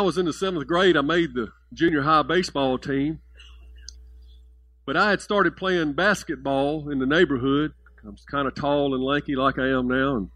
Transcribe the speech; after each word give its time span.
I 0.00 0.02
was 0.02 0.16
in 0.16 0.24
the 0.24 0.32
seventh 0.32 0.66
grade, 0.66 0.96
I 0.96 1.02
made 1.02 1.34
the 1.34 1.48
junior 1.74 2.00
high 2.00 2.22
baseball 2.22 2.78
team. 2.78 3.20
But 4.86 4.96
I 4.96 5.10
had 5.10 5.20
started 5.20 5.58
playing 5.58 5.92
basketball 5.92 6.88
in 6.88 7.00
the 7.00 7.06
neighborhood. 7.06 7.74
I 8.02 8.08
was 8.08 8.24
kind 8.24 8.48
of 8.48 8.54
tall 8.54 8.94
and 8.94 9.04
lanky 9.04 9.36
like 9.36 9.58
I 9.58 9.68
am 9.68 9.88
now, 9.88 10.16
and 10.16 10.30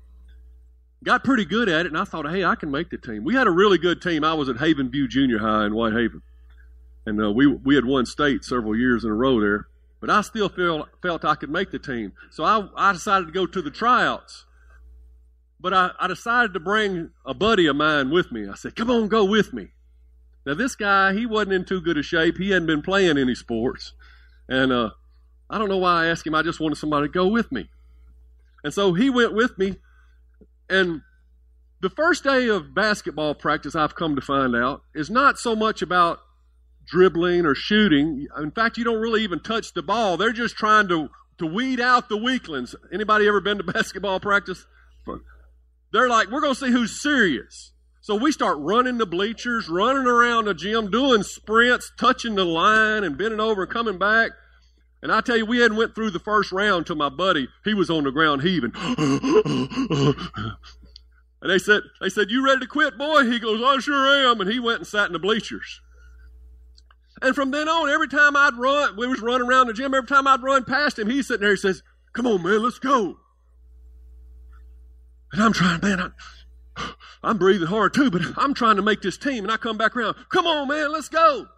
got 1.03 1.25
pretty 1.25 1.47
good 1.47 1.71
at 1.71 1.87
it. 1.87 1.93
And 1.93 1.97
I 1.97 2.05
thought, 2.05 2.31
hey, 2.31 2.45
I 2.45 2.57
can 2.57 2.71
make 2.71 2.91
the 2.91 2.99
team. 2.99 3.25
We 3.25 3.37
had 3.37 3.47
a 3.47 3.51
really 3.51 3.79
good 3.79 4.03
team. 4.03 4.23
I 4.23 4.35
was 4.35 4.51
at 4.51 4.59
Haven 4.59 4.91
View 4.91 5.09
Junior 5.09 5.39
High 5.39 5.65
in 5.65 5.73
Whitehaven, 5.73 6.21
and 7.07 7.25
uh, 7.25 7.33
we 7.33 7.47
we 7.47 7.75
had 7.75 7.87
won 7.87 8.05
state 8.05 8.45
several 8.45 8.77
years 8.77 9.03
in 9.03 9.11
a 9.11 9.15
row 9.15 9.41
there. 9.41 9.69
But 9.99 10.11
I 10.11 10.21
still 10.21 10.51
felt 10.51 10.91
felt 11.01 11.25
I 11.25 11.37
could 11.37 11.51
make 11.51 11.71
the 11.71 11.79
team, 11.79 12.13
so 12.31 12.45
I 12.45 12.69
I 12.77 12.93
decided 12.93 13.29
to 13.29 13.33
go 13.33 13.47
to 13.47 13.63
the 13.63 13.71
tryouts. 13.71 14.45
But 15.65 15.73
I, 15.73 15.93
I 15.99 16.09
decided 16.09 16.53
to 16.53 16.61
bring 16.61 17.09
a 17.25 17.33
buddy 17.33 17.65
of 17.69 17.77
mine 17.77 18.11
with 18.11 18.31
me. 18.31 18.47
I 18.47 18.55
said, 18.55 18.77
come 18.77 18.91
on, 18.91 19.09
go 19.09 19.25
with 19.25 19.55
me. 19.55 19.69
Now, 20.45 20.53
this 20.53 20.77
guy, 20.77 21.15
he 21.15 21.25
wasn't 21.25 21.55
in 21.55 21.65
too 21.65 21.81
good 21.81 21.97
a 21.97 22.03
shape. 22.03 22.37
He 22.37 22.51
hadn't 22.51 22.67
been 22.67 22.83
playing 22.83 23.17
any 23.17 23.35
sports. 23.35 23.95
And 24.47 24.71
uh, 24.71 24.91
I 25.49 25.57
don't 25.57 25.71
know 25.71 25.79
why 25.79 26.05
I 26.05 26.07
asked 26.09 26.27
him. 26.27 26.35
I 26.35 26.43
just 26.43 26.61
wanted 26.61 26.75
somebody 26.75 27.07
to 27.07 27.11
go 27.11 27.29
with 27.29 27.51
me. 27.51 27.71
And 28.63 28.75
so 28.75 28.93
he 28.93 29.09
went 29.09 29.33
with 29.33 29.57
me. 29.57 29.77
And 30.69 31.01
the 31.81 31.89
first 31.89 32.25
day 32.25 32.47
of 32.49 32.75
basketball 32.75 33.35
practice, 33.35 33.75
I've 33.75 33.95
come 33.95 34.17
to 34.17 34.21
find 34.21 34.55
out, 34.55 34.83
is 34.95 35.09
not 35.09 35.39
so 35.39 35.57
much 35.57 35.81
about 35.81 36.21
dribbling 36.87 37.47
or 37.47 37.55
shooting. 37.55 38.27
In 38.37 38.51
fact, 38.51 38.77
you 38.77 38.85
don't 38.85 39.01
really 39.01 39.23
even 39.25 39.41
touch 39.41 39.73
the 39.73 39.83
ball. 39.83 40.19
They're 40.19 40.31
just 40.31 40.57
trying 40.57 40.89
to, 40.89 41.09
to 41.39 41.47
weed 41.47 41.81
out 41.81 42.11
the 42.11 42.19
weaklings. 42.19 42.75
Anybody 42.93 43.27
ever 43.27 43.41
been 43.41 43.57
to 43.57 43.65
basketball 43.73 44.21
practice? 44.21 44.67
They're 45.95 46.09
like, 46.09 46.29
we're 46.29 46.41
going 46.41 46.55
to 46.55 46.59
see 46.59 46.73
who's 46.73 47.01
serious. 47.01 47.71
So 48.01 48.17
we 48.17 48.33
start 48.33 48.59
running 48.59 48.99
the 48.99 49.07
bleachers, 49.07 49.69
running 49.69 50.09
around 50.09 50.47
the 50.47 50.53
gym, 50.53 50.91
doing 50.91 51.23
sprints, 51.23 51.93
touching 51.97 52.35
the 52.35 52.45
line 52.45 53.05
and 53.05 53.17
bending 53.17 53.39
over 53.39 53.63
and 53.63 53.71
coming 53.71 53.97
back. 53.97 54.33
And 55.03 55.13
I 55.13 55.21
tell 55.21 55.37
you, 55.37 55.47
we 55.47 55.59
hadn't 55.59 55.77
went 55.77 55.95
through 55.95 56.11
the 56.11 56.19
first 56.19 56.51
round 56.51 56.89
till 56.89 56.97
my 56.97 57.11
buddy, 57.11 57.47
he 57.65 57.75
was 57.75 57.91
on 57.91 58.03
the 58.03 58.11
ground 58.11 58.43
heaving. 58.43 58.73
and 58.75 60.17
they 61.49 61.59
said, 61.59 61.83
they 62.01 62.09
said, 62.09 62.29
you 62.29 62.45
ready 62.45 62.63
to 62.63 62.67
quit, 62.67 62.99
boy? 62.99 63.31
He 63.31 63.39
goes, 63.39 63.63
I 63.63 63.79
sure 63.79 64.29
am. 64.29 64.41
And 64.41 64.51
he 64.51 64.59
went 64.59 64.79
and 64.79 64.87
sat 64.89 65.07
in 65.07 65.13
the 65.13 65.21
bleachers. 65.21 65.81
And 67.23 67.37
from 67.37 67.53
then 67.53 67.69
on, 67.69 67.89
every 67.89 68.09
time 68.09 68.35
I'd 68.35 68.57
run, 68.57 68.97
we 68.97 69.07
was 69.07 69.23
running 69.23 69.47
around 69.47 69.69
the 69.69 69.75
gym, 69.75 69.95
every 69.95 70.09
time 70.09 70.27
I'd 70.27 70.43
run 70.43 70.65
past 70.65 70.99
him, 70.99 71.09
he's 71.09 71.29
sitting 71.29 71.43
there, 71.43 71.53
he 71.53 71.57
says, 71.57 71.85
come 72.15 72.27
on, 72.27 72.43
man, 72.43 72.65
let's 72.65 72.81
go. 72.81 73.19
And 75.35 75.43
I'm 75.43 75.53
trying, 75.53 75.81
man, 75.83 76.01
I, 76.77 76.93
I'm 77.25 77.39
breathing 77.39 77.67
hard 77.67 77.93
too, 77.93 78.09
but 78.09 78.23
I'm 78.37 78.55
trying 78.55 78.77
to 78.77 78.83
make 78.83 79.03
this 79.03 79.19
team. 79.19 79.43
And 79.43 79.53
I 79.53 79.57
come 79.57 79.77
back 79.77 79.97
around, 79.97 80.15
come 80.29 80.47
on, 80.47 80.69
man, 80.69 80.93
let's 80.93 81.09
go. 81.09 81.49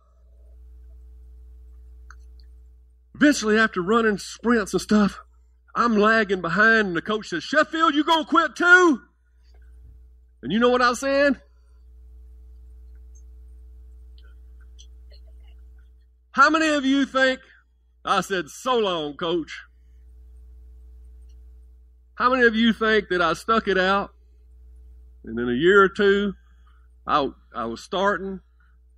Eventually, 3.14 3.58
after 3.58 3.82
running 3.82 4.16
sprints 4.16 4.72
and 4.72 4.80
stuff, 4.80 5.20
I'm 5.74 5.94
lagging 5.94 6.40
behind, 6.40 6.88
and 6.88 6.96
the 6.96 7.02
coach 7.02 7.28
says, 7.28 7.44
Sheffield, 7.44 7.94
you 7.94 8.02
gonna 8.02 8.24
quit 8.24 8.56
too? 8.56 9.02
And 10.42 10.50
you 10.50 10.58
know 10.58 10.70
what 10.70 10.80
I 10.80 10.88
was 10.88 11.00
saying? 11.00 11.36
How 16.32 16.48
many 16.48 16.68
of 16.68 16.86
you 16.86 17.04
think 17.04 17.40
I 18.06 18.22
said, 18.22 18.48
so 18.48 18.78
long, 18.78 19.18
coach? 19.18 19.65
How 22.16 22.30
many 22.30 22.46
of 22.46 22.54
you 22.54 22.72
think 22.72 23.08
that 23.10 23.20
I 23.20 23.34
stuck 23.34 23.68
it 23.68 23.78
out? 23.78 24.12
And 25.24 25.38
in 25.38 25.48
a 25.48 25.54
year 25.54 25.82
or 25.82 25.88
two, 25.88 26.34
I, 27.06 27.28
I 27.54 27.66
was 27.66 27.82
starting, 27.82 28.40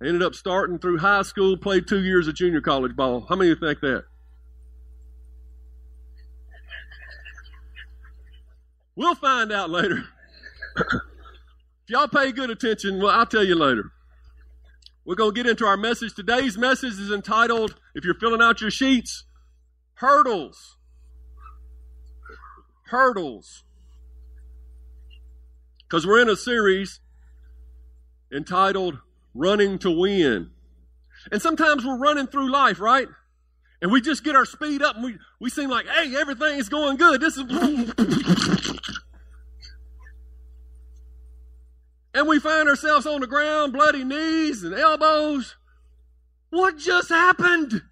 ended 0.01 0.23
up 0.23 0.35
starting 0.35 0.79
through 0.79 0.99
high 0.99 1.23
school, 1.23 1.57
played 1.57 1.87
two 1.87 2.01
years 2.01 2.27
of 2.29 2.35
junior 2.35 2.61
college 2.61 2.95
ball. 2.95 3.25
How 3.27 3.35
many 3.35 3.51
of 3.51 3.59
you 3.59 3.67
think 3.67 3.81
that? 3.81 4.05
We'll 8.95 9.15
find 9.15 9.51
out 9.51 9.69
later. 9.69 10.05
if 10.77 10.85
y'all 11.87 12.07
pay 12.07 12.31
good 12.31 12.49
attention, 12.49 13.01
well, 13.01 13.11
I'll 13.11 13.25
tell 13.25 13.43
you 13.43 13.55
later. 13.55 13.91
We're 15.05 15.15
going 15.15 15.33
to 15.33 15.43
get 15.43 15.49
into 15.49 15.65
our 15.65 15.77
message. 15.77 16.15
Today's 16.15 16.57
message 16.57 16.93
is 16.93 17.11
entitled, 17.11 17.75
if 17.95 18.05
you're 18.05 18.15
filling 18.15 18.41
out 18.41 18.61
your 18.61 18.71
sheets, 18.71 19.25
Hurdles. 19.95 20.78
Hurdles. 22.89 23.63
Because 25.83 26.05
we're 26.05 26.21
in 26.21 26.29
a 26.29 26.35
series 26.35 26.99
entitled 28.31 28.99
Running 29.33 29.79
to 29.79 29.89
Win. 29.89 30.51
And 31.31 31.41
sometimes 31.41 31.85
we're 31.85 31.97
running 31.97 32.27
through 32.27 32.51
life, 32.51 32.79
right? 32.79 33.07
And 33.81 33.91
we 33.91 34.01
just 34.01 34.23
get 34.23 34.35
our 34.35 34.45
speed 34.45 34.81
up 34.81 34.95
and 34.95 35.03
we, 35.05 35.17
we 35.39 35.49
seem 35.49 35.69
like, 35.69 35.87
hey, 35.87 36.15
everything 36.15 36.59
is 36.59 36.69
going 36.69 36.97
good. 36.97 37.21
This 37.21 37.37
is. 37.37 37.43
and 42.13 42.27
we 42.27 42.39
find 42.39 42.67
ourselves 42.67 43.05
on 43.05 43.21
the 43.21 43.27
ground, 43.27 43.73
bloody 43.73 44.03
knees 44.03 44.63
and 44.63 44.75
elbows. 44.75 45.55
What 46.49 46.77
just 46.77 47.09
happened? 47.09 47.83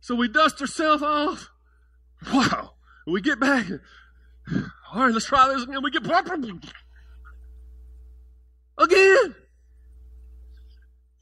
So 0.00 0.14
we 0.14 0.28
dust 0.28 0.60
ourselves 0.60 1.02
off. 1.02 1.50
Wow. 2.32 2.72
We 3.06 3.20
get 3.20 3.40
back. 3.40 3.66
All 4.92 5.04
right, 5.04 5.12
let's 5.12 5.26
try 5.26 5.48
this 5.48 5.62
again. 5.62 5.82
We 5.82 5.90
get 5.90 6.02
again. 8.78 9.34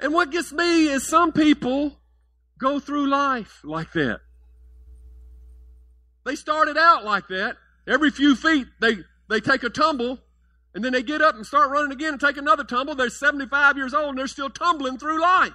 And 0.00 0.14
what 0.14 0.30
gets 0.30 0.52
me 0.52 0.88
is 0.88 1.06
some 1.06 1.32
people 1.32 1.98
go 2.58 2.80
through 2.80 3.08
life 3.08 3.60
like 3.64 3.92
that. 3.92 4.20
They 6.24 6.36
started 6.36 6.76
out 6.76 7.04
like 7.04 7.28
that. 7.28 7.56
Every 7.86 8.10
few 8.10 8.36
feet, 8.36 8.66
they, 8.80 8.98
they 9.28 9.40
take 9.40 9.62
a 9.62 9.70
tumble, 9.70 10.18
and 10.74 10.84
then 10.84 10.92
they 10.92 11.02
get 11.02 11.20
up 11.20 11.34
and 11.34 11.44
start 11.46 11.70
running 11.70 11.90
again 11.90 12.12
and 12.12 12.20
take 12.20 12.36
another 12.36 12.64
tumble. 12.64 12.94
They're 12.94 13.08
75 13.08 13.76
years 13.76 13.94
old 13.94 14.10
and 14.10 14.18
they're 14.18 14.26
still 14.26 14.50
tumbling 14.50 14.98
through 14.98 15.20
life. 15.20 15.54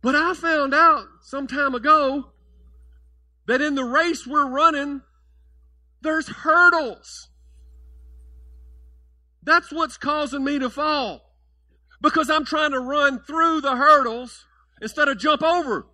But 0.00 0.14
I 0.14 0.34
found 0.34 0.74
out 0.74 1.04
some 1.20 1.46
time 1.46 1.74
ago 1.74 2.30
that 3.48 3.62
in 3.62 3.74
the 3.74 3.82
race 3.82 4.26
we're 4.26 4.46
running, 4.46 5.00
there's 6.02 6.28
hurdles. 6.28 7.30
That's 9.42 9.72
what's 9.72 9.96
causing 9.96 10.44
me 10.44 10.58
to 10.58 10.68
fall. 10.68 11.22
Because 12.00 12.28
I'm 12.30 12.44
trying 12.44 12.72
to 12.72 12.78
run 12.78 13.20
through 13.20 13.62
the 13.62 13.74
hurdles 13.74 14.44
instead 14.82 15.08
of 15.08 15.18
jump 15.18 15.42
over. 15.42 15.86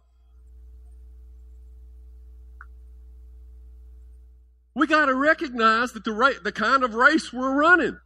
We 4.74 4.88
got 4.88 5.06
to 5.06 5.14
recognize 5.14 5.92
that 5.92 6.04
the 6.04 6.12
ra- 6.12 6.30
the 6.42 6.50
kind 6.50 6.82
of 6.82 6.94
race 6.94 7.32
we're 7.32 7.54
running. 7.54 7.98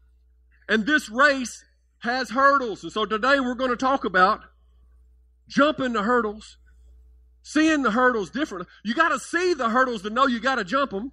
And 0.69 0.85
this 0.85 1.09
race 1.09 1.65
has 2.01 2.31
hurdles. 2.31 2.83
And 2.83 2.93
so 2.93 3.07
today 3.07 3.41
we're 3.41 3.55
going 3.55 3.71
to 3.71 3.77
talk 3.77 4.05
about 4.05 4.43
jumping 5.49 5.95
the 5.95 6.03
hurdles, 6.03 6.59
seeing 7.43 7.83
the 7.83 7.91
hurdles 7.91 8.31
different. 8.31 8.69
You 8.85 8.95
got 8.95 9.11
to 9.11 9.19
see 9.19 9.55
the 9.55 9.69
hurdles 9.69 10.03
to 10.03 10.11
know 10.11 10.27
you 10.27 10.41
got 10.41 10.57
to 10.57 10.65
jump 10.65 10.91
them. 10.91 11.13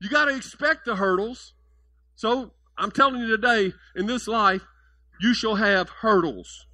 You 0.00 0.08
got 0.08 0.26
to 0.26 0.36
expect 0.36 0.84
the 0.84 0.96
hurdles. 0.96 1.54
So 2.16 2.52
I'm 2.76 2.90
telling 2.90 3.20
you 3.20 3.28
today, 3.28 3.72
in 3.96 4.06
this 4.06 4.28
life, 4.28 4.62
you 5.20 5.34
shall 5.34 5.54
have 5.56 5.88
hurdles. 5.88 6.66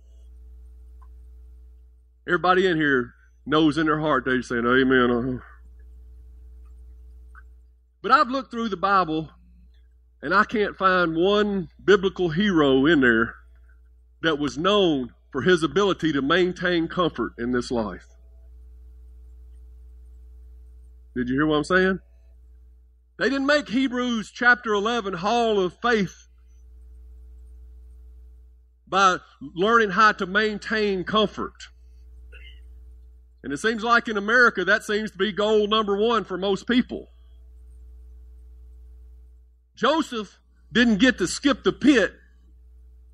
Everybody 2.26 2.66
in 2.66 2.76
here 2.76 3.14
knows 3.46 3.78
in 3.78 3.86
their 3.86 4.00
heart 4.00 4.24
they're 4.24 4.42
saying, 4.42 4.66
Amen. 4.66 5.10
Uh-huh. 5.10 5.38
But 8.02 8.12
I've 8.12 8.28
looked 8.28 8.50
through 8.50 8.68
the 8.68 8.76
Bible 8.76 9.30
and 10.22 10.34
I 10.34 10.44
can't 10.44 10.76
find 10.76 11.16
one 11.16 11.68
biblical 11.82 12.28
hero 12.28 12.86
in 12.86 13.00
there 13.00 13.34
that 14.22 14.38
was 14.38 14.58
known 14.58 15.12
for 15.32 15.42
his 15.42 15.62
ability 15.62 16.12
to 16.12 16.22
maintain 16.22 16.88
comfort 16.88 17.32
in 17.38 17.52
this 17.52 17.70
life. 17.70 18.06
Did 21.14 21.28
you 21.28 21.34
hear 21.34 21.46
what 21.46 21.56
I'm 21.56 21.64
saying? 21.64 22.00
They 23.18 23.28
didn't 23.28 23.46
make 23.46 23.68
Hebrews 23.68 24.30
chapter 24.30 24.72
11 24.72 25.14
Hall 25.14 25.60
of 25.60 25.76
Faith 25.82 26.28
by 28.86 29.18
learning 29.40 29.90
how 29.90 30.12
to 30.12 30.26
maintain 30.26 31.04
comfort. 31.04 31.68
And 33.42 33.52
it 33.52 33.58
seems 33.58 33.82
like 33.82 34.08
in 34.08 34.16
America 34.16 34.64
that 34.64 34.84
seems 34.84 35.10
to 35.12 35.18
be 35.18 35.32
goal 35.32 35.66
number 35.66 35.96
one 35.96 36.24
for 36.24 36.36
most 36.36 36.66
people. 36.66 37.08
Joseph 39.76 40.38
didn't 40.72 40.98
get 40.98 41.18
to 41.18 41.26
skip 41.26 41.62
the 41.62 41.72
pit 41.72 42.12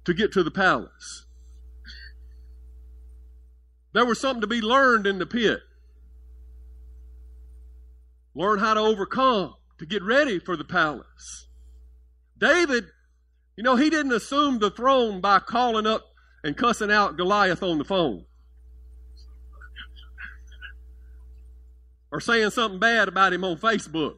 to 0.05 0.15
get 0.15 0.33
to 0.33 0.43
the 0.43 0.51
palace. 0.51 1.27
There 3.93 4.05
was 4.05 4.21
something 4.21 4.41
to 4.41 4.47
be 4.47 4.61
learned 4.61 5.07
in 5.07 5.19
the 5.19 5.27
pit. 5.27 5.61
Learn 8.37 8.59
how 8.59 8.75
to 8.75 8.81
overcome 8.81 9.55
to 9.79 9.87
get 9.87 10.03
ready 10.03 10.39
for 10.39 10.59
the 10.59 10.65
palace. 10.65 11.47
David, 12.39 12.85
you 13.57 13.63
know, 13.63 13.77
he 13.77 13.89
didn't 13.89 14.13
assume 14.13 14.59
the 14.59 14.71
throne 14.71 15.23
by 15.23 15.39
calling 15.39 15.87
up 15.87 16.05
and 16.45 16.55
cussing 16.55 16.91
out 16.91 17.17
Goliath 17.17 17.63
on 17.63 17.79
the 17.79 17.85
phone. 17.85 18.27
Or 22.13 22.21
saying 22.21 22.51
something 22.51 22.79
bad 22.79 23.09
about 23.09 23.33
him 23.33 23.43
on 23.43 23.57
Facebook. 23.57 24.17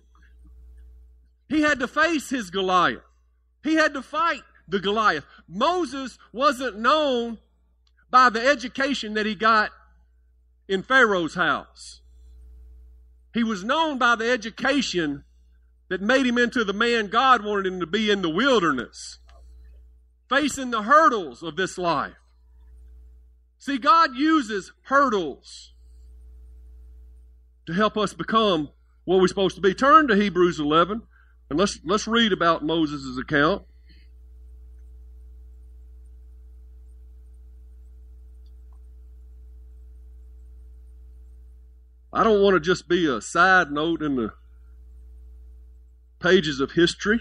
He 1.48 1.60
had 1.62 1.78
to 1.78 1.86
face 1.86 2.28
his 2.28 2.50
Goliath. 2.50 3.04
He 3.62 3.76
had 3.76 3.94
to 3.94 4.02
fight 4.02 4.42
the 4.66 4.80
Goliath. 4.80 5.26
Moses 5.46 6.18
wasn't 6.32 6.76
known 6.76 7.38
by 8.10 8.30
the 8.30 8.44
education 8.44 9.14
that 9.14 9.26
he 9.26 9.36
got 9.36 9.70
in 10.66 10.82
Pharaoh's 10.82 11.36
house. 11.36 12.00
He 13.38 13.44
was 13.44 13.62
known 13.62 13.98
by 13.98 14.16
the 14.16 14.28
education 14.28 15.22
that 15.90 16.02
made 16.02 16.26
him 16.26 16.38
into 16.38 16.64
the 16.64 16.72
man 16.72 17.06
God 17.06 17.44
wanted 17.44 17.72
him 17.72 17.78
to 17.78 17.86
be 17.86 18.10
in 18.10 18.20
the 18.20 18.28
wilderness, 18.28 19.18
facing 20.28 20.72
the 20.72 20.82
hurdles 20.82 21.44
of 21.44 21.54
this 21.54 21.78
life. 21.78 22.16
See, 23.60 23.78
God 23.78 24.16
uses 24.16 24.72
hurdles 24.86 25.72
to 27.68 27.74
help 27.74 27.96
us 27.96 28.12
become 28.12 28.70
what 29.04 29.20
we're 29.20 29.28
supposed 29.28 29.54
to 29.54 29.62
be. 29.62 29.72
Turn 29.72 30.08
to 30.08 30.16
Hebrews 30.16 30.58
11 30.58 31.02
and 31.48 31.58
let's, 31.60 31.78
let's 31.84 32.08
read 32.08 32.32
about 32.32 32.64
Moses' 32.64 33.16
account. 33.18 33.62
I 42.18 42.24
don't 42.24 42.42
want 42.42 42.54
to 42.54 42.60
just 42.60 42.88
be 42.88 43.06
a 43.06 43.20
side 43.20 43.70
note 43.70 44.02
in 44.02 44.16
the 44.16 44.32
pages 46.18 46.58
of 46.58 46.72
history. 46.72 47.20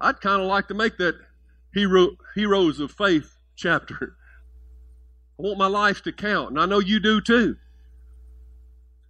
I'd 0.00 0.22
kind 0.22 0.40
of 0.40 0.48
like 0.48 0.68
to 0.68 0.74
make 0.74 0.96
that 0.96 1.16
hero, 1.74 2.12
heroes 2.34 2.80
of 2.80 2.90
faith 2.90 3.36
chapter. 3.54 4.16
I 5.38 5.42
want 5.42 5.58
my 5.58 5.66
life 5.66 6.02
to 6.04 6.12
count, 6.12 6.52
and 6.52 6.58
I 6.58 6.64
know 6.64 6.78
you 6.78 7.00
do 7.00 7.20
too. 7.20 7.56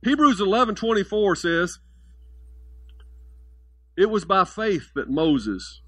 Hebrews 0.03 0.41
11:24 0.41 1.37
says, 1.37 1.79
"It 3.97 4.11
was 4.11 4.25
by 4.25 4.43
faith 4.43 4.93
that 4.95 5.09
Moses 5.09 5.81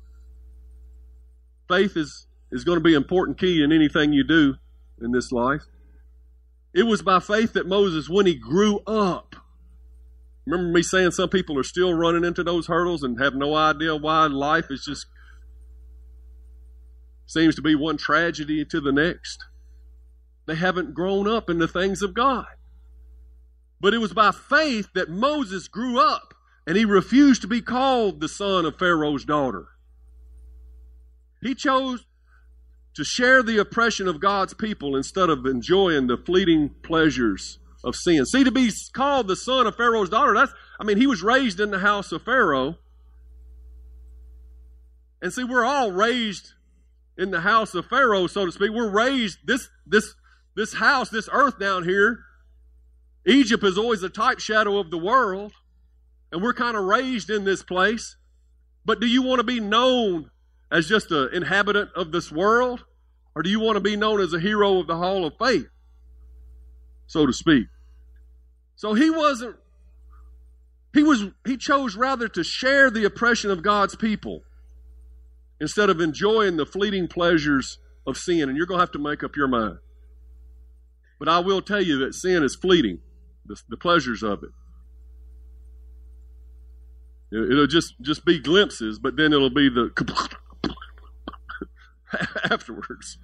Faith 1.66 1.96
is 1.96 2.28
is 2.52 2.62
going 2.62 2.76
to 2.76 2.84
be 2.84 2.94
an 2.94 3.02
important 3.02 3.38
key 3.38 3.60
in 3.60 3.72
anything 3.72 4.12
you 4.12 4.22
do 4.22 4.54
in 5.02 5.10
this 5.10 5.32
life. 5.32 5.64
It 6.78 6.86
was 6.86 7.02
by 7.02 7.18
faith 7.18 7.54
that 7.54 7.66
Moses 7.66 8.08
when 8.08 8.26
he 8.26 8.34
grew 8.34 8.78
up 8.86 9.36
Remember 10.48 10.72
me 10.72 10.82
saying 10.82 11.10
some 11.10 11.28
people 11.28 11.58
are 11.58 11.64
still 11.64 11.92
running 11.92 12.24
into 12.24 12.42
those 12.42 12.68
hurdles 12.68 13.02
and 13.02 13.20
have 13.20 13.34
no 13.34 13.54
idea 13.54 13.94
why 13.94 14.26
life 14.28 14.70
is 14.70 14.82
just 14.82 15.06
seems 17.26 17.54
to 17.56 17.60
be 17.60 17.74
one 17.74 17.98
tragedy 17.98 18.64
to 18.64 18.80
the 18.80 18.90
next. 18.90 19.44
They 20.46 20.54
haven't 20.54 20.94
grown 20.94 21.28
up 21.28 21.50
in 21.50 21.58
the 21.58 21.68
things 21.68 22.00
of 22.00 22.14
God. 22.14 22.46
But 23.78 23.92
it 23.92 23.98
was 23.98 24.14
by 24.14 24.32
faith 24.32 24.88
that 24.94 25.10
Moses 25.10 25.68
grew 25.68 25.98
up 25.98 26.32
and 26.66 26.78
he 26.78 26.86
refused 26.86 27.42
to 27.42 27.48
be 27.48 27.60
called 27.60 28.20
the 28.20 28.28
son 28.28 28.64
of 28.64 28.78
Pharaoh's 28.78 29.26
daughter. 29.26 29.68
He 31.42 31.54
chose 31.54 32.06
to 32.98 33.04
share 33.04 33.44
the 33.44 33.58
oppression 33.58 34.08
of 34.08 34.18
God's 34.20 34.54
people 34.54 34.96
instead 34.96 35.30
of 35.30 35.46
enjoying 35.46 36.08
the 36.08 36.16
fleeting 36.16 36.74
pleasures 36.82 37.60
of 37.84 37.94
sin. 37.94 38.26
See, 38.26 38.42
to 38.42 38.50
be 38.50 38.72
called 38.92 39.28
the 39.28 39.36
son 39.36 39.68
of 39.68 39.76
Pharaoh's 39.76 40.08
daughter, 40.08 40.34
that's, 40.34 40.52
I 40.80 40.84
mean, 40.84 40.96
he 40.96 41.06
was 41.06 41.22
raised 41.22 41.60
in 41.60 41.70
the 41.70 41.78
house 41.78 42.10
of 42.10 42.22
Pharaoh. 42.24 42.76
And 45.22 45.32
see, 45.32 45.44
we're 45.44 45.64
all 45.64 45.92
raised 45.92 46.54
in 47.16 47.30
the 47.30 47.42
house 47.42 47.72
of 47.76 47.86
Pharaoh, 47.86 48.26
so 48.26 48.46
to 48.46 48.50
speak. 48.50 48.72
We're 48.72 48.90
raised, 48.90 49.38
this, 49.44 49.68
this, 49.86 50.14
this 50.56 50.74
house, 50.74 51.08
this 51.08 51.28
earth 51.30 51.60
down 51.60 51.84
here, 51.84 52.24
Egypt 53.24 53.62
is 53.62 53.78
always 53.78 54.02
a 54.02 54.08
type 54.08 54.40
shadow 54.40 54.76
of 54.78 54.90
the 54.90 54.98
world. 54.98 55.52
And 56.32 56.42
we're 56.42 56.52
kind 56.52 56.76
of 56.76 56.82
raised 56.82 57.30
in 57.30 57.44
this 57.44 57.62
place. 57.62 58.16
But 58.84 58.98
do 58.98 59.06
you 59.06 59.22
want 59.22 59.38
to 59.38 59.44
be 59.44 59.60
known 59.60 60.32
as 60.68 60.88
just 60.88 61.12
an 61.12 61.28
inhabitant 61.32 61.90
of 61.94 62.10
this 62.10 62.32
world? 62.32 62.84
Or 63.38 63.42
do 63.42 63.50
you 63.50 63.60
want 63.60 63.76
to 63.76 63.80
be 63.80 63.94
known 63.94 64.20
as 64.20 64.32
a 64.32 64.40
hero 64.40 64.80
of 64.80 64.88
the 64.88 64.96
Hall 64.96 65.24
of 65.24 65.34
Faith? 65.38 65.68
so 67.08 67.26
to 67.26 67.32
speak. 67.32 67.66
So 68.76 68.94
he 68.94 69.10
wasn't, 69.10 69.56
he 70.94 71.02
was, 71.02 71.24
he 71.44 71.56
chose 71.56 71.96
rather 71.96 72.28
to 72.28 72.44
share 72.44 72.90
the 72.90 73.04
oppression 73.04 73.50
of 73.50 73.62
God's 73.62 73.96
people 73.96 74.44
instead 75.60 75.90
of 75.90 76.00
enjoying 76.00 76.56
the 76.56 76.66
fleeting 76.66 77.08
pleasures 77.08 77.78
of 78.06 78.16
sin. 78.16 78.48
And 78.48 78.56
you're 78.56 78.66
going 78.66 78.78
to 78.78 78.82
have 78.82 78.92
to 78.92 79.00
make 79.00 79.24
up 79.24 79.34
your 79.34 79.48
mind. 79.48 79.78
But 81.18 81.28
I 81.28 81.40
will 81.40 81.60
tell 81.60 81.82
you 81.82 81.98
that 81.98 82.14
sin 82.14 82.44
is 82.44 82.54
fleeting, 82.54 83.00
the, 83.44 83.60
the 83.68 83.76
pleasures 83.76 84.22
of 84.22 84.44
it. 84.44 84.50
It'll 87.30 87.66
just, 87.66 87.94
just 88.00 88.24
be 88.24 88.38
glimpses, 88.38 88.98
but 88.98 89.16
then 89.16 89.32
it'll 89.32 89.50
be 89.50 89.68
the 89.68 89.90
afterwards. 92.50 93.18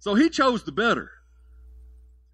So 0.00 0.14
he 0.14 0.30
chose 0.30 0.64
the 0.64 0.72
better. 0.72 1.10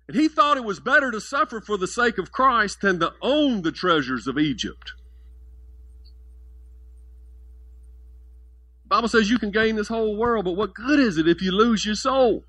And 0.08 0.16
he 0.16 0.28
thought 0.28 0.56
it 0.56 0.64
was 0.64 0.78
better 0.78 1.10
to 1.10 1.20
suffer 1.20 1.60
for 1.60 1.76
the 1.76 1.88
sake 1.88 2.16
of 2.16 2.30
Christ 2.30 2.80
than 2.80 3.00
to 3.00 3.12
own 3.20 3.62
the 3.62 3.72
treasures 3.72 4.28
of 4.28 4.38
Egypt. 4.38 4.92
The 8.84 8.88
Bible 8.88 9.08
says 9.08 9.29
you 9.29 9.41
can 9.41 9.50
gain 9.50 9.74
this 9.74 9.88
whole 9.88 10.17
world, 10.17 10.44
but 10.44 10.52
what 10.52 10.74
good 10.74 11.00
is 11.00 11.19
it 11.19 11.26
if 11.26 11.43
you 11.43 11.50
lose 11.50 11.84
your 11.84 11.96
soul? 11.96 12.44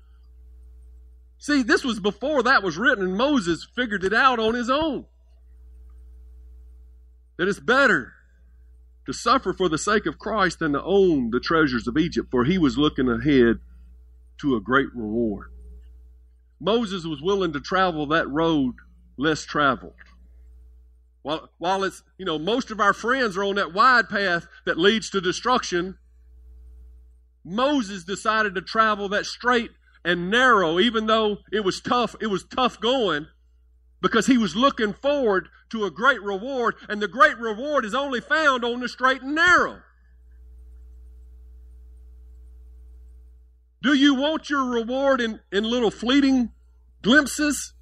See, 1.38 1.64
this 1.64 1.84
was 1.84 1.98
before 1.98 2.44
that 2.44 2.62
was 2.62 2.78
written, 2.78 3.04
and 3.04 3.16
Moses 3.16 3.66
figured 3.74 4.04
it 4.04 4.14
out 4.14 4.38
on 4.38 4.54
his 4.54 4.70
own. 4.70 5.06
That 7.38 7.48
it's 7.48 7.58
better 7.58 8.12
to 9.06 9.12
suffer 9.12 9.52
for 9.52 9.68
the 9.68 9.78
sake 9.78 10.06
of 10.06 10.18
Christ 10.18 10.60
than 10.60 10.74
to 10.74 10.82
own 10.82 11.30
the 11.30 11.40
treasures 11.40 11.88
of 11.88 11.96
Egypt, 11.98 12.28
for 12.30 12.44
he 12.44 12.56
was 12.56 12.78
looking 12.78 13.08
ahead 13.08 13.58
to 14.40 14.56
a 14.56 14.60
great 14.60 14.88
reward. 14.94 15.50
Moses 16.60 17.04
was 17.04 17.22
willing 17.22 17.52
to 17.52 17.60
travel 17.60 18.06
that 18.06 18.28
road 18.28 18.74
less 19.16 19.44
traveled. 19.44 19.94
While, 21.22 21.50
while 21.58 21.84
it's, 21.84 22.02
you 22.16 22.24
know, 22.24 22.38
most 22.38 22.70
of 22.70 22.80
our 22.80 22.92
friends 22.92 23.36
are 23.36 23.44
on 23.44 23.56
that 23.56 23.74
wide 23.74 24.08
path 24.08 24.46
that 24.64 24.78
leads 24.78 25.10
to 25.10 25.20
destruction, 25.20 25.98
Moses 27.44 28.04
decided 28.04 28.54
to 28.54 28.62
travel 28.62 29.08
that 29.10 29.26
straight 29.26 29.70
and 30.04 30.30
narrow, 30.30 30.78
even 30.78 31.06
though 31.06 31.38
it 31.52 31.64
was 31.64 31.80
tough, 31.80 32.14
it 32.20 32.28
was 32.28 32.44
tough 32.44 32.80
going, 32.80 33.26
because 34.00 34.26
he 34.26 34.38
was 34.38 34.54
looking 34.54 34.92
forward 34.92 35.48
to 35.70 35.84
a 35.84 35.90
great 35.90 36.22
reward, 36.22 36.76
and 36.88 37.02
the 37.02 37.08
great 37.08 37.36
reward 37.38 37.84
is 37.84 37.94
only 37.94 38.20
found 38.20 38.64
on 38.64 38.80
the 38.80 38.88
straight 38.88 39.22
and 39.22 39.34
narrow. 39.34 39.82
Do 43.82 43.94
you 43.94 44.14
want 44.14 44.50
your 44.50 44.64
reward 44.64 45.20
in, 45.20 45.40
in 45.52 45.64
little 45.64 45.90
fleeting 45.90 46.50
glimpses? 47.02 47.74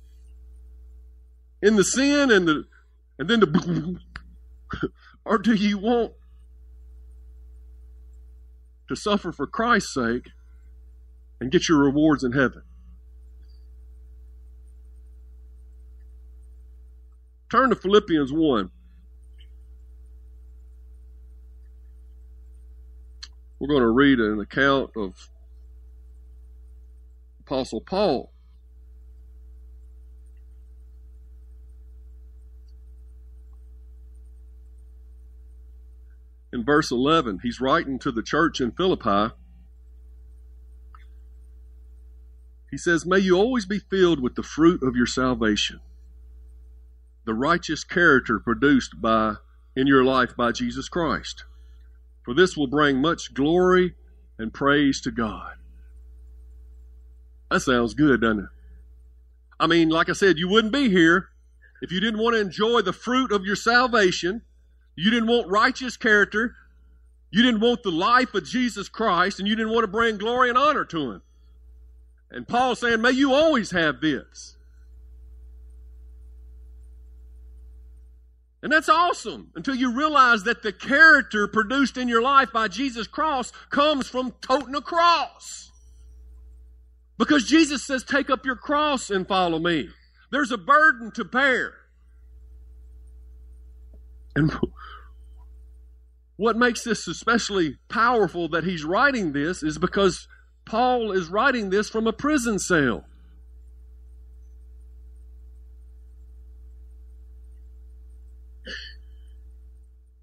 In 1.63 1.77
the 1.77 1.85
sin 1.85 2.31
and 2.31 2.47
the 2.47 2.65
and 3.19 3.31
then 3.31 3.41
the 3.41 3.99
or 5.25 5.39
do 5.39 5.55
you 5.55 5.79
want 5.79 6.13
to 8.89 8.95
suffer 8.95 9.33
for 9.33 9.47
Christ's 9.47 9.95
sake 9.95 10.31
and 11.41 11.51
get 11.51 11.69
your 11.69 11.79
rewards 11.79 12.23
in 12.23 12.33
heaven? 12.33 12.63
Turn 17.51 17.71
to 17.71 17.77
Philippians 17.77 18.33
1. 18.33 18.71
We're 23.59 23.69
going 23.69 23.81
to 23.81 23.89
read 23.89 24.19
an 24.19 24.41
account 24.41 24.91
of 24.97 25.31
Apostle 27.47 27.81
Paul. 27.81 28.33
in 36.53 36.65
verse 36.65 36.91
11. 36.91 37.41
He's 37.43 37.61
writing 37.61 37.99
to 37.99 38.11
the 38.11 38.23
church 38.23 38.61
in 38.61 38.73
Philippi. 38.73 39.35
He 42.71 42.79
says, 42.79 43.05
May 43.05 43.19
you 43.19 43.37
always 43.37 43.67
be 43.67 43.79
filled 43.79 44.21
with 44.21 44.37
the 44.37 44.43
fruit 44.43 44.83
of 44.83 44.97
your 44.97 45.07
salvation, 45.07 45.81
the 47.27 47.35
righteous 47.35 47.85
character 47.85 48.41
produced 48.41 49.01
by 49.01 49.35
in 49.77 49.87
your 49.87 50.03
life 50.03 50.35
by 50.35 50.51
Jesus 50.51 50.89
Christ. 50.89 51.45
For 52.25 52.33
this 52.33 52.57
will 52.57 52.67
bring 52.67 53.03
much 53.03 53.35
glory 53.35 53.95
and 54.39 54.53
praise 54.53 55.01
to 55.03 55.11
God. 55.11 55.57
That 57.51 57.61
sounds 57.61 57.95
good, 57.95 58.21
doesn't 58.21 58.41
it? 58.41 58.49
I 59.59 59.67
mean, 59.67 59.89
like 59.89 60.09
I 60.09 60.13
said, 60.13 60.39
you 60.39 60.49
wouldn't 60.49 60.73
be 60.73 60.91
here 60.91 61.29
if 61.81 61.93
you 61.93 62.01
didn't 62.01 62.21
want 62.21 62.35
to 62.35 62.41
enjoy 62.41 62.83
the 62.83 62.93
fruit 62.93 63.33
of 63.33 63.45
your 63.45 63.57
salvation. 63.57 64.43
You 64.97 65.11
didn't 65.11 65.29
want 65.29 65.49
righteous 65.49 65.97
character. 65.97 66.57
You 67.31 67.43
didn't 67.43 67.61
want 67.61 67.83
the 67.83 67.91
life 67.91 68.35
of 68.35 68.45
Jesus 68.45 68.89
Christ, 68.89 69.39
and 69.39 69.49
you 69.49 69.57
didn't 69.57 69.73
want 69.73 69.85
to 69.85 69.89
bring 69.89 70.19
glory 70.19 70.49
and 70.49 70.59
honor 70.59 70.85
to 70.87 71.13
Him. 71.13 71.23
And 72.31 72.47
Paul's 72.47 72.81
saying, 72.81 73.01
May 73.01 73.13
you 73.13 73.33
always 73.33 73.71
have 73.71 74.01
this. 74.01 74.57
And 78.63 78.73
that's 78.73 78.89
awesome 78.89 79.53
until 79.55 79.75
you 79.77 79.93
realize 79.93 80.43
that 80.45 80.63
the 80.63 80.73
character 80.73 81.47
produced 81.47 81.97
in 81.97 82.09
your 82.09 82.23
life 82.23 82.53
by 82.53 82.69
Jesus' 82.69 83.07
cross 83.07 83.53
comes 83.71 84.09
from 84.09 84.33
toting 84.41 84.75
a 84.75 84.81
cross. 84.81 85.66
Because 87.19 87.45
Jesus 87.45 87.83
says, 87.83 88.05
Take 88.05 88.31
up 88.31 88.45
your 88.45 88.57
cross 88.57 89.11
and 89.11 89.27
follow 89.27 89.59
me. 89.59 89.89
There's 90.31 90.51
a 90.51 90.59
burden 90.59 91.11
to 91.13 91.25
bear. 91.25 91.75
And 94.35 94.53
what 96.37 96.57
makes 96.57 96.85
this 96.85 97.09
especially 97.09 97.79
powerful 97.89 98.49
that 98.51 98.65
he's 98.65 98.85
writing 98.85 99.33
this 99.33 99.63
is 99.63 99.79
because 99.79 100.29
Paul 100.67 101.13
is 101.13 101.29
writing 101.29 101.71
this 101.71 101.89
from 101.89 102.07
a 102.07 102.13
prison 102.13 102.59
cell. 102.59 103.05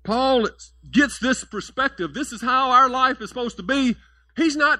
Paul 0.04 0.50
gets 0.92 1.18
this 1.18 1.46
perspective. 1.46 2.14
This 2.14 2.34
is 2.34 2.42
how 2.42 2.72
our 2.72 2.90
life 2.90 3.22
is 3.22 3.30
supposed 3.30 3.58
to 3.58 3.64
be. 3.64 3.96
He's 4.36 4.56
not 4.56 4.80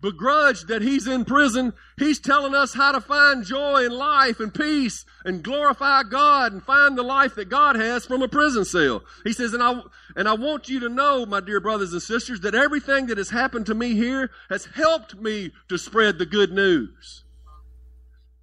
begrudged 0.00 0.68
that 0.68 0.82
he's 0.82 1.06
in 1.06 1.24
prison. 1.24 1.72
He's 1.98 2.20
telling 2.20 2.54
us 2.54 2.74
how 2.74 2.92
to 2.92 3.00
find 3.00 3.44
joy 3.44 3.84
in 3.84 3.92
life 3.92 4.40
and 4.40 4.52
peace 4.52 5.04
and 5.24 5.42
glorify 5.42 6.02
God 6.02 6.52
and 6.52 6.62
find 6.62 6.96
the 6.96 7.02
life 7.02 7.34
that 7.34 7.48
God 7.48 7.76
has 7.76 8.04
from 8.04 8.22
a 8.22 8.28
prison 8.28 8.64
cell. 8.64 9.02
He 9.24 9.32
says, 9.32 9.54
and 9.54 9.62
I, 9.62 9.80
and 10.14 10.28
I 10.28 10.34
want 10.34 10.68
you 10.68 10.80
to 10.80 10.88
know, 10.88 11.26
my 11.26 11.40
dear 11.40 11.60
brothers 11.60 11.92
and 11.92 12.02
sisters, 12.02 12.40
that 12.40 12.54
everything 12.54 13.06
that 13.06 13.18
has 13.18 13.30
happened 13.30 13.66
to 13.66 13.74
me 13.74 13.94
here 13.94 14.30
has 14.50 14.66
helped 14.66 15.16
me 15.16 15.52
to 15.68 15.78
spread 15.78 16.18
the 16.18 16.26
good 16.26 16.52
news. 16.52 17.24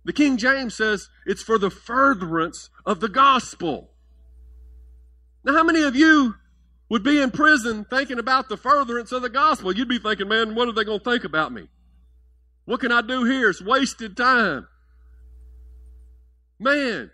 The 0.06 0.14
King 0.14 0.38
James 0.38 0.76
says 0.76 1.10
it's 1.26 1.44
for 1.44 1.58
the 1.58 1.70
furtherance 1.70 2.70
of 2.86 3.00
the 3.00 3.10
gospel. 3.10 3.92
Now, 5.46 5.54
how 5.54 5.64
many 5.64 5.84
of 5.84 5.96
you 5.96 6.36
would 6.94 7.02
be 7.02 7.20
in 7.20 7.32
prison 7.32 7.84
thinking 7.90 8.20
about 8.20 8.50
the 8.50 8.56
furtherance 8.56 9.12
of 9.12 9.24
the 9.24 9.30
gospel? 9.30 9.76
You'd 9.76 9.90
be 9.90 9.98
thinking, 9.98 10.28
man, 10.28 10.54
what 10.54 10.68
are 10.68 10.74
they 10.74 10.84
going 10.84 11.00
to 11.00 11.04
think 11.04 11.24
about 11.24 11.52
me? 11.52 11.68
What 12.66 12.82
can 12.82 12.92
I 12.92 13.02
do 13.02 13.24
here? 13.24 13.50
It's 13.50 13.64
wasted 13.64 14.16
time. 14.16 14.68
Man, 16.60 17.10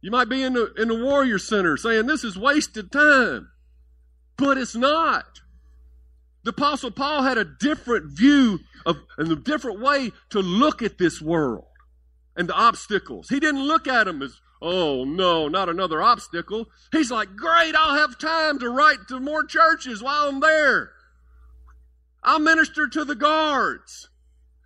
you 0.00 0.12
might 0.12 0.28
be 0.28 0.44
in 0.44 0.52
the, 0.52 0.72
in 0.74 0.86
the 0.86 0.94
Warrior 0.94 1.38
Center 1.38 1.76
saying 1.76 2.06
this 2.06 2.22
is 2.22 2.38
wasted 2.38 2.92
time, 2.92 3.48
but 4.36 4.58
it's 4.58 4.76
not. 4.76 5.40
The 6.44 6.50
Apostle 6.50 6.92
Paul 6.92 7.24
had 7.24 7.38
a 7.38 7.44
different 7.44 8.16
view 8.16 8.60
of, 8.86 8.96
and 9.18 9.28
a 9.32 9.34
different 9.34 9.80
way 9.80 10.12
to 10.30 10.38
look 10.38 10.82
at 10.82 10.98
this 10.98 11.20
world 11.20 11.66
and 12.36 12.48
the 12.48 12.54
obstacles. 12.54 13.28
He 13.28 13.40
didn't 13.40 13.66
look 13.66 13.88
at 13.88 14.04
them 14.04 14.22
as 14.22 14.38
Oh 14.60 15.04
no, 15.04 15.48
not 15.48 15.68
another 15.68 16.02
obstacle. 16.02 16.68
He's 16.92 17.10
like, 17.10 17.36
great, 17.36 17.74
I'll 17.74 17.98
have 17.98 18.18
time 18.18 18.58
to 18.60 18.70
write 18.70 19.08
to 19.08 19.20
more 19.20 19.44
churches 19.44 20.02
while 20.02 20.28
I'm 20.28 20.40
there. 20.40 20.92
I'll 22.22 22.40
minister 22.40 22.88
to 22.88 23.04
the 23.04 23.14
guards. 23.14 24.08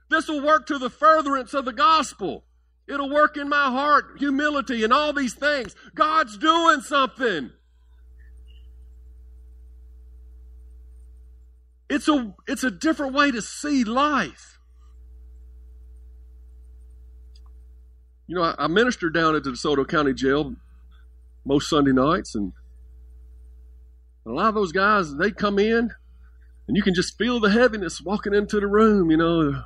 This 0.09 0.29
will 0.29 0.43
work 0.43 0.67
to 0.69 0.79
the 0.79 0.91
furtherance 0.91 1.55
of 1.55 1.65
the 1.65 1.73
gospel. 1.73 2.45
It'll 2.89 3.11
work 3.11 3.37
in 3.37 3.49
my 3.49 3.71
heart, 3.71 4.17
humility, 4.19 4.83
and 4.83 4.93
all 4.93 5.13
these 5.13 5.35
things. 5.35 5.75
God's 5.95 6.37
doing 6.39 6.81
something. 6.81 7.51
It's 11.89 12.09
a, 12.09 12.35
it's 12.47 12.65
a 12.65 12.71
different 12.71 13.15
way 13.15 13.31
to 13.33 13.43
see 13.43 13.85
life. 13.85 14.60
You 18.31 18.37
know, 18.37 18.45
I, 18.45 18.55
I 18.57 18.67
ministered 18.69 19.13
down 19.13 19.35
at 19.35 19.43
the 19.43 19.51
DeSoto 19.51 19.87
County 19.87 20.15
Jail 20.15 20.55
most 21.45 21.69
Sunday 21.69 21.91
nights, 21.91 22.37
and 22.37 22.53
a 24.25 24.31
lot 24.31 24.51
of 24.51 24.55
those 24.55 24.71
guys, 24.71 25.17
they 25.17 25.33
come 25.33 25.59
in, 25.59 25.91
and 26.69 26.77
you 26.77 26.83
can 26.85 26.95
just 26.95 27.19
feel 27.19 27.41
the 27.41 27.51
heaviness 27.51 28.01
walking 28.01 28.33
into 28.33 28.61
the 28.61 28.69
room. 28.69 29.11
You 29.11 29.17
know, 29.17 29.65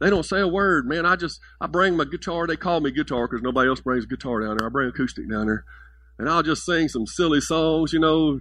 they 0.00 0.10
don't 0.10 0.24
say 0.24 0.40
a 0.40 0.48
word, 0.48 0.88
man. 0.88 1.06
I 1.06 1.14
just 1.14 1.38
I 1.60 1.68
bring 1.68 1.96
my 1.96 2.04
guitar. 2.04 2.48
They 2.48 2.56
call 2.56 2.80
me 2.80 2.90
guitar 2.90 3.28
because 3.28 3.44
nobody 3.44 3.68
else 3.68 3.80
brings 3.80 4.06
a 4.06 4.08
guitar 4.08 4.40
down 4.40 4.56
there. 4.56 4.66
I 4.66 4.70
bring 4.70 4.88
acoustic 4.88 5.30
down 5.30 5.46
there, 5.46 5.64
and 6.18 6.28
I'll 6.28 6.42
just 6.42 6.66
sing 6.66 6.88
some 6.88 7.06
silly 7.06 7.40
songs. 7.40 7.92
You 7.92 8.00
know, 8.00 8.40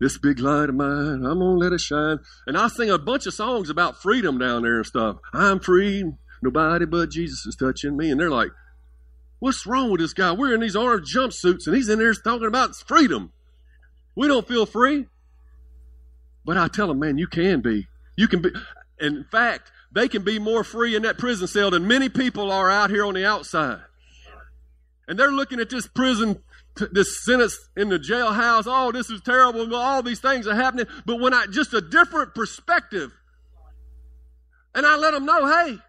this 0.00 0.16
big 0.16 0.38
light 0.38 0.70
of 0.70 0.76
mine, 0.76 1.26
I'm 1.26 1.40
gonna 1.40 1.58
let 1.58 1.74
it 1.74 1.80
shine. 1.82 2.20
And 2.46 2.56
I 2.56 2.68
sing 2.68 2.88
a 2.88 2.96
bunch 2.96 3.26
of 3.26 3.34
songs 3.34 3.68
about 3.68 4.00
freedom 4.00 4.38
down 4.38 4.62
there 4.62 4.76
and 4.76 4.86
stuff. 4.86 5.18
I'm 5.34 5.60
free. 5.60 6.10
Nobody 6.40 6.86
but 6.86 7.10
Jesus 7.10 7.44
is 7.44 7.54
touching 7.54 7.98
me. 7.98 8.10
And 8.10 8.18
they're 8.18 8.30
like, 8.30 8.50
What's 9.44 9.66
wrong 9.66 9.90
with 9.90 10.00
this 10.00 10.14
guy? 10.14 10.32
We're 10.32 10.54
in 10.54 10.62
these 10.62 10.74
orange 10.74 11.14
jumpsuits 11.14 11.66
and 11.66 11.76
he's 11.76 11.90
in 11.90 11.98
there 11.98 12.14
talking 12.14 12.46
about 12.46 12.74
freedom. 12.76 13.30
We 14.14 14.26
don't 14.26 14.48
feel 14.48 14.64
free. 14.64 15.04
But 16.46 16.56
I 16.56 16.68
tell 16.68 16.90
him, 16.90 16.98
man, 16.98 17.18
you 17.18 17.26
can 17.26 17.60
be. 17.60 17.86
You 18.16 18.26
can 18.26 18.40
be. 18.40 18.52
In 18.98 19.26
fact, 19.30 19.70
they 19.92 20.08
can 20.08 20.24
be 20.24 20.38
more 20.38 20.64
free 20.64 20.96
in 20.96 21.02
that 21.02 21.18
prison 21.18 21.46
cell 21.46 21.70
than 21.70 21.86
many 21.86 22.08
people 22.08 22.50
are 22.50 22.70
out 22.70 22.88
here 22.88 23.04
on 23.04 23.12
the 23.12 23.26
outside. 23.26 23.82
And 25.06 25.18
they're 25.18 25.30
looking 25.30 25.60
at 25.60 25.68
this 25.68 25.86
prison, 25.88 26.42
this 26.90 27.22
sentence 27.22 27.68
in 27.76 27.90
the 27.90 27.98
jailhouse. 27.98 28.64
Oh, 28.66 28.92
this 28.92 29.10
is 29.10 29.20
terrible. 29.20 29.76
All 29.76 30.02
these 30.02 30.20
things 30.20 30.46
are 30.46 30.54
happening. 30.54 30.86
But 31.04 31.20
when 31.20 31.34
I, 31.34 31.44
just 31.50 31.74
a 31.74 31.82
different 31.82 32.34
perspective, 32.34 33.12
and 34.74 34.86
I 34.86 34.96
let 34.96 35.10
them 35.10 35.26
know, 35.26 35.46
hey, 35.46 35.80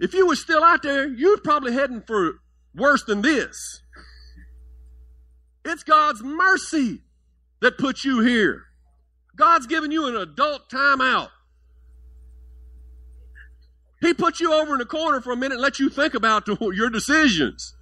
if 0.00 0.12
you 0.12 0.26
were 0.26 0.34
still 0.34 0.64
out 0.64 0.82
there, 0.82 1.06
you're 1.06 1.38
probably 1.38 1.72
heading 1.72 2.00
for 2.00 2.40
worse 2.78 3.04
than 3.04 3.22
this. 3.22 3.82
It's 5.64 5.82
God's 5.82 6.22
mercy 6.22 7.02
that 7.60 7.76
put 7.76 8.04
you 8.04 8.20
here. 8.20 8.64
God's 9.36 9.66
given 9.66 9.90
you 9.90 10.06
an 10.06 10.16
adult 10.16 10.70
timeout. 10.70 11.28
He 14.00 14.14
put 14.14 14.40
you 14.40 14.52
over 14.52 14.72
in 14.72 14.78
the 14.78 14.86
corner 14.86 15.20
for 15.20 15.32
a 15.32 15.36
minute 15.36 15.54
and 15.54 15.62
let 15.62 15.78
you 15.78 15.88
think 15.90 16.14
about 16.14 16.46
your 16.46 16.88
decisions. 16.88 17.74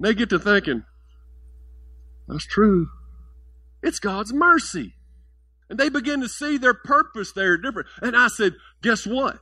They 0.00 0.14
get 0.14 0.30
to 0.30 0.38
thinking, 0.38 0.84
that's 2.26 2.46
true. 2.46 2.88
It's 3.82 3.98
God's 3.98 4.32
mercy. 4.32 4.94
And 5.68 5.78
they 5.78 5.88
begin 5.88 6.20
to 6.22 6.28
see 6.28 6.58
their 6.58 6.74
purpose 6.74 7.32
there 7.32 7.56
different. 7.56 7.88
And 8.00 8.16
I 8.16 8.28
said, 8.28 8.54
guess 8.82 9.06
what? 9.06 9.38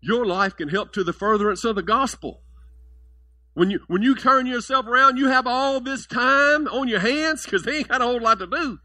Your 0.00 0.24
life 0.24 0.56
can 0.56 0.68
help 0.68 0.92
to 0.92 1.02
the 1.02 1.12
furtherance 1.12 1.64
of 1.64 1.74
the 1.74 1.82
gospel. 1.82 2.42
When 3.54 3.70
you, 3.70 3.80
when 3.88 4.02
you 4.02 4.14
turn 4.14 4.46
yourself 4.46 4.86
around, 4.86 5.16
you 5.16 5.28
have 5.28 5.46
all 5.46 5.80
this 5.80 6.06
time 6.06 6.68
on 6.68 6.86
your 6.86 7.00
hands 7.00 7.44
because 7.44 7.64
they 7.64 7.78
ain't 7.78 7.88
got 7.88 8.02
a 8.02 8.04
whole 8.04 8.20
lot 8.20 8.38
to 8.38 8.46
do. 8.46 8.78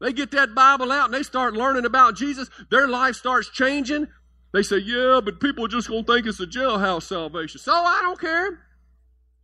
They 0.00 0.12
get 0.12 0.32
that 0.32 0.54
Bible 0.54 0.90
out 0.90 1.06
and 1.06 1.14
they 1.14 1.22
start 1.22 1.54
learning 1.54 1.84
about 1.84 2.16
Jesus. 2.16 2.50
Their 2.70 2.88
life 2.88 3.14
starts 3.14 3.48
changing. 3.48 4.08
They 4.52 4.62
say, 4.62 4.78
yeah, 4.78 5.20
but 5.24 5.40
people 5.40 5.64
are 5.64 5.68
just 5.68 5.88
going 5.88 6.04
to 6.04 6.12
think 6.12 6.26
it's 6.26 6.40
a 6.40 6.46
jailhouse 6.46 7.04
salvation. 7.04 7.60
So 7.60 7.72
I 7.72 8.00
don't 8.02 8.20
care. 8.20 8.60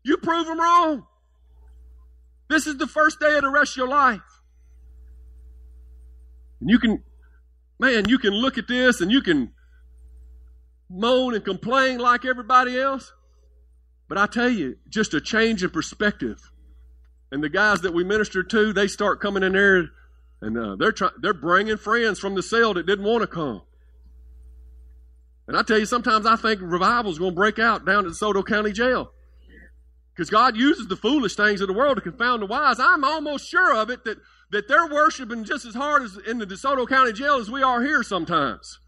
You 0.03 0.17
prove 0.17 0.47
them 0.47 0.61
wrong. 0.61 1.07
This 2.49 2.67
is 2.67 2.79
the 2.79 2.87
first 2.87 3.21
day 3.21 3.37
of 3.37 3.43
the 3.43 3.51
rest 3.51 3.73
of 3.73 3.77
your 3.77 3.89
life. 3.89 4.21
And 6.61 6.69
you 6.69 6.79
can, 6.79 7.03
man, 7.79 8.09
you 8.09 8.19
can 8.19 8.33
look 8.33 8.59
at 8.59 8.69
this 8.69 9.01
and 9.01 9.11
you 9.11 9.23
can 9.23 9.53
moan 10.89 11.35
and 11.35 11.45
complain 11.45 11.99
like 11.99 12.25
everybody 12.25 12.79
else. 12.79 13.13
But 14.11 14.19
I 14.19 14.27
tell 14.27 14.49
you, 14.49 14.77
just 14.89 15.15
a 15.15 15.21
change 15.21 15.63
in 15.63 15.71
perspective. 15.71 16.51
And 17.31 17.45
the 17.45 17.49
guys 17.49 17.83
that 17.83 17.95
we 17.95 18.03
minister 18.03 18.43
to, 18.43 18.73
they 18.73 18.89
start 18.89 19.21
coming 19.21 19.45
in 19.45 19.53
there 19.53 19.89
and 20.43 20.59
uh, 20.59 20.75
they're 20.77 20.91
trying, 20.91 21.13
they're 21.23 21.33
bringing 21.33 21.77
friends 21.77 22.19
from 22.19 22.35
the 22.35 22.43
cell 22.43 22.75
that 22.75 22.87
didn't 22.87 23.05
want 23.05 23.23
to 23.23 23.29
come. 23.29 23.63
And 25.47 25.57
I 25.57 25.63
tell 25.63 25.79
you, 25.79 25.87
sometimes 25.87 26.27
I 26.27 26.35
think 26.35 26.61
revival 26.61 27.13
is 27.13 27.21
going 27.21 27.31
to 27.31 27.37
break 27.37 27.61
out 27.61 27.87
down 27.87 28.05
at 28.05 28.15
Soto 28.15 28.43
County 28.43 28.73
Jail. 28.73 29.13
Because 30.13 30.29
God 30.29 30.57
uses 30.57 30.89
the 30.89 30.97
foolish 30.97 31.37
things 31.37 31.61
of 31.61 31.69
the 31.69 31.73
world 31.73 31.95
to 31.95 32.03
confound 32.03 32.43
the 32.43 32.47
wise. 32.47 32.81
I'm 32.81 33.05
almost 33.05 33.49
sure 33.49 33.77
of 33.77 33.91
it 33.91 34.03
that, 34.07 34.19
that 34.51 34.67
they're 34.67 34.89
worshiping 34.89 35.45
just 35.45 35.65
as 35.65 35.75
hard 35.77 36.03
as 36.03 36.19
in 36.27 36.39
the 36.39 36.47
DeSoto 36.47 36.89
County 36.89 37.13
Jail 37.13 37.37
as 37.37 37.49
we 37.49 37.63
are 37.63 37.81
here 37.81 38.03
sometimes. 38.03 38.81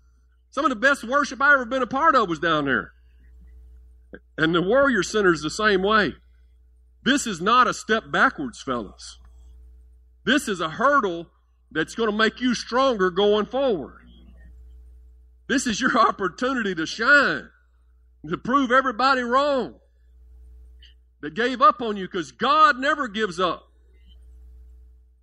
Some 0.51 0.65
of 0.65 0.71
the 0.71 0.77
best 0.77 1.05
worship 1.05 1.41
I 1.41 1.55
ever 1.55 1.65
been 1.65 1.83
a 1.83 1.87
part 1.87 2.17
of 2.17 2.29
was 2.29 2.41
down 2.41 2.65
there. 2.65 2.93
And 4.43 4.53
the 4.53 4.61
Warrior 4.61 5.05
Center 5.05 5.33
is 5.33 5.41
the 5.41 5.51
same 5.51 5.85
way. 5.85 6.17
This 7.05 7.29
is 7.29 7.41
not 7.41 7.69
a 7.69 7.73
step 7.73 8.11
backwards, 8.11 8.61
fellas. 8.61 9.19
This 10.25 10.49
is 10.49 10.61
a 10.61 10.69
hurdle 10.69 11.29
that's 11.71 11.95
going 11.95 12.11
to 12.11 12.17
make 12.17 12.41
you 12.41 12.53
stronger 12.57 13.09
going 13.09 13.47
forward. 13.47 14.01
This 15.47 15.69
is 15.69 15.81
your 15.81 15.97
opportunity 16.09 16.75
to 16.75 16.87
shine, 16.87 17.51
to 18.29 18.37
prove 18.37 18.73
everybody 18.73 19.23
wrong 19.23 19.77
that 21.21 21.35
gave 21.35 21.63
up 21.63 21.81
on 21.81 21.97
you 21.97 22.09
because 22.09 22.33
God 22.33 22.81
never 22.81 23.07
gives 23.07 23.39
up. 23.39 23.69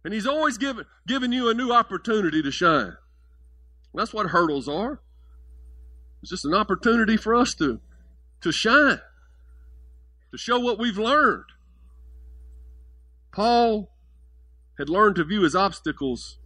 And 0.05 0.13
He's 0.13 0.27
always 0.27 0.57
given, 0.57 0.85
giving 1.05 1.33
you 1.33 1.49
a 1.49 1.53
new 1.53 1.73
opportunity 1.73 2.41
to 2.41 2.51
shine. 2.51 2.95
That's 3.93 4.13
what 4.13 4.27
hurdles 4.27 4.69
are. 4.69 5.01
It's 6.21 6.31
just 6.31 6.45
an 6.45 6.53
opportunity 6.53 7.17
for 7.17 7.35
us 7.35 7.53
to, 7.55 7.81
to 8.39 8.53
shine, 8.53 9.01
to 10.31 10.37
show 10.37 10.59
what 10.59 10.79
we've 10.79 10.97
learned. 10.97 11.45
Paul 13.31 13.91
had 14.77 14.89
learned 14.89 15.15
to 15.17 15.23
view 15.23 15.41
his 15.41 15.55
obstacles 15.55 16.39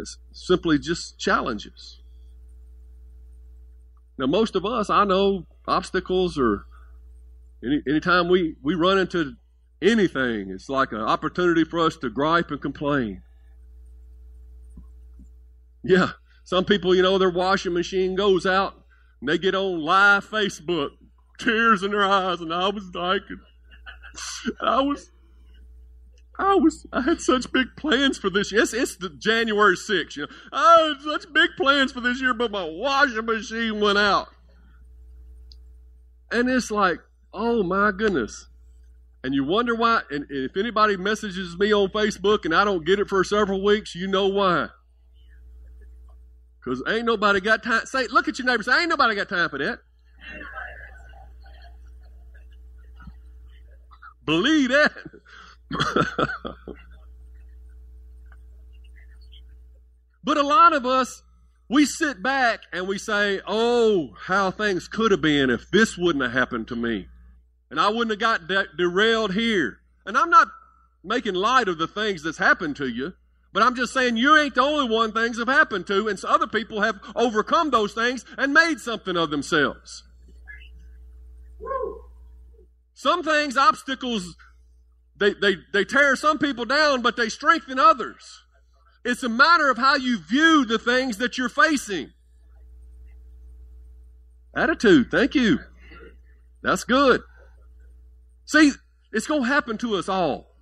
as 0.00 0.18
simply 0.32 0.78
just 0.78 1.18
challenges. 1.18 2.00
Now, 4.18 4.26
most 4.26 4.54
of 4.54 4.64
us, 4.64 4.90
I 4.90 5.04
know, 5.04 5.46
obstacles 5.66 6.38
are 6.38 6.66
any 7.64 7.82
anytime 7.88 8.28
we, 8.28 8.56
we 8.62 8.74
run 8.74 8.98
into 8.98 9.34
anything, 9.82 10.50
it's 10.50 10.68
like 10.68 10.92
an 10.92 11.00
opportunity 11.00 11.64
for 11.64 11.80
us 11.80 11.96
to 11.98 12.10
gripe 12.10 12.50
and 12.50 12.60
complain. 12.60 13.22
Yeah, 15.82 16.10
some 16.44 16.64
people, 16.64 16.94
you 16.94 17.02
know, 17.02 17.16
their 17.16 17.30
washing 17.30 17.72
machine 17.72 18.14
goes 18.14 18.44
out 18.44 18.74
and 19.20 19.28
they 19.28 19.38
get 19.38 19.54
on 19.54 19.80
live 19.80 20.28
Facebook, 20.28 20.90
tears 21.40 21.82
in 21.82 21.92
her 21.92 22.04
eyes, 22.04 22.40
and 22.40 22.52
I 22.52 22.68
was 22.68 22.94
like, 22.94 23.22
I 24.60 24.80
was, 24.80 25.10
I 26.38 26.54
was, 26.54 26.86
I 26.92 27.02
had 27.02 27.20
such 27.20 27.50
big 27.52 27.68
plans 27.76 28.18
for 28.18 28.30
this 28.30 28.52
year. 28.52 28.62
It's, 28.62 28.72
it's 28.72 28.96
the 28.96 29.10
January 29.10 29.76
6th, 29.76 30.16
you 30.16 30.22
know. 30.22 30.28
I 30.52 30.94
had 30.94 31.02
such 31.02 31.32
big 31.32 31.50
plans 31.56 31.92
for 31.92 32.00
this 32.00 32.20
year, 32.20 32.34
but 32.34 32.50
my 32.50 32.64
washing 32.64 33.24
machine 33.24 33.80
went 33.80 33.98
out. 33.98 34.28
And 36.30 36.48
it's 36.48 36.70
like, 36.70 37.00
oh 37.32 37.62
my 37.62 37.90
goodness. 37.92 38.48
And 39.22 39.34
you 39.34 39.44
wonder 39.44 39.74
why, 39.74 40.00
and 40.10 40.24
if 40.30 40.56
anybody 40.56 40.96
messages 40.96 41.56
me 41.58 41.74
on 41.74 41.88
Facebook 41.88 42.44
and 42.44 42.54
I 42.54 42.64
don't 42.64 42.86
get 42.86 43.00
it 43.00 43.08
for 43.08 43.22
several 43.22 43.62
weeks, 43.62 43.94
you 43.94 44.06
know 44.06 44.28
why. 44.28 44.68
Because 46.58 46.82
ain't 46.88 47.04
nobody 47.04 47.40
got 47.40 47.62
time. 47.62 47.84
Say, 47.84 48.06
look 48.06 48.28
at 48.28 48.38
your 48.38 48.46
neighbor. 48.46 48.62
Say, 48.62 48.80
ain't 48.80 48.88
nobody 48.88 49.14
got 49.14 49.28
time 49.28 49.50
for 49.50 49.58
that. 49.58 49.80
Believe 54.30 54.68
that. 54.68 54.92
but 60.22 60.36
a 60.36 60.42
lot 60.42 60.72
of 60.72 60.86
us, 60.86 61.24
we 61.68 61.84
sit 61.84 62.22
back 62.22 62.60
and 62.72 62.86
we 62.86 62.96
say, 62.96 63.40
oh, 63.44 64.14
how 64.16 64.52
things 64.52 64.86
could 64.86 65.10
have 65.10 65.20
been 65.20 65.50
if 65.50 65.68
this 65.72 65.98
wouldn't 65.98 66.22
have 66.22 66.32
happened 66.32 66.68
to 66.68 66.76
me. 66.76 67.08
And 67.70 67.80
I 67.80 67.88
wouldn't 67.88 68.10
have 68.10 68.20
got 68.20 68.46
de- 68.46 68.68
derailed 68.78 69.34
here. 69.34 69.80
And 70.06 70.16
I'm 70.16 70.30
not 70.30 70.46
making 71.02 71.34
light 71.34 71.66
of 71.66 71.78
the 71.78 71.88
things 71.88 72.22
that's 72.22 72.38
happened 72.38 72.76
to 72.76 72.86
you. 72.86 73.14
But 73.52 73.64
I'm 73.64 73.74
just 73.74 73.92
saying 73.92 74.16
you 74.16 74.36
ain't 74.36 74.54
the 74.54 74.62
only 74.62 74.94
one 74.94 75.10
things 75.10 75.38
have 75.38 75.48
happened 75.48 75.88
to, 75.88 76.06
and 76.06 76.16
so 76.16 76.28
other 76.28 76.46
people 76.46 76.82
have 76.82 77.00
overcome 77.16 77.70
those 77.70 77.94
things 77.94 78.24
and 78.38 78.54
made 78.54 78.78
something 78.78 79.16
of 79.16 79.30
themselves. 79.30 80.04
Some 83.00 83.22
things, 83.22 83.56
obstacles, 83.56 84.36
they, 85.16 85.32
they, 85.32 85.56
they 85.72 85.86
tear 85.86 86.16
some 86.16 86.38
people 86.38 86.66
down, 86.66 87.00
but 87.00 87.16
they 87.16 87.30
strengthen 87.30 87.78
others. 87.78 88.42
It's 89.06 89.22
a 89.22 89.28
matter 89.30 89.70
of 89.70 89.78
how 89.78 89.96
you 89.96 90.18
view 90.18 90.66
the 90.66 90.78
things 90.78 91.16
that 91.16 91.38
you're 91.38 91.48
facing. 91.48 92.12
Attitude, 94.54 95.10
thank 95.10 95.34
you. 95.34 95.60
That's 96.62 96.84
good. 96.84 97.22
See, 98.44 98.72
it's 99.14 99.26
going 99.26 99.44
to 99.44 99.48
happen 99.48 99.78
to 99.78 99.94
us 99.94 100.10
all. 100.10 100.54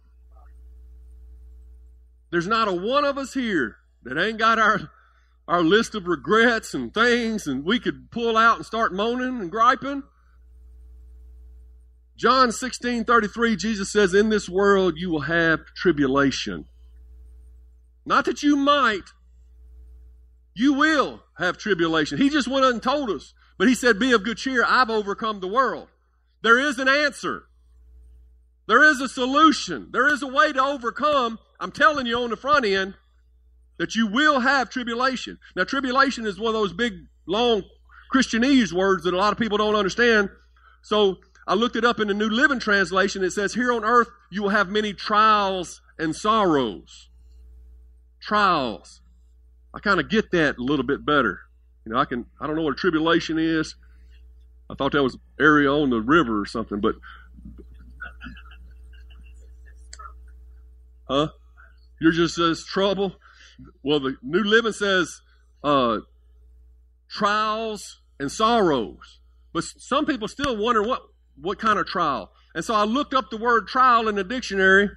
There's 2.30 2.46
not 2.46 2.68
a 2.68 2.72
one 2.72 3.04
of 3.04 3.18
us 3.18 3.34
here 3.34 3.78
that 4.04 4.16
ain't 4.16 4.38
got 4.38 4.60
our 4.60 4.92
our 5.48 5.62
list 5.62 5.96
of 5.96 6.06
regrets 6.06 6.72
and 6.72 6.94
things 6.94 7.48
and 7.48 7.64
we 7.64 7.80
could 7.80 8.12
pull 8.12 8.36
out 8.36 8.58
and 8.58 8.66
start 8.66 8.94
moaning 8.94 9.40
and 9.40 9.50
griping. 9.50 10.04
John 12.18 12.50
16, 12.50 13.04
33, 13.04 13.54
Jesus 13.56 13.92
says, 13.92 14.12
In 14.12 14.28
this 14.28 14.48
world 14.48 14.94
you 14.96 15.08
will 15.08 15.20
have 15.20 15.60
tribulation. 15.76 16.66
Not 18.04 18.24
that 18.24 18.42
you 18.42 18.56
might, 18.56 19.04
you 20.54 20.72
will 20.72 21.22
have 21.38 21.58
tribulation. 21.58 22.18
He 22.18 22.28
just 22.28 22.48
went 22.48 22.66
and 22.66 22.82
told 22.82 23.08
us. 23.10 23.34
But 23.56 23.68
he 23.68 23.74
said, 23.74 24.00
Be 24.00 24.12
of 24.12 24.24
good 24.24 24.36
cheer, 24.36 24.64
I've 24.66 24.90
overcome 24.90 25.38
the 25.38 25.46
world. 25.46 25.88
There 26.42 26.58
is 26.58 26.78
an 26.78 26.88
answer. 26.88 27.44
There 28.66 28.82
is 28.82 29.00
a 29.00 29.08
solution. 29.08 29.88
There 29.92 30.12
is 30.12 30.22
a 30.22 30.26
way 30.26 30.52
to 30.52 30.62
overcome 30.62 31.38
I'm 31.60 31.72
telling 31.72 32.06
you 32.06 32.18
on 32.18 32.30
the 32.30 32.36
front 32.36 32.64
end 32.64 32.94
that 33.78 33.94
you 33.94 34.06
will 34.06 34.40
have 34.40 34.70
tribulation. 34.70 35.38
Now, 35.56 35.64
tribulation 35.64 36.26
is 36.26 36.38
one 36.38 36.48
of 36.48 36.60
those 36.60 36.72
big, 36.72 36.94
long 37.26 37.62
Christianese 38.12 38.72
words 38.72 39.04
that 39.04 39.14
a 39.14 39.16
lot 39.16 39.32
of 39.32 39.38
people 39.38 39.58
don't 39.58 39.74
understand. 39.74 40.30
So 40.82 41.18
I 41.48 41.54
looked 41.54 41.76
it 41.76 41.84
up 41.84 41.98
in 41.98 42.08
the 42.08 42.14
New 42.14 42.28
Living 42.28 42.60
Translation. 42.60 43.24
It 43.24 43.30
says, 43.30 43.54
Here 43.54 43.72
on 43.72 43.82
earth 43.82 44.08
you 44.30 44.42
will 44.42 44.50
have 44.50 44.68
many 44.68 44.92
trials 44.92 45.80
and 45.98 46.14
sorrows. 46.14 47.08
Trials. 48.20 49.00
I 49.74 49.78
kind 49.80 49.98
of 49.98 50.10
get 50.10 50.30
that 50.32 50.58
a 50.58 50.62
little 50.62 50.84
bit 50.84 51.06
better. 51.06 51.40
You 51.86 51.92
know, 51.92 51.98
I 51.98 52.04
can, 52.04 52.26
I 52.38 52.46
don't 52.46 52.54
know 52.54 52.62
what 52.62 52.74
a 52.74 52.76
tribulation 52.76 53.38
is. 53.38 53.76
I 54.68 54.74
thought 54.74 54.92
that 54.92 55.02
was 55.02 55.16
area 55.40 55.72
on 55.72 55.88
the 55.88 56.02
river 56.02 56.38
or 56.38 56.44
something, 56.44 56.80
but, 56.80 56.96
huh? 61.08 61.28
You're 61.98 62.12
just 62.12 62.34
says 62.34 62.62
trouble. 62.62 63.16
Well, 63.82 64.00
the 64.00 64.16
New 64.22 64.44
Living 64.44 64.72
says 64.72 65.22
uh, 65.64 66.00
trials 67.08 68.00
and 68.20 68.30
sorrows. 68.30 69.20
But 69.54 69.64
some 69.64 70.04
people 70.04 70.28
still 70.28 70.54
wonder 70.54 70.82
what, 70.82 71.02
what 71.40 71.58
kind 71.58 71.78
of 71.78 71.86
trial. 71.86 72.32
And 72.54 72.64
so 72.64 72.74
I 72.74 72.84
looked 72.84 73.14
up 73.14 73.30
the 73.30 73.36
word 73.36 73.68
trial 73.68 74.08
in 74.08 74.14
the 74.14 74.24
dictionary, 74.24 74.90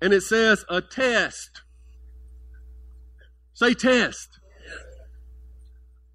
and 0.00 0.12
it 0.12 0.22
says 0.22 0.64
a 0.68 0.80
test. 0.80 1.62
Say 3.54 3.74
test. 3.74 4.38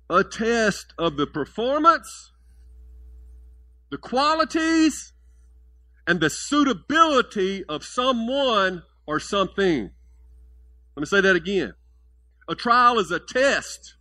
A 0.10 0.24
test 0.24 0.94
of 0.98 1.18
the 1.18 1.26
performance, 1.26 2.32
the 3.90 3.98
qualities, 3.98 5.14
and 6.06 6.20
the 6.20 6.30
suitability 6.30 7.64
of 7.66 7.84
someone 7.84 8.84
or 9.06 9.20
something. 9.20 9.92
Let 10.96 11.00
me 11.00 11.06
say 11.06 11.22
that 11.22 11.36
again. 11.36 11.74
A 12.48 12.56
trial 12.56 13.00
is 13.00 13.10
a 13.12 13.20
test 13.20 13.96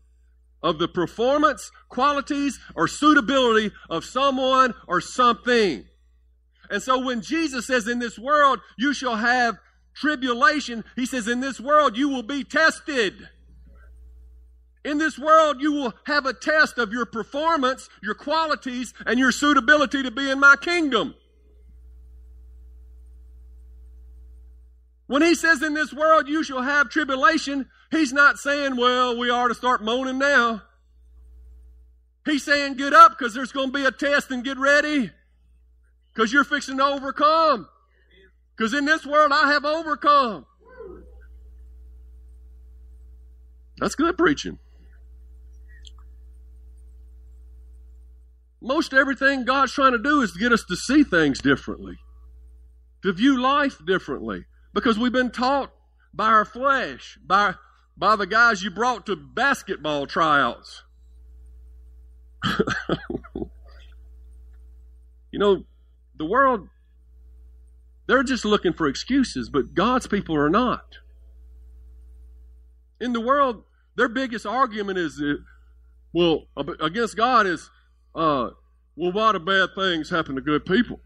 of 0.62 0.78
the 0.78 0.88
performance, 0.88 1.70
qualities, 1.88 2.58
or 2.74 2.88
suitability 2.88 3.72
of 3.90 4.04
someone 4.04 4.74
or 4.86 5.00
something. 5.00 5.84
And 6.70 6.82
so 6.82 7.04
when 7.04 7.20
Jesus 7.20 7.66
says, 7.66 7.88
In 7.88 7.98
this 7.98 8.18
world 8.18 8.60
you 8.78 8.94
shall 8.94 9.16
have 9.16 9.58
tribulation, 9.94 10.84
he 10.96 11.06
says, 11.06 11.28
In 11.28 11.40
this 11.40 11.60
world 11.60 11.96
you 11.96 12.08
will 12.08 12.22
be 12.22 12.44
tested. 12.44 13.28
In 14.84 14.98
this 14.98 15.16
world, 15.16 15.60
you 15.60 15.72
will 15.72 15.94
have 16.06 16.26
a 16.26 16.32
test 16.32 16.76
of 16.76 16.92
your 16.92 17.06
performance, 17.06 17.88
your 18.02 18.14
qualities, 18.14 18.92
and 19.06 19.16
your 19.16 19.30
suitability 19.30 20.02
to 20.02 20.10
be 20.10 20.28
in 20.28 20.40
my 20.40 20.56
kingdom. 20.60 21.14
When 25.06 25.22
he 25.22 25.34
says 25.34 25.62
in 25.62 25.74
this 25.74 25.92
world 25.92 26.26
you 26.26 26.42
shall 26.42 26.62
have 26.62 26.88
tribulation, 26.88 27.68
he's 27.92 28.12
not 28.12 28.38
saying, 28.38 28.76
well, 28.76 29.16
we 29.16 29.30
are 29.30 29.46
to 29.46 29.54
start 29.54 29.84
moaning 29.84 30.18
now. 30.18 30.62
He's 32.24 32.44
saying 32.44 32.74
get 32.74 32.92
up 32.92 33.16
because 33.16 33.34
there's 33.34 33.52
going 33.52 33.68
to 33.68 33.72
be 33.72 33.84
a 33.84 33.92
test 33.92 34.32
and 34.32 34.42
get 34.42 34.58
ready 34.58 35.10
because 36.12 36.32
you're 36.32 36.44
fixing 36.44 36.78
to 36.78 36.84
overcome. 36.84 37.68
Because 38.56 38.74
in 38.74 38.84
this 38.84 39.06
world 39.06 39.30
I 39.32 39.52
have 39.52 39.64
overcome. 39.64 40.46
That's 43.78 43.94
good 43.94 44.18
preaching. 44.18 44.58
most 48.62 48.94
everything 48.94 49.44
God's 49.44 49.72
trying 49.72 49.92
to 49.92 49.98
do 49.98 50.22
is 50.22 50.32
to 50.32 50.38
get 50.38 50.52
us 50.52 50.64
to 50.68 50.76
see 50.76 51.02
things 51.02 51.40
differently, 51.40 51.98
to 53.02 53.12
view 53.12 53.40
life 53.40 53.78
differently, 53.84 54.44
because 54.72 54.98
we've 54.98 55.12
been 55.12 55.30
taught 55.30 55.72
by 56.14 56.28
our 56.28 56.44
flesh, 56.44 57.18
by, 57.26 57.54
by 57.96 58.16
the 58.16 58.26
guys 58.26 58.62
you 58.62 58.70
brought 58.70 59.06
to 59.06 59.16
basketball 59.16 60.06
tryouts. 60.06 60.82
you 65.30 65.38
know, 65.38 65.64
the 66.16 66.24
world, 66.24 66.68
they're 68.06 68.22
just 68.22 68.44
looking 68.44 68.72
for 68.72 68.86
excuses, 68.86 69.48
but 69.48 69.74
God's 69.74 70.06
people 70.06 70.36
are 70.36 70.50
not. 70.50 70.98
In 73.00 73.12
the 73.12 73.20
world, 73.20 73.64
their 73.96 74.08
biggest 74.08 74.46
argument 74.46 74.98
is, 74.98 75.20
uh, 75.20 75.34
well, 76.12 76.44
against 76.80 77.16
God 77.16 77.46
is, 77.46 77.70
uh, 78.14 78.50
well, 78.96 79.12
why 79.12 79.32
do 79.32 79.38
bad 79.38 79.70
things 79.74 80.10
happen 80.10 80.34
to 80.34 80.40
good 80.40 80.64
people? 80.64 81.00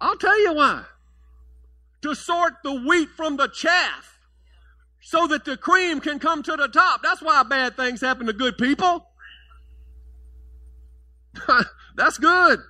I'll 0.00 0.16
tell 0.16 0.40
you 0.40 0.54
why. 0.54 0.84
To 2.02 2.14
sort 2.14 2.54
the 2.64 2.72
wheat 2.72 3.10
from 3.10 3.36
the 3.36 3.48
chaff 3.48 4.19
so 5.00 5.26
that 5.26 5.44
the 5.44 5.56
cream 5.56 6.00
can 6.00 6.18
come 6.18 6.42
to 6.42 6.56
the 6.56 6.68
top. 6.68 7.02
That's 7.02 7.22
why 7.22 7.42
bad 7.42 7.76
things 7.76 8.00
happen 8.00 8.26
to 8.26 8.32
good 8.32 8.58
people. 8.58 9.06
That's 11.96 12.18
good. 12.18 12.60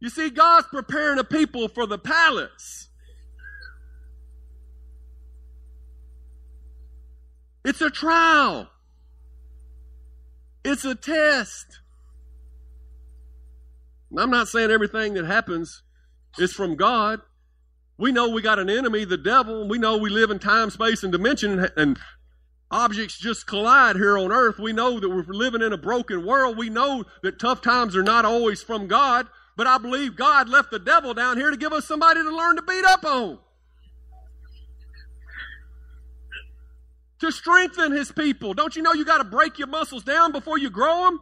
You 0.00 0.08
see, 0.08 0.30
God's 0.30 0.66
preparing 0.68 1.18
a 1.18 1.24
people 1.24 1.68
for 1.68 1.86
the 1.86 1.98
palace. 1.98 2.88
It's 7.64 7.80
a 7.82 7.90
trial. 7.90 8.70
It's 10.64 10.84
a 10.84 10.94
test. 10.94 11.80
And 14.10 14.20
I'm 14.20 14.30
not 14.30 14.48
saying 14.48 14.70
everything 14.70 15.14
that 15.14 15.26
happens 15.26 15.82
is 16.38 16.52
from 16.52 16.76
God. 16.76 17.20
We 18.00 18.12
know 18.12 18.30
we 18.30 18.40
got 18.40 18.58
an 18.58 18.70
enemy, 18.70 19.04
the 19.04 19.18
devil. 19.18 19.68
We 19.68 19.76
know 19.76 19.98
we 19.98 20.08
live 20.08 20.30
in 20.30 20.38
time, 20.38 20.70
space, 20.70 21.02
and 21.02 21.12
dimension, 21.12 21.68
and 21.76 21.98
objects 22.70 23.18
just 23.18 23.46
collide 23.46 23.96
here 23.96 24.16
on 24.16 24.32
earth. 24.32 24.58
We 24.58 24.72
know 24.72 24.98
that 24.98 25.08
we're 25.10 25.24
living 25.28 25.60
in 25.60 25.74
a 25.74 25.76
broken 25.76 26.24
world. 26.24 26.56
We 26.56 26.70
know 26.70 27.04
that 27.22 27.38
tough 27.38 27.60
times 27.60 27.94
are 27.94 28.02
not 28.02 28.24
always 28.24 28.62
from 28.62 28.86
God, 28.86 29.26
but 29.54 29.66
I 29.66 29.76
believe 29.76 30.16
God 30.16 30.48
left 30.48 30.70
the 30.70 30.78
devil 30.78 31.12
down 31.12 31.36
here 31.36 31.50
to 31.50 31.58
give 31.58 31.74
us 31.74 31.86
somebody 31.86 32.22
to 32.22 32.34
learn 32.34 32.56
to 32.56 32.62
beat 32.62 32.86
up 32.86 33.04
on. 33.04 33.38
To 37.18 37.30
strengthen 37.30 37.92
his 37.92 38.10
people. 38.12 38.54
Don't 38.54 38.74
you 38.76 38.80
know 38.80 38.94
you 38.94 39.04
got 39.04 39.18
to 39.18 39.24
break 39.24 39.58
your 39.58 39.68
muscles 39.68 40.04
down 40.04 40.32
before 40.32 40.56
you 40.56 40.70
grow 40.70 41.04
them? 41.04 41.20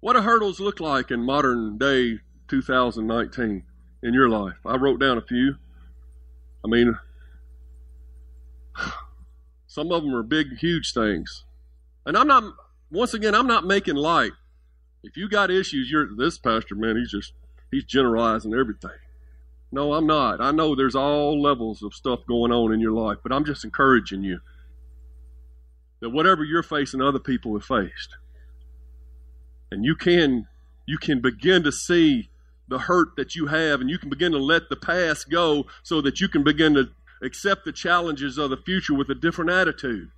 What 0.00 0.14
do 0.14 0.22
hurdles 0.22 0.58
look 0.58 0.80
like 0.80 1.12
in 1.12 1.20
modern 1.22 1.78
day 1.78 2.18
2019 2.48 3.64
in 4.02 4.14
your 4.14 4.28
life? 4.28 4.56
I 4.64 4.76
wrote 4.76 5.00
down 5.00 5.18
a 5.18 5.22
few. 5.22 5.56
I 6.64 6.68
mean, 6.68 6.98
some 9.66 9.92
of 9.92 10.02
them 10.02 10.14
are 10.14 10.22
big, 10.22 10.58
huge 10.58 10.92
things. 10.92 11.44
And 12.04 12.16
I'm 12.16 12.26
not, 12.26 12.44
once 12.90 13.14
again, 13.14 13.34
I'm 13.34 13.46
not 13.46 13.66
making 13.66 13.96
light. 13.96 14.32
If 15.02 15.16
you 15.16 15.28
got 15.28 15.50
issues, 15.50 15.90
you're, 15.90 16.08
this 16.16 16.38
pastor, 16.38 16.74
man, 16.74 16.96
he's 16.96 17.10
just, 17.10 17.32
he's 17.70 17.84
generalizing 17.84 18.54
everything. 18.54 18.90
No, 19.72 19.94
I'm 19.94 20.06
not. 20.06 20.40
I 20.40 20.52
know 20.52 20.74
there's 20.74 20.94
all 20.94 21.40
levels 21.40 21.82
of 21.82 21.94
stuff 21.94 22.20
going 22.26 22.52
on 22.52 22.72
in 22.72 22.80
your 22.80 22.92
life, 22.92 23.18
but 23.22 23.32
I'm 23.32 23.44
just 23.44 23.64
encouraging 23.64 24.22
you 24.22 24.40
that 26.00 26.10
whatever 26.10 26.44
you're 26.44 26.62
facing, 26.62 27.02
other 27.02 27.18
people 27.18 27.54
have 27.54 27.64
faced 27.64 28.16
and 29.70 29.84
you 29.84 29.94
can 29.94 30.46
you 30.86 30.98
can 30.98 31.20
begin 31.20 31.62
to 31.62 31.72
see 31.72 32.30
the 32.68 32.78
hurt 32.78 33.16
that 33.16 33.34
you 33.34 33.46
have 33.46 33.80
and 33.80 33.88
you 33.88 33.98
can 33.98 34.10
begin 34.10 34.32
to 34.32 34.38
let 34.38 34.68
the 34.68 34.76
past 34.76 35.30
go 35.30 35.66
so 35.82 36.00
that 36.00 36.20
you 36.20 36.28
can 36.28 36.42
begin 36.42 36.74
to 36.74 36.90
accept 37.22 37.64
the 37.64 37.72
challenges 37.72 38.38
of 38.38 38.50
the 38.50 38.56
future 38.56 38.94
with 38.94 39.08
a 39.08 39.14
different 39.14 39.50
attitude. 39.50 40.10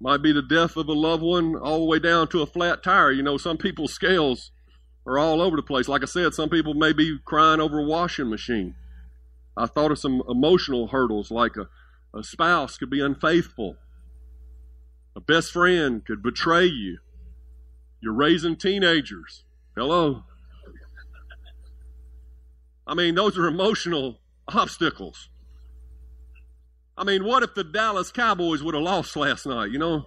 Might 0.00 0.22
be 0.22 0.32
the 0.32 0.42
death 0.42 0.76
of 0.76 0.88
a 0.88 0.94
loved 0.94 1.22
one 1.22 1.56
all 1.56 1.80
the 1.80 1.84
way 1.84 1.98
down 1.98 2.28
to 2.28 2.40
a 2.40 2.46
flat 2.46 2.82
tire. 2.82 3.12
You 3.12 3.22
know 3.22 3.36
some 3.36 3.58
people's 3.58 3.92
scales 3.92 4.50
are 5.06 5.18
all 5.18 5.42
over 5.42 5.56
the 5.56 5.62
place. 5.62 5.88
Like 5.88 6.02
i 6.02 6.06
said 6.06 6.32
some 6.32 6.48
people 6.48 6.74
may 6.74 6.92
be 6.92 7.18
crying 7.24 7.60
over 7.60 7.78
a 7.78 7.84
washing 7.84 8.30
machine. 8.30 8.74
I 9.56 9.66
thought 9.66 9.90
of 9.90 9.98
some 9.98 10.22
emotional 10.28 10.88
hurdles 10.88 11.30
like 11.30 11.56
a, 11.56 11.68
a 12.18 12.24
spouse 12.24 12.78
could 12.78 12.88
be 12.88 13.02
unfaithful. 13.02 13.76
A 15.14 15.20
best 15.20 15.52
friend 15.52 16.04
could 16.04 16.22
betray 16.22 16.64
you. 16.64 16.98
You're 18.00 18.14
raising 18.14 18.56
teenagers. 18.56 19.44
Hello. 19.80 20.22
I 22.86 22.92
mean, 22.92 23.14
those 23.14 23.38
are 23.38 23.46
emotional 23.46 24.18
obstacles. 24.46 25.30
I 26.98 27.04
mean, 27.04 27.24
what 27.24 27.42
if 27.42 27.54
the 27.54 27.64
Dallas 27.64 28.12
Cowboys 28.12 28.62
would 28.62 28.74
have 28.74 28.82
lost 28.82 29.16
last 29.16 29.46
night, 29.46 29.70
you 29.70 29.78
know? 29.78 30.04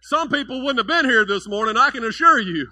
Some 0.00 0.30
people 0.30 0.62
wouldn't 0.62 0.78
have 0.78 0.86
been 0.86 1.04
here 1.04 1.26
this 1.26 1.46
morning, 1.46 1.76
I 1.76 1.90
can 1.90 2.02
assure 2.02 2.40
you. 2.40 2.68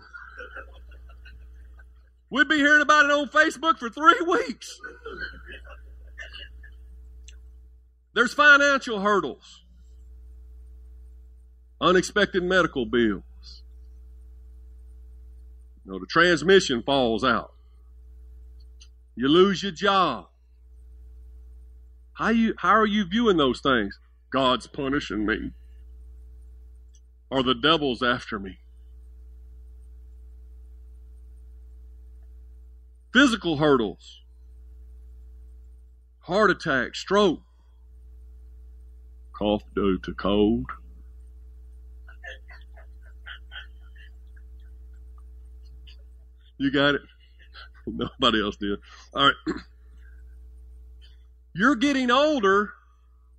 We'd 2.31 2.49
be 2.49 2.57
hearing 2.57 2.81
about 2.81 3.05
it 3.05 3.11
on 3.11 3.29
Facebook 3.29 3.77
for 3.77 3.91
three 3.91 4.23
weeks. 4.27 4.81
There's 8.15 8.33
financial 8.33 9.01
hurdles 9.01 9.61
unexpected 11.79 12.43
medical 12.43 12.87
bills. 12.87 13.23
You 15.85 15.93
know, 15.93 15.99
the 15.99 16.07
transmission 16.07 16.83
falls 16.83 17.25
out. 17.25 17.53
You 19.15 19.29
lose 19.29 19.63
your 19.63 19.73
job. 19.73 20.27
How 22.15 22.29
you 22.29 22.55
how 22.59 22.71
are 22.71 22.87
you 22.87 23.05
viewing 23.05 23.37
those 23.37 23.61
things? 23.61 23.99
God's 24.31 24.67
punishing 24.67 25.27
me. 25.27 25.53
Or 27.31 27.43
the 27.43 27.55
devil's 27.55 28.03
after 28.03 28.39
me. 28.39 28.59
Physical 33.13 33.59
hurdles. 33.59 34.21
Heart 36.21 36.51
attack, 36.51 36.95
stroke, 36.95 37.43
cough 39.37 39.65
due 39.75 39.99
to 39.99 40.15
cold. 40.15 40.67
You 46.59 46.71
got 46.71 46.95
it? 46.95 47.03
Nobody 47.87 48.43
else 48.43 48.57
did. 48.57 48.79
All 49.15 49.27
right. 49.27 49.35
You're 51.55 51.77
getting 51.77 52.11
older, 52.11 52.73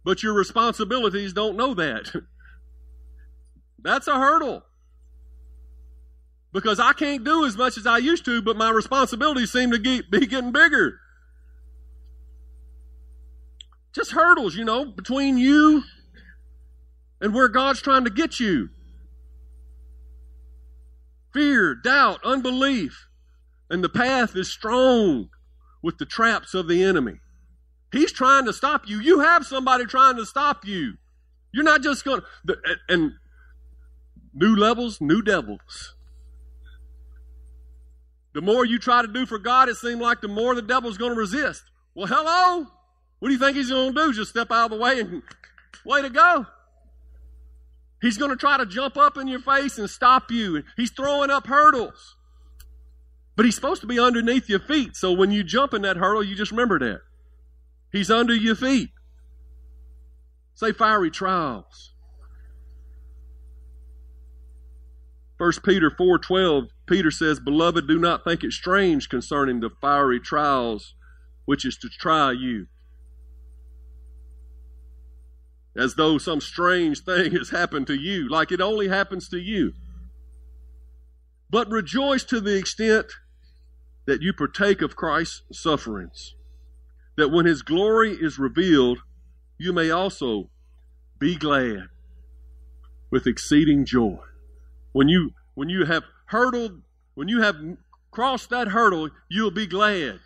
but 0.03 0.21
your 0.21 0.33
responsibilities 0.33 1.33
don't 1.33 1.57
know 1.57 1.73
that. 1.73 2.13
That's 3.83 4.07
a 4.07 4.15
hurdle. 4.15 4.63
Because 6.51 6.79
I 6.79 6.93
can't 6.93 7.23
do 7.23 7.45
as 7.45 7.57
much 7.57 7.77
as 7.77 7.87
I 7.87 7.97
used 7.97 8.25
to, 8.25 8.41
but 8.41 8.55
my 8.55 8.69
responsibilities 8.69 9.51
seem 9.51 9.71
to 9.71 9.79
get, 9.79 10.11
be 10.11 10.27
getting 10.27 10.51
bigger. 10.51 10.99
Just 13.93 14.11
hurdles, 14.11 14.55
you 14.55 14.63
know, 14.63 14.85
between 14.85 15.37
you 15.37 15.83
and 17.19 17.33
where 17.33 17.47
God's 17.47 17.81
trying 17.81 18.03
to 18.03 18.09
get 18.11 18.39
you. 18.39 18.69
Fear, 21.33 21.75
doubt, 21.75 22.19
unbelief. 22.23 23.07
And 23.69 23.83
the 23.83 23.89
path 23.89 24.35
is 24.35 24.51
strong 24.51 25.29
with 25.81 25.97
the 25.97 26.05
traps 26.05 26.53
of 26.53 26.67
the 26.67 26.83
enemy. 26.83 27.19
He's 27.91 28.11
trying 28.11 28.45
to 28.45 28.53
stop 28.53 28.87
you. 28.87 28.99
You 28.99 29.19
have 29.19 29.45
somebody 29.45 29.85
trying 29.85 30.17
to 30.17 30.25
stop 30.25 30.65
you. 30.65 30.93
You're 31.51 31.63
not 31.63 31.83
just 31.83 32.03
going 32.03 32.21
to, 32.47 32.57
and 32.89 33.13
new 34.33 34.55
levels, 34.55 34.99
new 34.99 35.21
devils. 35.21 35.95
The 38.33 38.41
more 38.41 38.65
you 38.65 38.79
try 38.79 39.03
to 39.03 39.07
do 39.07 39.25
for 39.27 39.37
God, 39.37 39.69
it 39.69 39.75
seems 39.75 40.01
like 40.01 40.21
the 40.21 40.27
more 40.27 40.55
the 40.55 40.63
devil's 40.63 40.97
going 40.97 41.13
to 41.13 41.19
resist. 41.19 41.63
Well, 41.93 42.07
hello? 42.07 42.67
What 43.19 43.29
do 43.29 43.33
you 43.33 43.39
think 43.39 43.55
he's 43.55 43.69
going 43.69 43.93
to 43.93 44.05
do? 44.07 44.13
Just 44.13 44.31
step 44.31 44.51
out 44.51 44.65
of 44.65 44.71
the 44.71 44.83
way 44.83 44.99
and 44.99 45.21
way 45.85 46.01
to 46.01 46.09
go. 46.09 46.47
He's 48.03 48.17
going 48.17 48.31
to 48.31 48.35
try 48.35 48.57
to 48.57 48.65
jump 48.65 48.97
up 48.97 49.17
in 49.17 49.29
your 49.29 49.39
face 49.39 49.79
and 49.79 49.89
stop 49.89 50.29
you. 50.29 50.61
He's 50.75 50.91
throwing 50.91 51.29
up 51.29 51.47
hurdles. 51.47 52.17
But 53.37 53.45
he's 53.45 53.55
supposed 53.55 53.79
to 53.79 53.87
be 53.87 53.97
underneath 53.97 54.49
your 54.49 54.59
feet. 54.59 54.97
So 54.97 55.13
when 55.13 55.31
you 55.31 55.41
jump 55.41 55.73
in 55.73 55.83
that 55.83 55.95
hurdle, 55.95 56.21
you 56.21 56.35
just 56.35 56.51
remember 56.51 56.77
that. 56.79 56.99
He's 57.93 58.11
under 58.11 58.35
your 58.35 58.55
feet. 58.55 58.89
Say 60.53 60.73
fiery 60.73 61.11
trials. 61.11 61.93
1 65.37 65.63
Peter 65.63 65.89
4:12 65.89 66.71
Peter 66.85 67.09
says, 67.09 67.39
"Beloved, 67.39 67.87
do 67.87 67.97
not 67.97 68.25
think 68.25 68.43
it 68.43 68.51
strange 68.51 69.07
concerning 69.07 69.61
the 69.61 69.69
fiery 69.69 70.19
trials 70.19 70.93
which 71.45 71.63
is 71.63 71.77
to 71.77 71.87
try 71.87 72.33
you." 72.33 72.67
As 75.75 75.95
though 75.95 76.17
some 76.17 76.41
strange 76.41 77.01
thing 77.01 77.31
has 77.31 77.49
happened 77.49 77.87
to 77.87 77.95
you, 77.95 78.29
like 78.29 78.51
it 78.51 78.61
only 78.61 78.87
happens 78.87 79.27
to 79.29 79.39
you. 79.39 79.73
But 81.49 81.69
rejoice 81.69 82.23
to 82.25 82.39
the 82.39 82.57
extent 82.57 83.07
that 84.05 84.21
you 84.21 84.33
partake 84.33 84.81
of 84.81 84.95
Christ's 84.95 85.43
sufferings, 85.51 86.35
that 87.15 87.29
when 87.29 87.45
his 87.45 87.61
glory 87.61 88.11
is 88.11 88.39
revealed, 88.39 88.99
you 89.57 89.71
may 89.71 89.89
also 89.89 90.49
be 91.19 91.35
glad 91.35 91.89
with 93.11 93.27
exceeding 93.27 93.85
joy. 93.85 94.17
When 94.91 95.07
you 95.07 95.31
when 95.53 95.69
you 95.69 95.85
have 95.85 96.03
hurdled, 96.25 96.81
when 97.13 97.27
you 97.27 97.41
have 97.41 97.55
crossed 98.11 98.49
that 98.49 98.69
hurdle, 98.69 99.09
you'll 99.29 99.51
be 99.51 99.67
glad. 99.67 100.19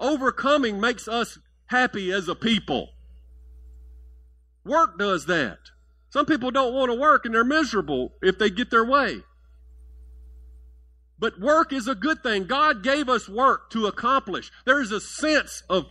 Overcoming 0.00 0.80
makes 0.80 1.06
us 1.06 1.38
happy 1.66 2.10
as 2.10 2.28
a 2.28 2.34
people. 2.34 2.93
Work 4.64 4.98
does 4.98 5.26
that. 5.26 5.58
Some 6.10 6.26
people 6.26 6.50
don't 6.50 6.74
want 6.74 6.90
to 6.90 6.98
work 6.98 7.24
and 7.24 7.34
they're 7.34 7.44
miserable 7.44 8.12
if 8.22 8.38
they 8.38 8.50
get 8.50 8.70
their 8.70 8.84
way. 8.84 9.18
But 11.18 11.40
work 11.40 11.72
is 11.72 11.88
a 11.88 11.94
good 11.94 12.22
thing. 12.22 12.46
God 12.46 12.82
gave 12.82 13.08
us 13.08 13.28
work 13.28 13.70
to 13.70 13.86
accomplish. 13.86 14.50
There 14.64 14.80
is 14.80 14.92
a 14.92 15.00
sense 15.00 15.62
of 15.68 15.86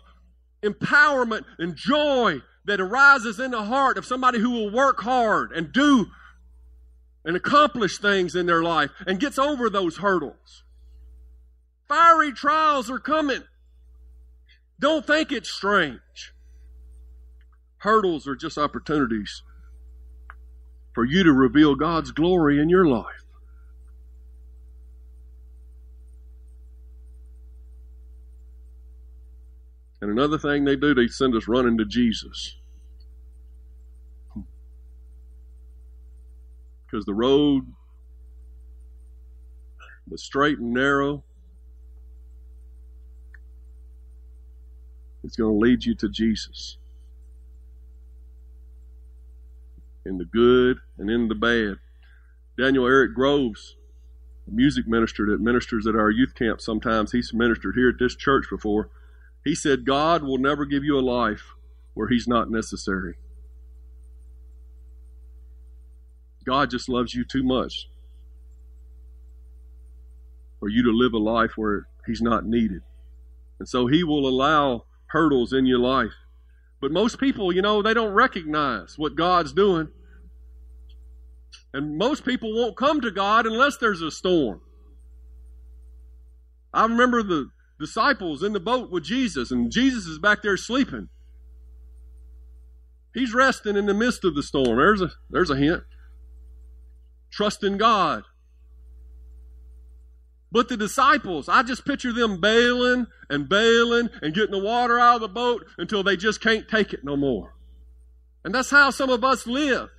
empowerment 0.63 1.45
and 1.57 1.75
joy 1.75 2.41
that 2.65 2.79
arises 2.79 3.39
in 3.39 3.51
the 3.51 3.63
heart 3.63 3.97
of 3.97 4.05
somebody 4.05 4.39
who 4.39 4.51
will 4.51 4.71
work 4.71 5.01
hard 5.01 5.51
and 5.51 5.71
do 5.71 6.07
and 7.25 7.35
accomplish 7.35 7.97
things 7.97 8.35
in 8.35 8.45
their 8.45 8.63
life 8.63 8.91
and 9.05 9.19
gets 9.19 9.37
over 9.37 9.69
those 9.69 9.97
hurdles. 9.97 10.63
Fiery 11.87 12.31
trials 12.31 12.89
are 12.89 12.99
coming. 12.99 13.43
Don't 14.79 15.05
think 15.05 15.31
it's 15.31 15.49
strange. 15.49 16.32
Hurdles 17.83 18.25
are 18.29 18.35
just 18.35 18.57
opportunities 18.57 19.43
for 20.93 21.03
you 21.03 21.21
to 21.23 21.33
reveal 21.33 21.75
God's 21.75 22.11
glory 22.11 22.57
in 22.61 22.69
your 22.69 22.85
life. 22.85 23.25
And 29.99 30.09
another 30.09 30.37
thing 30.37 30.63
they 30.63 30.77
do, 30.77 30.93
they 30.93 31.07
send 31.07 31.35
us 31.35 31.49
running 31.49 31.77
to 31.77 31.83
Jesus. 31.83 32.55
Because 36.85 37.03
the 37.03 37.13
road 37.13 37.63
was 40.09 40.23
straight 40.23 40.57
and 40.57 40.73
narrow. 40.73 41.25
It's 45.25 45.35
going 45.35 45.53
to 45.53 45.59
lead 45.59 45.83
you 45.83 45.95
to 45.95 46.07
Jesus. 46.07 46.77
In 50.05 50.17
the 50.17 50.25
good 50.25 50.79
and 50.97 51.09
in 51.09 51.27
the 51.27 51.35
bad. 51.35 51.77
Daniel 52.57 52.85
Eric 52.85 53.13
Groves, 53.13 53.75
a 54.47 54.51
music 54.51 54.87
minister 54.87 55.25
that 55.27 55.39
ministers 55.39 55.87
at 55.87 55.95
our 55.95 56.11
youth 56.11 56.35
camp 56.35 56.61
sometimes, 56.61 57.11
he's 57.11 57.33
ministered 57.33 57.75
here 57.75 57.89
at 57.89 57.99
this 57.99 58.15
church 58.15 58.45
before. 58.49 58.89
He 59.43 59.55
said, 59.55 59.85
God 59.85 60.23
will 60.23 60.37
never 60.37 60.65
give 60.65 60.83
you 60.83 60.97
a 60.97 61.01
life 61.01 61.53
where 61.93 62.07
He's 62.07 62.27
not 62.27 62.49
necessary. 62.49 63.15
God 66.45 66.69
just 66.69 66.89
loves 66.89 67.13
you 67.13 67.23
too 67.23 67.43
much 67.43 67.87
for 70.59 70.69
you 70.69 70.83
to 70.83 70.91
live 70.91 71.13
a 71.13 71.17
life 71.17 71.51
where 71.55 71.87
He's 72.05 72.21
not 72.21 72.45
needed. 72.45 72.81
And 73.59 73.67
so 73.67 73.87
He 73.87 74.03
will 74.03 74.27
allow 74.27 74.85
hurdles 75.07 75.53
in 75.53 75.65
your 75.65 75.79
life. 75.79 76.13
But 76.83 76.91
most 76.91 77.17
people, 77.17 77.55
you 77.55 77.61
know, 77.61 77.81
they 77.81 77.93
don't 77.93 78.11
recognize 78.11 78.95
what 78.97 79.15
God's 79.15 79.53
doing. 79.53 79.87
And 81.73 81.97
most 81.97 82.25
people 82.25 82.53
won't 82.53 82.75
come 82.75 82.99
to 82.99 83.09
God 83.09 83.45
unless 83.45 83.77
there's 83.77 84.01
a 84.01 84.11
storm. 84.11 84.59
I 86.73 86.83
remember 86.83 87.23
the 87.23 87.51
disciples 87.79 88.43
in 88.43 88.51
the 88.51 88.59
boat 88.59 88.91
with 88.91 89.05
Jesus, 89.05 89.49
and 89.49 89.71
Jesus 89.71 90.07
is 90.07 90.19
back 90.19 90.41
there 90.41 90.57
sleeping. 90.57 91.07
He's 93.13 93.33
resting 93.33 93.77
in 93.77 93.85
the 93.85 93.93
midst 93.93 94.25
of 94.25 94.35
the 94.35 94.43
storm. 94.43 94.75
There's 94.75 94.99
a, 94.99 95.11
there's 95.29 95.51
a 95.51 95.55
hint. 95.55 95.83
Trust 97.31 97.63
in 97.63 97.77
God. 97.77 98.23
But 100.53 100.69
the 100.69 100.77
disciples, 100.77 101.49
I 101.49 101.63
just 101.63 101.83
picture 101.83 102.13
them 102.13 102.39
bailing 102.39 103.07
and 103.27 103.49
bailing 103.49 104.09
and 104.21 104.35
getting 104.35 104.51
the 104.51 104.63
water 104.63 104.99
out 104.99 105.15
of 105.15 105.21
the 105.21 105.27
boat 105.27 105.65
until 105.79 106.03
they 106.03 106.15
just 106.15 106.41
can't 106.41 106.69
take 106.69 106.93
it 106.93 107.03
no 107.03 107.17
more. 107.17 107.55
And 108.45 108.53
that's 108.53 108.69
how 108.69 108.91
some 108.91 109.09
of 109.09 109.23
us 109.23 109.47
live. 109.47 109.89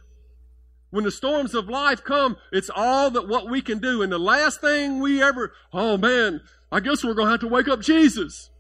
When 0.91 1.03
the 1.03 1.11
storms 1.11 1.57
of 1.57 1.69
life 1.69 2.05
come, 2.05 2.37
it's 2.53 2.71
all 2.73 3.11
that 3.11 3.27
what 3.27 3.51
we 3.51 3.63
can 3.63 3.79
do. 3.79 4.01
And 4.01 4.13
the 4.13 4.19
last 4.19 4.61
thing 4.61 5.01
we 5.01 5.21
ever, 5.21 5.53
oh 5.73 5.97
man, 5.97 6.41
I 6.71 6.79
guess 6.79 7.03
we're 7.03 7.15
going 7.15 7.27
to 7.27 7.33
have 7.33 7.41
to 7.41 7.49
wake 7.49 7.67
up 7.67 7.81
Jesus. 7.81 8.51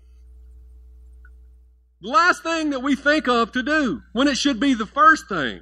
The 2.02 2.08
last 2.08 2.42
thing 2.42 2.70
that 2.70 2.82
we 2.82 2.96
think 2.96 3.28
of 3.28 3.52
to 3.52 3.62
do 3.62 4.02
when 4.12 4.26
it 4.26 4.36
should 4.36 4.58
be 4.58 4.74
the 4.74 4.84
first 4.84 5.28
thing. 5.28 5.60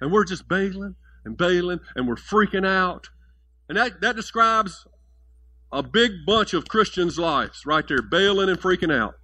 And 0.00 0.10
we're 0.10 0.24
just 0.24 0.48
bailing 0.48 0.96
and 1.24 1.36
bailing 1.36 1.78
and 1.94 2.08
we're 2.08 2.16
freaking 2.16 2.66
out. 2.66 3.10
And 3.68 3.76
that, 3.76 4.00
that 4.00 4.16
describes 4.16 4.86
a 5.70 5.82
big 5.82 6.24
bunch 6.26 6.54
of 6.54 6.68
Christians' 6.68 7.18
lives 7.18 7.66
right 7.66 7.86
there, 7.86 8.02
bailing 8.02 8.48
and 8.48 8.58
freaking 8.58 8.92
out. 8.92 9.18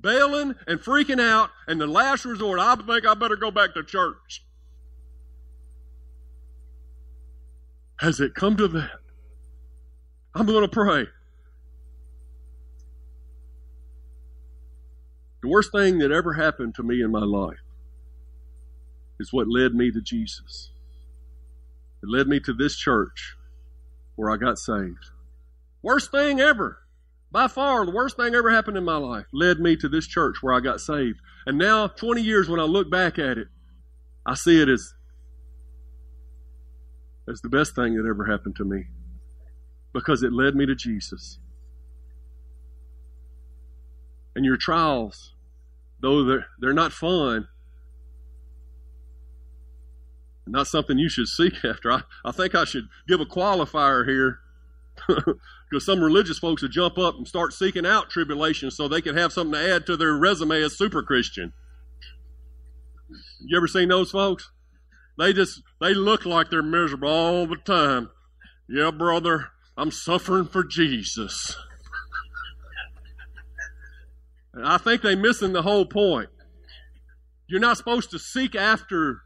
Bailing 0.00 0.54
and 0.66 0.78
freaking 0.78 1.20
out, 1.20 1.50
and 1.66 1.80
the 1.80 1.86
last 1.86 2.24
resort, 2.24 2.60
I 2.60 2.76
think 2.76 3.06
I 3.06 3.14
better 3.14 3.36
go 3.36 3.50
back 3.50 3.74
to 3.74 3.82
church. 3.82 4.44
Has 7.98 8.20
it 8.20 8.34
come 8.34 8.56
to 8.58 8.68
that? 8.68 9.00
I'm 10.34 10.46
going 10.46 10.62
to 10.62 10.68
pray. 10.68 11.06
The 15.42 15.48
worst 15.48 15.72
thing 15.72 15.98
that 15.98 16.10
ever 16.10 16.34
happened 16.34 16.74
to 16.76 16.82
me 16.82 17.02
in 17.02 17.10
my 17.10 17.24
life 17.24 17.60
is 19.20 19.32
what 19.32 19.48
led 19.48 19.74
me 19.74 19.90
to 19.90 20.00
Jesus. 20.00 20.70
It 22.04 22.10
led 22.10 22.28
me 22.28 22.38
to 22.40 22.52
this 22.52 22.76
church 22.76 23.34
where 24.14 24.30
I 24.30 24.36
got 24.36 24.58
saved. 24.58 25.10
Worst 25.80 26.10
thing 26.10 26.38
ever. 26.38 26.80
By 27.32 27.48
far, 27.48 27.86
the 27.86 27.92
worst 27.92 28.18
thing 28.18 28.34
ever 28.34 28.50
happened 28.50 28.76
in 28.76 28.84
my 28.84 28.98
life 28.98 29.24
led 29.32 29.58
me 29.58 29.74
to 29.76 29.88
this 29.88 30.06
church 30.06 30.36
where 30.42 30.52
I 30.52 30.60
got 30.60 30.82
saved. 30.82 31.18
And 31.46 31.56
now, 31.56 31.86
20 31.86 32.20
years 32.20 32.46
when 32.46 32.60
I 32.60 32.64
look 32.64 32.90
back 32.90 33.18
at 33.18 33.38
it, 33.38 33.48
I 34.26 34.34
see 34.34 34.60
it 34.60 34.68
as, 34.68 34.92
as 37.26 37.40
the 37.40 37.48
best 37.48 37.74
thing 37.74 37.94
that 37.94 38.06
ever 38.06 38.26
happened 38.26 38.56
to 38.56 38.64
me 38.64 38.84
because 39.94 40.22
it 40.22 40.32
led 40.32 40.54
me 40.54 40.66
to 40.66 40.74
Jesus. 40.74 41.38
And 44.36 44.44
your 44.44 44.58
trials, 44.58 45.32
though 46.02 46.22
they're, 46.22 46.46
they're 46.60 46.74
not 46.74 46.92
fun, 46.92 47.48
not 50.46 50.66
something 50.66 50.98
you 50.98 51.08
should 51.08 51.28
seek 51.28 51.54
after. 51.64 51.92
I, 51.92 52.02
I 52.24 52.32
think 52.32 52.54
I 52.54 52.64
should 52.64 52.88
give 53.08 53.20
a 53.20 53.26
qualifier 53.26 54.06
here 54.06 54.40
because 55.08 55.84
some 55.84 56.02
religious 56.02 56.38
folks 56.38 56.62
would 56.62 56.70
jump 56.70 56.98
up 56.98 57.16
and 57.16 57.26
start 57.26 57.52
seeking 57.52 57.86
out 57.86 58.10
tribulation 58.10 58.70
so 58.70 58.86
they 58.86 59.00
could 59.00 59.16
have 59.16 59.32
something 59.32 59.54
to 59.54 59.74
add 59.74 59.86
to 59.86 59.96
their 59.96 60.14
resume 60.14 60.62
as 60.62 60.76
super 60.76 61.02
Christian. 61.02 61.52
You 63.40 63.56
ever 63.56 63.68
seen 63.68 63.88
those 63.88 64.10
folks? 64.10 64.50
They 65.18 65.32
just 65.32 65.62
they 65.80 65.94
look 65.94 66.24
like 66.26 66.50
they're 66.50 66.62
miserable 66.62 67.08
all 67.08 67.46
the 67.46 67.56
time. 67.56 68.10
Yeah, 68.68 68.90
brother, 68.90 69.48
I'm 69.76 69.90
suffering 69.90 70.46
for 70.46 70.64
Jesus. 70.64 71.56
I 74.62 74.78
think 74.78 75.02
they're 75.02 75.16
missing 75.16 75.52
the 75.52 75.62
whole 75.62 75.84
point. 75.84 76.30
You're 77.46 77.60
not 77.60 77.76
supposed 77.76 78.10
to 78.12 78.18
seek 78.18 78.54
after 78.54 79.23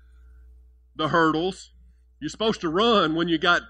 the 0.98 1.08
hurdles. 1.08 1.70
You're 2.20 2.28
supposed 2.28 2.60
to 2.60 2.68
run 2.68 3.14
when 3.14 3.28
you 3.28 3.38
got 3.38 3.62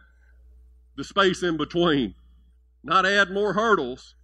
the 0.97 1.05
space 1.05 1.43
in 1.43 1.57
between, 1.57 2.15
not 2.83 3.07
add 3.07 3.31
more 3.31 3.53
hurdles. 3.53 4.17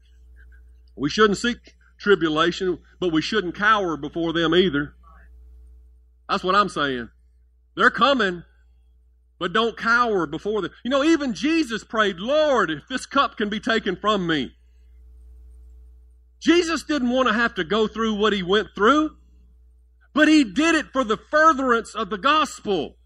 We 0.97 1.09
shouldn't 1.09 1.39
seek 1.39 1.75
tribulation, 1.99 2.79
but 2.99 3.13
we 3.13 3.23
shouldn't 3.23 3.55
cower 3.55 3.97
before 3.97 4.33
them 4.33 4.55
either. 4.55 4.95
That's 6.29 6.43
what 6.43 6.57
I'm 6.57 6.69
saying. 6.69 7.11
They're 7.77 7.91
coming, 7.91 8.43
but 9.39 9.53
don't 9.53 9.77
cower 9.77 10.27
before 10.27 10.63
them. 10.63 10.73
You 10.85 10.91
know, 10.91 11.05
even 11.05 11.35
Jesus 11.35 11.85
prayed, 11.85 12.17
Lord, 12.19 12.71
if 12.71 12.89
this 12.89 13.07
cup 13.07 13.37
can 13.37 13.49
be 13.49 13.61
taken 13.61 13.97
from 13.97 14.27
me. 14.27 14.53
Jesus 16.41 16.83
didn't 16.83 17.11
want 17.11 17.29
to 17.29 17.35
have 17.35 17.55
to 17.55 17.65
go 17.65 17.87
through 17.87 18.15
what 18.15 18.33
he 18.33 18.43
went 18.43 18.69
through, 18.75 19.17
but 20.15 20.29
he 20.29 20.45
did 20.45 20.77
it 20.77 20.87
for 20.93 21.05
the 21.05 21.17
furtherance 21.17 21.95
of 21.95 22.09
the 22.09 22.19
gospel. 22.19 22.97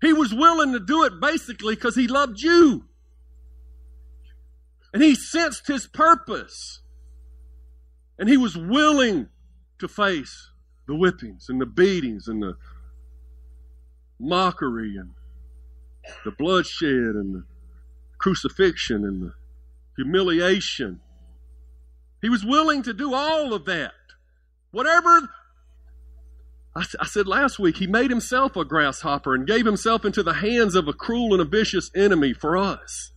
He 0.00 0.12
was 0.12 0.32
willing 0.32 0.72
to 0.72 0.80
do 0.80 1.04
it 1.04 1.20
basically 1.20 1.74
because 1.74 1.96
he 1.96 2.06
loved 2.06 2.40
you. 2.40 2.84
And 4.94 5.02
he 5.02 5.16
sensed 5.16 5.66
his 5.66 5.86
purpose. 5.86 6.80
And 8.18 8.28
he 8.28 8.36
was 8.36 8.56
willing 8.56 9.28
to 9.80 9.88
face 9.88 10.50
the 10.86 10.94
whippings 10.94 11.48
and 11.48 11.60
the 11.60 11.66
beatings 11.66 12.28
and 12.28 12.42
the 12.42 12.56
mockery 14.18 14.96
and 14.96 15.10
the 16.24 16.30
bloodshed 16.30 17.14
and 17.14 17.34
the 17.34 17.44
crucifixion 18.18 19.04
and 19.04 19.22
the 19.22 19.34
humiliation. 19.96 21.00
He 22.22 22.28
was 22.28 22.44
willing 22.44 22.82
to 22.84 22.92
do 22.92 23.14
all 23.14 23.52
of 23.52 23.64
that. 23.66 23.92
Whatever, 24.70 25.28
I, 26.78 26.84
I, 27.00 27.06
said 27.06 27.26
last 27.26 27.58
week, 27.58 27.78
he 27.78 27.88
made 27.88 28.10
himself 28.10 28.56
a 28.56 28.64
grasshopper 28.64 29.34
and 29.34 29.46
gave 29.46 29.66
himself 29.66 30.04
into 30.04 30.22
the 30.22 30.34
hands 30.34 30.76
of 30.76 30.86
a 30.86 30.92
cruel 30.92 31.32
and 31.32 31.42
a 31.42 31.44
vicious 31.44 31.90
enemy 31.94 32.32
for 32.32 32.56
us. 32.56 33.10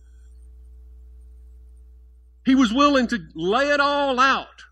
He 2.44 2.56
was 2.56 2.72
willing 2.72 3.06
to 3.08 3.20
lay 3.36 3.68
it 3.68 3.78
all 3.78 4.18
out 4.18 4.64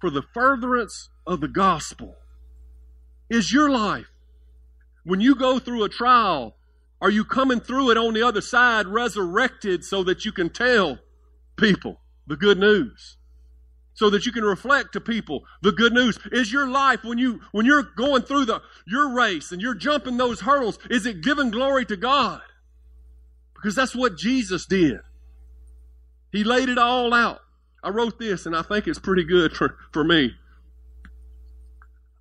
for 0.00 0.10
the 0.10 0.22
furtherance 0.34 1.08
of 1.26 1.40
the 1.40 1.48
gospel. 1.48 2.16
Is 3.30 3.52
your 3.52 3.70
life, 3.70 4.10
when 5.04 5.20
you 5.20 5.34
go 5.34 5.58
through 5.58 5.84
a 5.84 5.88
trial, 5.88 6.56
are 7.00 7.10
you 7.10 7.24
coming 7.24 7.60
through 7.60 7.90
it 7.90 7.96
on 7.96 8.12
the 8.12 8.22
other 8.22 8.42
side 8.42 8.86
resurrected 8.86 9.84
so 9.84 10.02
that 10.04 10.24
you 10.26 10.32
can 10.32 10.50
tell 10.50 10.98
people 11.56 12.00
the 12.26 12.36
good 12.36 12.58
news? 12.58 13.17
So 13.98 14.10
that 14.10 14.24
you 14.24 14.30
can 14.30 14.44
reflect 14.44 14.92
to 14.92 15.00
people 15.00 15.42
the 15.60 15.72
good 15.72 15.92
news. 15.92 16.20
Is 16.30 16.52
your 16.52 16.68
life 16.68 17.02
when 17.02 17.18
you 17.18 17.40
when 17.50 17.66
you're 17.66 17.82
going 17.82 18.22
through 18.22 18.44
the 18.44 18.62
your 18.86 19.12
race 19.12 19.50
and 19.50 19.60
you're 19.60 19.74
jumping 19.74 20.16
those 20.16 20.40
hurdles, 20.40 20.78
is 20.88 21.04
it 21.04 21.20
giving 21.20 21.50
glory 21.50 21.84
to 21.86 21.96
God? 21.96 22.40
Because 23.54 23.74
that's 23.74 23.96
what 23.96 24.16
Jesus 24.16 24.66
did. 24.66 25.00
He 26.30 26.44
laid 26.44 26.68
it 26.68 26.78
all 26.78 27.12
out. 27.12 27.40
I 27.82 27.88
wrote 27.88 28.20
this 28.20 28.46
and 28.46 28.54
I 28.54 28.62
think 28.62 28.86
it's 28.86 29.00
pretty 29.00 29.24
good 29.24 29.52
for, 29.52 29.76
for 29.92 30.04
me. 30.04 30.36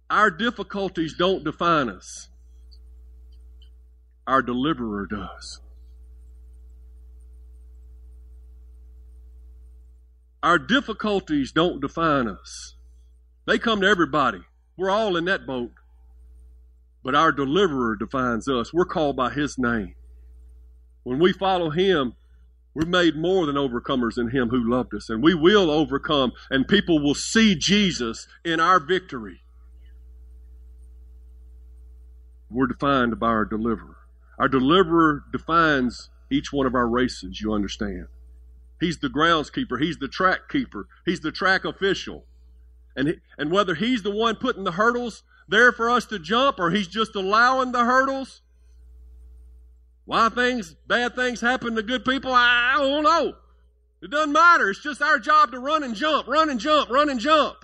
Our 0.10 0.32
difficulties 0.32 1.14
don't 1.14 1.44
define 1.44 1.90
us. 1.90 2.30
Our 4.26 4.42
deliverer 4.42 5.06
does. 5.06 5.62
Our 10.48 10.60
difficulties 10.60 11.52
don't 11.52 11.82
define 11.82 12.30
us. 12.30 12.76
They 13.46 13.60
come 13.60 13.82
to 13.82 13.88
everybody. 13.88 14.40
We're 14.78 14.90
all 14.90 15.18
in 15.18 15.26
that 15.26 15.46
boat. 15.46 15.74
But 17.04 17.16
our 17.16 17.34
deliverer 17.34 17.98
defines 17.98 18.48
us. 18.48 18.74
We're 18.74 18.86
called 18.86 19.18
by 19.18 19.32
his 19.32 19.58
name. 19.58 19.96
When 21.04 21.20
we 21.20 21.34
follow 21.34 21.70
him, 21.70 22.14
we're 22.74 22.86
made 22.86 23.18
more 23.18 23.46
than 23.46 23.58
overcomers 23.58 24.18
in 24.18 24.30
him 24.30 24.48
who 24.48 24.72
loved 24.72 24.94
us. 24.96 25.10
And 25.10 25.22
we 25.22 25.34
will 25.34 25.70
overcome, 25.70 26.32
and 26.50 26.66
people 26.66 27.04
will 27.04 27.14
see 27.14 27.54
Jesus 27.54 28.26
in 28.46 28.62
our 28.62 28.80
victory. 28.80 29.42
We're 32.50 32.68
defined 32.68 33.20
by 33.20 33.28
our 33.28 33.44
deliverer. 33.44 33.98
Our 34.40 34.48
deliverer 34.48 35.26
defines 35.30 36.10
each 36.32 36.54
one 36.54 36.66
of 36.66 36.74
our 36.74 36.88
races, 36.88 37.42
you 37.42 37.52
understand. 37.52 38.08
He's 38.80 39.00
the 39.00 39.10
groundskeeper, 39.10 39.82
he's 39.82 39.98
the 39.98 40.08
track 40.08 40.50
keeper, 40.50 40.88
he's 41.06 41.22
the 41.22 41.32
track 41.32 41.66
official. 41.66 42.26
And, 42.96 43.20
and 43.38 43.52
whether 43.52 43.76
he's 43.76 44.04
the 44.04 44.12
one 44.12 44.36
putting 44.36 44.64
the 44.64 44.72
hurdles 44.74 45.24
there 45.48 45.72
for 45.72 45.90
us 45.90 46.06
to 46.06 46.20
jump 46.20 46.60
or 46.60 46.72
he's 46.72 46.88
just 46.88 47.16
allowing 47.16 47.72
the 47.72 47.86
hurdles, 47.86 48.42
why 50.06 50.30
things, 50.30 50.76
bad 50.88 51.16
things 51.16 51.42
happen 51.42 51.76
to 51.76 51.84
good 51.84 52.06
people, 52.06 52.32
I 52.34 52.76
don't 52.78 53.04
know. 53.04 53.34
It 54.02 54.12
doesn't 54.12 54.32
matter. 54.32 54.70
It's 54.70 54.82
just 54.82 55.02
our 55.02 55.20
job 55.20 55.52
to 55.52 55.60
run 55.60 55.84
and 55.84 55.96
jump, 55.96 56.28
run 56.28 56.50
and 56.50 56.60
jump, 56.60 56.90
run 56.90 57.10
and 57.10 57.20
jump. 57.20 57.58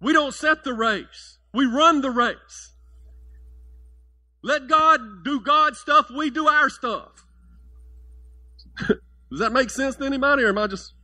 We 0.00 0.12
don't 0.12 0.34
set 0.34 0.64
the 0.64 0.74
race. 0.74 1.38
We 1.52 1.66
run 1.66 2.00
the 2.00 2.10
race. 2.10 2.72
Let 4.42 4.68
God 4.68 5.24
do 5.24 5.40
God's 5.40 5.78
stuff, 5.78 6.10
we 6.10 6.30
do 6.30 6.48
our 6.48 6.70
stuff. 6.70 7.26
Does 9.30 9.38
that 9.38 9.52
make 9.52 9.70
sense 9.70 9.96
to 9.96 10.04
anybody, 10.04 10.42
or 10.42 10.48
am 10.48 10.58
I 10.58 10.66
just. 10.66 10.94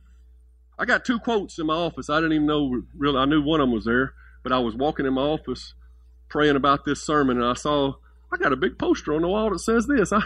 I 0.77 0.85
got 0.85 1.05
two 1.05 1.19
quotes 1.19 1.57
in 1.57 1.65
my 1.65 1.73
office. 1.73 2.09
I 2.09 2.17
didn't 2.17 2.33
even 2.33 2.45
know 2.45 2.83
really, 2.95 3.17
I 3.17 3.25
knew 3.25 3.41
one 3.41 3.61
of 3.61 3.67
them 3.67 3.73
was 3.73 3.85
there, 3.85 4.13
but 4.43 4.51
I 4.51 4.59
was 4.59 4.75
walking 4.75 5.07
in 5.07 5.13
my 5.13 5.21
office 5.21 5.73
praying 6.29 6.55
about 6.55 6.85
this 6.85 7.01
sermon, 7.01 7.37
and 7.37 7.45
I 7.45 7.53
saw, 7.53 7.93
I 8.31 8.37
got 8.37 8.53
a 8.53 8.57
big 8.57 8.77
poster 8.77 9.13
on 9.15 9.21
the 9.21 9.27
wall 9.27 9.49
that 9.49 9.59
says 9.59 9.87
this. 9.87 10.11
I, 10.11 10.21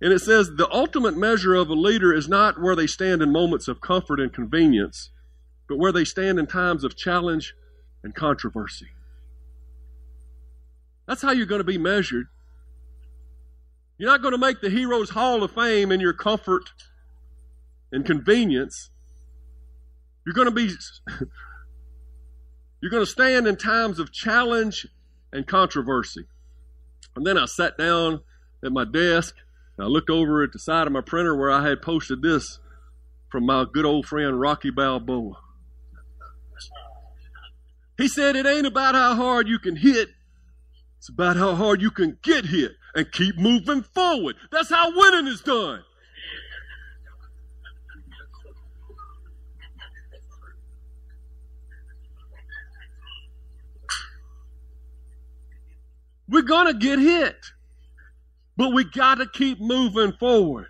and 0.00 0.12
it 0.12 0.20
says, 0.20 0.50
The 0.50 0.68
ultimate 0.70 1.16
measure 1.16 1.54
of 1.54 1.68
a 1.68 1.74
leader 1.74 2.12
is 2.12 2.28
not 2.28 2.60
where 2.60 2.76
they 2.76 2.86
stand 2.86 3.22
in 3.22 3.32
moments 3.32 3.66
of 3.66 3.80
comfort 3.80 4.20
and 4.20 4.32
convenience, 4.32 5.10
but 5.68 5.78
where 5.78 5.92
they 5.92 6.04
stand 6.04 6.38
in 6.38 6.46
times 6.46 6.84
of 6.84 6.96
challenge 6.96 7.54
and 8.04 8.14
controversy. 8.14 8.88
That's 11.06 11.22
how 11.22 11.32
you're 11.32 11.46
going 11.46 11.60
to 11.60 11.64
be 11.64 11.78
measured. 11.78 12.28
You're 13.98 14.10
not 14.10 14.22
going 14.22 14.32
to 14.32 14.38
make 14.38 14.60
the 14.60 14.70
Heroes 14.70 15.10
Hall 15.10 15.42
of 15.42 15.52
Fame 15.52 15.90
in 15.90 16.00
your 16.00 16.12
comfort 16.12 16.70
and 17.92 18.04
convenience. 18.04 18.90
You're 20.24 20.34
going 20.34 20.48
to 20.48 20.54
be 20.54 20.70
you're 22.80 22.90
going 22.90 23.04
to 23.04 23.10
stand 23.10 23.46
in 23.46 23.56
times 23.56 23.98
of 23.98 24.12
challenge 24.12 24.86
and 25.32 25.46
controversy. 25.46 26.26
And 27.14 27.26
then 27.26 27.38
I 27.38 27.44
sat 27.44 27.76
down 27.78 28.20
at 28.64 28.72
my 28.72 28.84
desk 28.84 29.34
and 29.76 29.84
I 29.84 29.88
looked 29.88 30.10
over 30.10 30.42
at 30.42 30.52
the 30.52 30.58
side 30.58 30.86
of 30.86 30.92
my 30.92 31.00
printer 31.00 31.36
where 31.36 31.50
I 31.50 31.68
had 31.68 31.82
posted 31.82 32.22
this 32.22 32.58
from 33.28 33.46
my 33.46 33.64
good 33.70 33.84
old 33.84 34.06
friend 34.06 34.40
Rocky 34.40 34.70
Balboa. 34.70 35.34
He 37.98 38.08
said, 38.08 38.36
It 38.36 38.46
ain't 38.46 38.66
about 38.66 38.94
how 38.94 39.14
hard 39.14 39.48
you 39.48 39.58
can 39.58 39.76
hit, 39.76 40.08
it's 40.98 41.08
about 41.08 41.36
how 41.36 41.54
hard 41.54 41.80
you 41.82 41.90
can 41.90 42.18
get 42.22 42.46
hit 42.46 42.72
and 42.94 43.10
keep 43.10 43.36
moving 43.36 43.82
forward. 43.82 44.36
That's 44.50 44.70
how 44.70 44.90
winning 44.94 45.26
is 45.26 45.40
done. 45.40 45.82
We're 56.28 56.42
going 56.42 56.66
to 56.66 56.74
get 56.74 56.98
hit, 56.98 57.36
but 58.56 58.70
we 58.70 58.84
got 58.84 59.16
to 59.16 59.26
keep 59.26 59.60
moving 59.60 60.12
forward. 60.12 60.68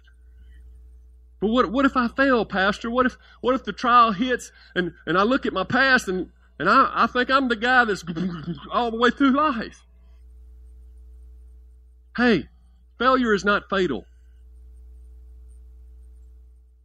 But 1.40 1.48
what, 1.48 1.72
what 1.72 1.84
if 1.84 1.96
I 1.96 2.08
fail, 2.08 2.44
Pastor? 2.44 2.90
What 2.90 3.06
if, 3.06 3.16
what 3.40 3.54
if 3.54 3.64
the 3.64 3.72
trial 3.72 4.12
hits 4.12 4.52
and, 4.76 4.92
and 5.06 5.18
I 5.18 5.24
look 5.24 5.44
at 5.44 5.52
my 5.52 5.64
past 5.64 6.08
and, 6.08 6.30
and 6.58 6.70
I, 6.70 6.90
I 6.94 7.06
think 7.08 7.30
I'm 7.30 7.48
the 7.48 7.56
guy 7.56 7.84
that's 7.84 8.04
all 8.72 8.92
the 8.92 8.96
way 8.96 9.10
through 9.10 9.32
life? 9.32 9.84
Hey, 12.16 12.48
failure 12.98 13.34
is 13.34 13.44
not 13.44 13.68
fatal. 13.68 14.06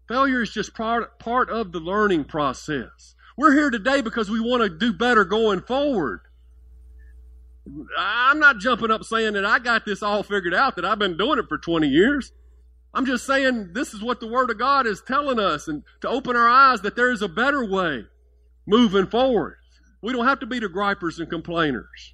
Failure 0.08 0.41
is 0.41 0.51
just 0.51 0.73
part, 0.73 1.19
part 1.19 1.49
of 1.49 1.71
the 1.71 1.80
learning 1.80 2.23
process. 2.25 3.13
We're 3.38 3.53
here 3.53 3.69
today 3.69 4.01
because 4.01 4.30
we 4.32 4.39
want 4.39 4.63
to 4.63 4.69
do 4.69 4.93
better 4.93 5.25
going 5.25 5.62
forward. 5.62 6.21
I'm 7.97 8.39
not 8.39 8.60
jumping 8.60 8.91
up 8.91 9.03
saying 9.03 9.34
that 9.34 9.45
I 9.45 9.60
got 9.60 9.86
this 9.86 10.03
all 10.03 10.23
figured 10.23 10.53
out, 10.53 10.75
that 10.75 10.86
I've 10.86 10.99
been 10.99 11.17
doing 11.17 11.39
it 11.39 11.47
for 11.47 11.58
20 11.58 11.88
years. 11.88 12.32
I'm 12.93 13.06
just 13.06 13.25
saying 13.25 13.71
this 13.73 13.93
is 13.93 14.01
what 14.01 14.19
the 14.19 14.27
Word 14.27 14.49
of 14.49 14.58
God 14.58 14.88
is 14.88 15.01
telling 15.01 15.39
us 15.39 15.67
and 15.67 15.84
to 16.01 16.10
open 16.10 16.36
our 16.36 16.49
eyes 16.49 16.82
that 16.82 16.95
there 16.95 17.12
is 17.12 17.21
a 17.21 17.27
better 17.27 17.63
way 17.65 18.06
moving 18.65 19.08
forward. 19.08 19.58
We 20.01 20.13
don't 20.13 20.27
have 20.27 20.39
to 20.39 20.45
be 20.45 20.60
the 20.60 20.69
gripers 20.69 21.19
and 21.19 21.30
complainers. 21.30 22.13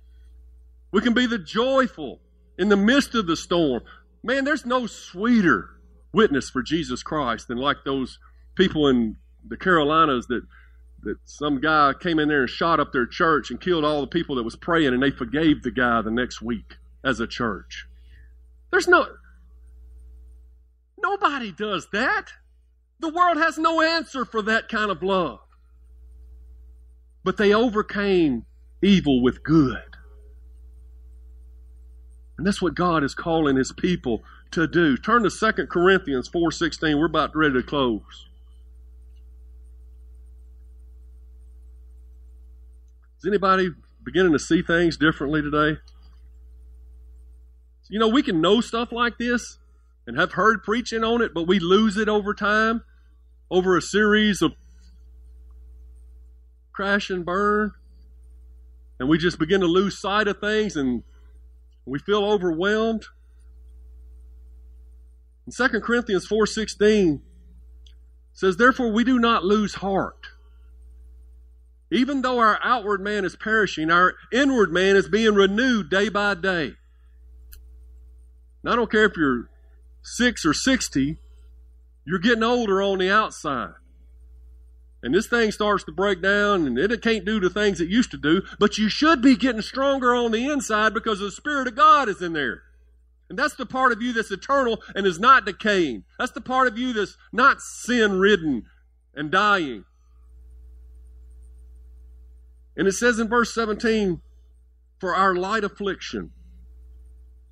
We 0.92 1.02
can 1.02 1.14
be 1.14 1.26
the 1.26 1.40
joyful, 1.40 2.20
in 2.58 2.70
the 2.70 2.78
midst 2.78 3.16
of 3.16 3.28
the 3.28 3.36
storm. 3.36 3.84
Man, 4.24 4.44
there's 4.44 4.66
no 4.66 4.88
sweeter 4.88 5.70
witness 6.14 6.50
for 6.50 6.62
Jesus 6.62 7.04
Christ 7.04 7.48
than 7.48 7.58
like 7.58 7.78
those 7.84 8.20
people 8.56 8.88
in 8.88 9.18
the 9.48 9.58
Carolinas 9.58 10.28
that 10.28 10.44
that 11.04 11.18
some 11.26 11.60
guy 11.60 11.94
came 12.00 12.20
in 12.20 12.30
there 12.30 12.42
and 12.42 12.50
shot 12.50 12.80
up 12.80 12.92
their 12.92 13.06
church 13.06 13.52
and 13.52 13.60
killed 13.60 13.86
all 13.86 14.02
the 14.02 14.08
people 14.08 14.36
that 14.36 14.44
was 14.44 14.56
praying 14.56 14.94
and 14.94 15.04
they 15.04 15.12
forgave 15.12 15.64
the 15.64 15.72
guy 15.72 16.02
the 16.02 16.12
next 16.12 16.42
week 16.42 16.78
as 17.04 17.20
a 17.20 17.28
church. 17.28 17.88
There's 18.72 18.88
no 18.88 19.08
nobody 21.02 21.52
does 21.52 21.88
that. 21.92 22.30
The 23.00 23.10
world 23.10 23.38
has 23.38 23.58
no 23.58 23.82
answer 23.82 24.26
for 24.26 24.42
that 24.44 24.70
kind 24.70 24.90
of 24.90 25.04
love. 25.04 25.40
But 27.24 27.38
they 27.38 27.54
overcame 27.54 28.46
evil 28.82 29.22
with 29.22 29.44
good. 29.44 29.84
And 32.38 32.48
that's 32.48 32.62
what 32.62 32.76
God 32.76 33.04
is 33.04 33.14
calling 33.14 33.58
his 33.58 33.72
people 33.72 34.24
to 34.52 34.68
do. 34.68 34.98
Turn 34.98 35.24
to 35.24 35.30
2 35.30 35.70
Corinthians 35.70 36.30
4:16. 36.30 36.98
We're 36.98 37.06
about 37.06 37.36
ready 37.36 37.54
to 37.56 37.64
close. 37.64 38.28
Is 43.24 43.28
anybody 43.28 43.70
beginning 44.04 44.34
to 44.34 44.40
see 44.40 44.62
things 44.62 44.98
differently 44.98 45.42
today? 45.42 45.80
You 47.88 47.98
know, 47.98 48.10
we 48.10 48.22
can 48.22 48.42
know 48.42 48.60
stuff 48.60 48.92
like 48.92 49.18
this 49.18 49.60
and 50.06 50.20
have 50.20 50.34
heard 50.34 50.62
preaching 50.62 51.06
on 51.06 51.22
it, 51.22 51.34
but 51.34 51.48
we 51.48 51.58
lose 51.58 51.96
it 51.96 52.10
over 52.10 52.34
time, 52.34 52.84
over 53.50 53.78
a 53.78 53.82
series 53.82 54.42
of 54.42 54.52
crash 56.74 57.10
and 57.10 57.24
burn, 57.26 57.72
and 59.00 59.08
we 59.08 59.18
just 59.18 59.40
begin 59.40 59.62
to 59.62 59.68
lose 59.68 59.98
sight 59.98 60.28
of 60.28 60.42
things 60.42 60.76
and 60.76 61.04
we 61.86 62.00
feel 62.00 62.26
overwhelmed. 62.26 63.06
In 65.48 65.54
2 65.54 65.80
Corinthians 65.80 66.28
4:16 66.28 67.22
says, 68.34 68.58
Therefore 68.58 68.92
we 68.92 69.06
do 69.06 69.18
not 69.18 69.46
lose 69.46 69.76
heart. 69.76 70.23
Even 71.94 72.24
though 72.24 72.40
our 72.40 72.60
outward 72.64 73.02
man 73.02 73.24
is 73.24 73.36
perishing, 73.36 73.92
our 73.92 74.16
inward 74.32 74.74
man 74.74 74.96
is 74.96 75.08
being 75.08 75.36
renewed 75.36 75.92
day 75.92 76.10
by 76.10 76.34
day. 76.34 76.74
Now, 78.64 78.74
I 78.74 78.76
don't 78.76 78.92
care 78.92 79.06
if 79.06 79.16
you're 79.16 79.50
six 80.02 80.44
or 80.44 80.56
60, 80.56 81.20
you're 82.06 82.20
getting 82.20 82.44
older 82.44 82.82
on 82.82 82.98
the 82.98 83.12
outside. 83.12 83.74
And 85.04 85.14
this 85.14 85.28
thing 85.28 85.52
starts 85.52 85.84
to 85.84 85.92
break 85.92 86.20
down 86.20 86.66
and 86.66 86.80
it 86.80 87.02
can't 87.04 87.26
do 87.26 87.40
the 87.40 87.50
things 87.50 87.80
it 87.80 87.90
used 87.90 88.10
to 88.12 88.18
do, 88.18 88.42
but 88.58 88.80
you 88.80 88.90
should 88.90 89.22
be 89.22 89.36
getting 89.36 89.62
stronger 89.62 90.16
on 90.16 90.32
the 90.32 90.50
inside 90.50 90.96
because 90.96 91.20
the 91.20 91.30
Spirit 91.30 91.68
of 91.68 91.76
God 91.76 92.10
is 92.10 92.24
in 92.24 92.34
there. 92.34 92.64
And 93.30 93.38
that's 93.38 93.56
the 93.56 93.68
part 93.68 93.92
of 93.92 94.02
you 94.02 94.14
that's 94.14 94.32
eternal 94.32 94.82
and 94.96 95.06
is 95.06 95.20
not 95.20 95.46
decaying. 95.46 96.06
That's 96.18 96.32
the 96.32 96.42
part 96.42 96.68
of 96.68 96.78
you 96.78 96.94
that's 96.94 97.18
not 97.32 97.62
sin 97.62 98.20
ridden 98.20 98.66
and 99.14 99.30
dying. 99.30 99.86
And 102.76 102.88
it 102.88 102.94
says 102.94 103.20
in 103.20 103.28
verse 103.28 103.54
17, 103.54 104.22
For 105.00 105.16
our 105.16 105.36
light 105.36 105.64
affliction, 105.64 106.32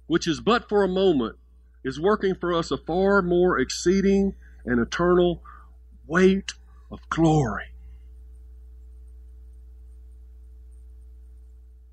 which 0.07 0.28
is 0.28 0.41
but 0.41 0.67
for 0.67 0.84
a 0.84 0.88
moment, 0.88 1.38
is 1.84 1.99
working 1.99 2.36
for 2.36 2.53
us 2.53 2.72
a 2.72 2.78
far 2.78 3.22
more 3.22 3.59
exceeding 3.59 4.36
and 4.65 4.80
eternal 4.80 5.41
weight 6.07 6.53
of 6.91 6.99
glory. 7.09 7.65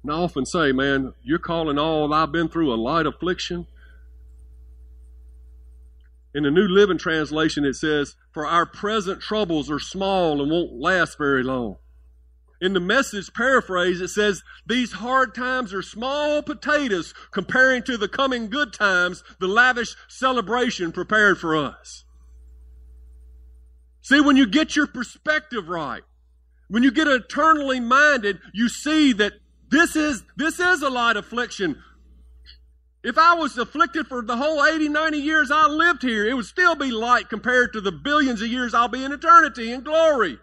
And 0.03 0.13
I 0.13 0.17
often 0.17 0.47
say, 0.47 0.73
man, 0.73 1.15
you're 1.23 1.39
calling 1.39 1.79
all 1.79 2.13
I've 2.13 2.33
been 2.33 2.49
through 2.49 2.73
a 2.73 2.77
light 2.77 3.07
affliction. 3.07 3.67
In 6.35 6.45
the 6.45 6.51
New 6.51 6.69
Living 6.69 6.99
Translation, 6.99 7.65
it 7.65 7.75
says, 7.75 8.17
For 8.33 8.47
our 8.47 8.65
present 8.65 9.21
troubles 9.21 9.71
are 9.71 9.79
small 9.79 10.41
and 10.41 10.51
won't 10.51 10.75
last 10.75 11.19
very 11.19 11.43
long. 11.43 11.77
In 12.61 12.73
the 12.73 12.81
message 12.81 13.33
paraphrase, 13.35 14.01
it 14.01 14.09
says, 14.09 14.43
These 14.67 14.93
hard 14.93 15.35
times 15.35 15.73
are 15.73 15.83
small 15.83 16.43
potatoes 16.43 17.15
comparing 17.31 17.83
to 17.85 17.97
the 17.97 18.09
coming 18.09 18.51
good 18.51 18.73
times, 18.73 19.23
the 19.39 19.47
lavish 19.47 19.95
celebration 20.09 20.91
prepared 20.91 21.39
for 21.39 21.55
us. 21.55 22.05
See, 24.03 24.21
when 24.21 24.37
you 24.37 24.47
get 24.47 24.75
your 24.75 24.89
perspective 24.89 25.69
right, 25.69 26.03
when 26.69 26.83
you 26.83 26.91
get 26.91 27.07
eternally 27.07 27.79
minded, 27.79 28.41
you 28.53 28.69
see 28.69 29.13
that 29.15 29.35
this 29.71 29.95
is, 29.95 30.25
this 30.37 30.59
is 30.59 30.83
a 30.83 30.91
light 30.91 31.17
affliction. 31.17 31.81
If 33.05 33.17
I 33.17 33.35
was 33.35 33.57
afflicted 33.57 34.09
for 34.09 34.23
the 34.23 34.37
whole 34.37 34.65
80, 34.65 34.89
90 34.89 35.19
years 35.19 35.51
I 35.53 35.69
lived 35.69 36.03
here, 36.03 36.27
it 36.27 36.35
would 36.35 36.47
still 36.47 36.75
be 36.75 36.91
light 36.91 37.29
compared 37.29 37.73
to 37.75 37.81
the 37.81 37.93
billions 37.93 38.43
of 38.43 38.49
years 38.49 38.75
I'll 38.75 38.89
be 38.89 39.05
in 39.05 39.13
eternity 39.13 39.73
in 39.73 39.83
glory. 39.83 40.39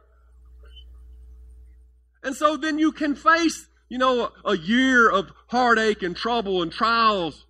And 2.25 2.35
so 2.35 2.57
then 2.57 2.77
you 2.79 2.91
can 2.91 3.15
face, 3.15 3.67
you 3.87 3.97
know, 3.97 4.31
a, 4.43 4.51
a 4.51 4.57
year 4.57 5.09
of 5.09 5.31
heartache 5.47 6.03
and 6.03 6.15
trouble 6.15 6.61
and 6.61 6.71
trials 6.71 7.45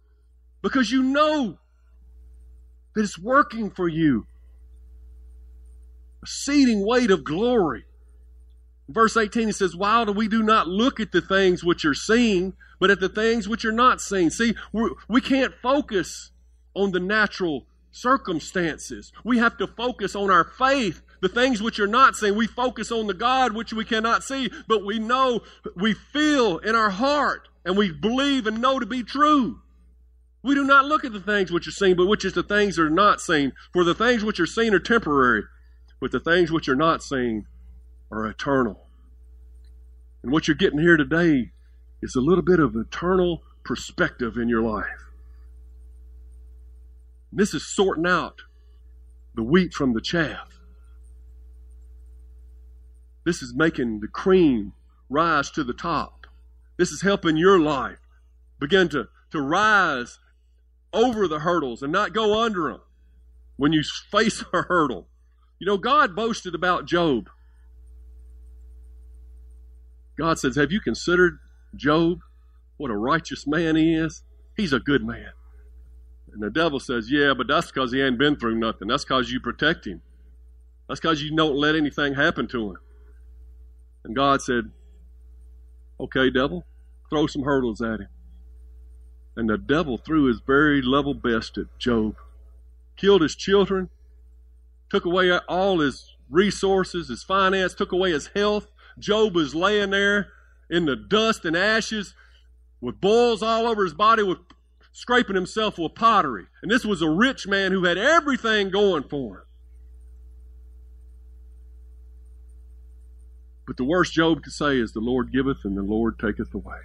because 0.61 0.91
you 0.91 1.01
know 1.01 1.57
that 2.93 3.01
it's 3.01 3.17
working 3.17 3.71
for 3.71 3.88
you 3.88 4.28
exceeding 6.21 6.84
weight 6.84 7.11
of 7.11 7.23
glory. 7.23 7.86
Verse 8.89 9.15
18, 9.15 9.47
he 9.47 9.51
says, 9.51 9.76
While 9.76 10.11
we 10.13 10.28
do 10.28 10.41
not 10.41 10.67
look 10.67 10.99
at 10.99 11.11
the 11.11 11.21
things 11.21 11.63
which 11.63 11.86
are 11.86 11.93
seen, 11.93 12.53
but 12.80 12.89
at 12.89 12.99
the 12.99 13.09
things 13.09 13.47
which 13.47 13.63
are 13.63 13.71
not 13.71 14.01
seen. 14.01 14.32
See, 14.32 14.55
we're, 14.73 14.89
we 15.07 15.21
can 15.21 15.41
not 15.41 15.53
focus 15.61 16.32
on 16.73 16.91
the 16.91 16.99
natural 16.99 17.65
circumstances. 17.91 19.11
We 19.23 19.38
have 19.38 19.57
to 19.57 19.67
focus 19.67 20.15
on 20.15 20.32
our 20.32 20.43
faith, 20.43 21.01
the 21.22 21.30
things 21.30 21.61
which 21.61 21.80
are 21.80 21.88
not 21.88 22.16
seen. 22.16 22.36
We 22.36 22.47
focus 22.47 22.91
on 22.91 23.07
the 23.07 23.13
God 23.13 23.53
which 23.53 23.74
we 23.74 23.86
cannot 23.86 24.24
see, 24.24 24.49
but 24.68 24.86
we 24.86 24.99
know, 24.99 25.41
we 25.76 25.93
feel 25.93 26.57
in 26.59 26.76
our 26.76 26.89
heart, 26.89 27.47
and 27.63 27.78
we 27.78 27.91
believe 27.91 28.47
and 28.47 28.61
know 28.61 28.80
to 28.80 28.86
be 28.86 29.03
true. 29.03 29.61
We 30.43 30.53
do 30.53 30.63
not 30.63 30.86
look 30.86 31.03
at 31.03 31.13
the 31.13 31.20
things 31.20 31.51
which 31.51 31.68
are 31.68 31.72
seen, 31.72 31.95
but 31.95 32.05
which 32.05 32.24
is 32.24 32.34
the 32.34 32.43
things 32.43 32.76
that 32.76 32.84
are 32.84 32.89
not 32.89 33.20
seen. 33.20 33.53
For 33.74 33.84
the 33.84 33.95
things 33.95 34.24
which 34.24 34.39
are 34.39 34.45
seen 34.45 34.76
are 34.76 34.80
temporary, 34.80 35.43
but 35.99 36.11
the 36.11 36.20
things 36.20 36.51
which 36.51 36.70
are 36.70 36.76
not 36.76 37.01
seen 37.01 37.47
are 38.11 38.28
eternal. 38.28 38.86
And 40.22 40.32
what 40.32 40.47
you're 40.47 40.55
getting 40.55 40.80
here 40.80 40.97
today 40.97 41.51
is 42.01 42.16
a 42.16 42.22
little 42.22 42.43
bit 42.43 42.59
of 42.59 42.76
eternal 42.76 43.41
perspective 43.63 44.38
in 44.38 44.47
your 44.47 44.61
life. 44.61 45.09
This 47.32 47.53
is 47.53 47.66
sorting 47.68 48.05
out 48.05 48.43
the 49.34 49.43
wheat 49.43 49.74
from 49.74 49.93
the 49.93 50.01
chaff. 50.01 50.54
This 53.26 53.41
is 53.41 53.53
making 53.55 53.99
the 53.99 54.07
cream 54.07 54.73
rise 55.09 55.49
to 55.51 55.63
the 55.63 55.73
top. 55.73 56.28
This 56.78 56.91
is 56.91 57.01
helping 57.01 57.38
your 57.38 57.59
life 57.59 57.99
begin 58.59 58.88
to, 58.89 59.07
to 59.32 59.41
rise 59.41 60.19
over 60.93 61.28
the 61.28 61.39
hurdles 61.39 61.82
and 61.82 61.91
not 61.91 62.13
go 62.13 62.41
under 62.41 62.69
them 62.69 62.82
when 63.57 63.73
you 63.73 63.84
face 64.11 64.43
a 64.53 64.61
hurdle. 64.63 65.07
You 65.59 65.67
know, 65.67 65.78
God 65.78 66.15
boasted 66.15 66.53
about 66.53 66.86
Job. 66.86 67.30
God 70.17 70.39
says, 70.39 70.55
Have 70.55 70.71
you 70.71 70.80
considered 70.80 71.39
Job? 71.76 72.19
What 72.78 72.91
a 72.91 72.95
righteous 72.95 73.47
man 73.47 73.76
he 73.76 73.95
is. 73.95 74.23
He's 74.55 74.73
a 74.73 74.80
good 74.80 75.03
man. 75.03 75.32
And 76.32 76.43
the 76.43 76.49
devil 76.49 76.80
says, 76.80 77.09
Yeah, 77.09 77.34
but 77.36 77.47
that's 77.47 77.67
because 77.67 77.91
he 77.91 78.01
ain't 78.01 78.19
been 78.19 78.36
through 78.36 78.55
nothing. 78.55 78.88
That's 78.88 79.05
because 79.05 79.32
you 79.32 79.39
protect 79.39 79.88
him. 79.88 80.01
That's 80.88 80.99
because 80.99 81.21
you 81.21 81.36
don't 81.36 81.55
let 81.55 81.76
anything 81.76 82.13
happen 82.13 82.47
to 82.49 82.71
him. 82.71 82.78
And 84.05 84.15
God 84.15 84.41
said, 84.41 84.71
Okay, 85.99 86.29
devil, 86.29 86.63
throw 87.09 87.25
some 87.25 87.41
hurdles 87.41 87.81
at 87.81 88.01
him. 88.01 88.07
And 89.35 89.49
the 89.49 89.57
devil 89.57 89.97
threw 89.97 90.25
his 90.25 90.39
very 90.45 90.81
level 90.81 91.13
best 91.13 91.57
at 91.57 91.65
Job, 91.79 92.15
killed 92.95 93.21
his 93.21 93.35
children, 93.35 93.89
took 94.89 95.05
away 95.05 95.31
all 95.49 95.79
his 95.79 96.15
resources, 96.29 97.09
his 97.09 97.23
finance, 97.23 97.73
took 97.73 97.91
away 97.91 98.11
his 98.11 98.27
health. 98.35 98.67
Job 98.99 99.35
was 99.35 99.55
laying 99.55 99.89
there 99.89 100.27
in 100.69 100.85
the 100.85 100.95
dust 100.95 101.43
and 101.43 101.55
ashes 101.55 102.13
with 102.79 103.01
boils 103.01 103.41
all 103.41 103.65
over 103.65 103.83
his 103.83 103.93
body, 103.95 104.21
with 104.21 104.37
scraping 104.91 105.35
himself 105.35 105.79
with 105.79 105.95
pottery. 105.95 106.45
And 106.61 106.71
this 106.71 106.85
was 106.85 107.01
a 107.01 107.09
rich 107.09 107.47
man 107.47 107.71
who 107.71 107.85
had 107.85 107.97
everything 107.97 108.69
going 108.69 109.03
for 109.03 109.39
him. 109.39 109.44
But 113.66 113.78
the 113.78 113.84
worst 113.84 114.13
Job 114.13 114.43
could 114.43 114.53
say 114.53 114.78
is, 114.78 114.93
The 114.93 114.99
Lord 114.99 115.32
giveth 115.32 115.66
and 115.66 115.76
the 115.76 115.82
Lord 115.82 116.20
taketh 116.20 116.53
away. 116.53 116.80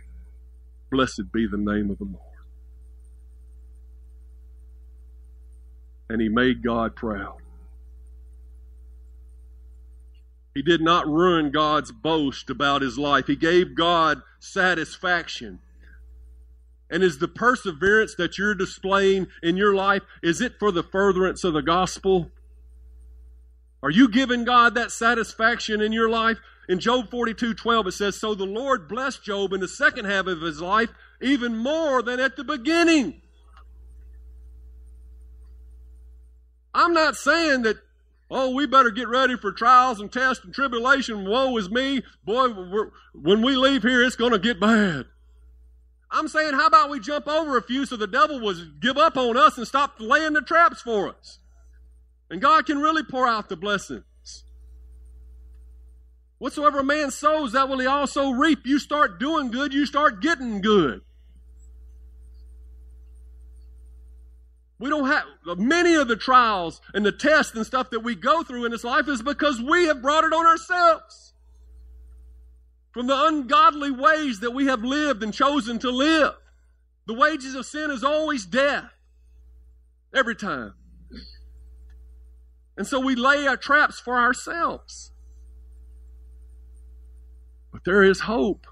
Blessed 0.91 1.33
be 1.33 1.47
the 1.47 1.59
name 1.59 1.91
of 1.91 1.99
the 1.99 2.05
Lord. 2.05 2.16
And 6.09 6.20
he 6.20 6.28
made 6.28 6.62
God 6.62 6.97
proud. 6.97 7.37
He 10.55 10.62
did 10.62 10.81
not 10.81 11.07
ruin 11.07 11.53
God's 11.53 11.93
boast 11.93 12.51
about 12.51 12.83
his 12.83 12.99
life. 12.99 13.28
He 13.28 13.37
gave 13.37 13.76
God 13.76 14.22
satisfaction. 14.41 15.61
And 16.91 17.05
is 17.05 17.18
the 17.18 17.28
perseverance 17.28 18.16
that 18.16 18.37
you're 18.37 18.57
displaying 18.57 19.28
in 19.43 19.57
your 19.57 19.74
life, 19.74 20.03
is 20.22 20.41
it 20.41 20.59
for 20.59 20.72
the 20.72 20.83
furtherance 20.83 21.45
of 21.45 21.53
the 21.53 21.62
gospel? 21.62 22.33
Are 23.83 23.91
you 23.91 24.09
giving 24.09 24.45
God 24.45 24.74
that 24.74 24.91
satisfaction 24.91 25.81
in 25.81 25.93
your 25.93 26.11
life? 26.11 26.39
In 26.70 26.78
Job 26.78 27.10
42 27.10 27.54
12, 27.54 27.88
it 27.88 27.92
says, 27.92 28.20
So 28.20 28.36
the 28.36 28.44
Lord 28.44 28.86
blessed 28.86 29.24
Job 29.24 29.52
in 29.52 29.58
the 29.58 29.66
second 29.66 30.04
half 30.04 30.28
of 30.28 30.40
his 30.40 30.60
life 30.60 30.90
even 31.20 31.56
more 31.56 32.00
than 32.00 32.20
at 32.20 32.36
the 32.36 32.44
beginning. 32.44 33.22
I'm 36.72 36.94
not 36.94 37.16
saying 37.16 37.62
that 37.62 37.78
Oh, 38.30 38.54
we 38.54 38.66
better 38.66 38.92
get 38.92 39.08
ready 39.08 39.36
for 39.36 39.50
trials 39.50 39.98
and 39.98 40.12
tests 40.12 40.44
and 40.44 40.54
tribulation. 40.54 41.28
Woe 41.28 41.56
is 41.56 41.68
me. 41.68 42.04
Boy, 42.24 42.50
when 43.12 43.42
we 43.42 43.56
leave 43.56 43.82
here, 43.82 44.04
it's 44.04 44.14
going 44.14 44.30
to 44.30 44.38
get 44.38 44.60
bad. 44.60 45.06
I'm 46.12 46.28
saying, 46.28 46.52
how 46.52 46.68
about 46.68 46.90
we 46.90 47.00
jump 47.00 47.26
over 47.26 47.56
a 47.56 47.62
few 47.62 47.84
so 47.84 47.96
the 47.96 48.06
devil 48.06 48.38
will 48.38 48.54
give 48.78 48.96
up 48.96 49.16
on 49.16 49.36
us 49.36 49.58
and 49.58 49.66
stop 49.66 49.96
laying 49.98 50.34
the 50.34 50.42
traps 50.42 50.80
for 50.80 51.08
us? 51.08 51.40
And 52.30 52.40
God 52.40 52.66
can 52.66 52.78
really 52.78 53.02
pour 53.02 53.26
out 53.26 53.48
the 53.48 53.56
blessings. 53.56 54.04
Whatsoever 56.41 56.80
a 56.80 56.84
man 56.84 57.12
sows, 57.12 57.53
that 57.53 57.68
will 57.68 57.78
he 57.78 57.86
also 57.86 58.30
reap. 58.32 58.66
You 58.66 58.80
start 58.80 59.20
doing 59.20 59.53
good, 59.53 59.74
you 59.74 59.86
start 59.86 60.22
getting 60.22 60.62
good. 60.62 61.03
We 64.78 64.88
don't 64.88 65.07
have 65.09 65.24
many 65.59 65.95
of 65.95 66.09
the 66.09 66.16
trials 66.16 66.80
and 66.95 67.07
the 67.07 67.12
tests 67.12 67.55
and 67.55 67.66
stuff 67.66 67.91
that 67.91 68.01
we 68.01 68.14
go 68.16 68.43
through 68.43 68.64
in 68.64 68.72
this 68.72 68.84
life 68.84 69.09
is 69.09 69.22
because 69.22 69.61
we 69.61 69.84
have 69.86 70.03
brought 70.03 70.24
it 70.24 70.32
on 70.32 70.47
ourselves. 70.47 71.34
from 72.93 73.07
the 73.07 73.24
ungodly 73.26 73.91
ways 73.91 74.41
that 74.41 74.51
we 74.53 74.66
have 74.66 74.82
lived 74.82 75.22
and 75.22 75.32
chosen 75.32 75.78
to 75.80 75.91
live. 75.91 76.34
The 77.07 77.14
wages 77.14 77.55
of 77.55 77.66
sin 77.66 77.91
is 77.91 78.05
always 78.05 78.45
death. 78.45 78.91
Every 80.14 80.34
time. 80.34 80.74
And 82.76 82.86
so 82.86 82.99
we 83.01 83.14
lay 83.14 83.47
our 83.47 83.57
traps 83.57 84.01
for 84.01 84.18
ourselves. 84.18 85.09
But 87.72 87.84
there 87.84 88.02
is 88.02 88.20
hope. 88.20 88.66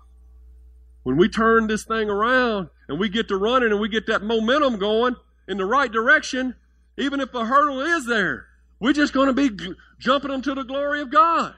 When 1.02 1.16
we 1.16 1.28
turn 1.28 1.68
this 1.68 1.84
thing 1.84 2.10
around 2.10 2.68
and 2.88 2.98
we 2.98 3.08
get 3.08 3.28
to 3.28 3.36
running 3.36 3.70
and 3.70 3.80
we 3.80 3.88
get 3.88 4.06
that 4.06 4.22
momentum 4.22 4.78
going 4.78 5.16
in 5.46 5.56
the 5.56 5.64
right 5.64 5.90
direction, 5.90 6.54
even 6.98 7.20
if 7.20 7.32
a 7.34 7.46
hurdle 7.46 7.80
is 7.80 8.06
there, 8.06 8.46
we're 8.80 8.92
just 8.92 9.12
going 9.12 9.28
to 9.28 9.32
be 9.32 9.74
jumping 9.98 10.30
them 10.30 10.42
to 10.42 10.54
the 10.54 10.64
glory 10.64 11.00
of 11.00 11.10
God. 11.10 11.54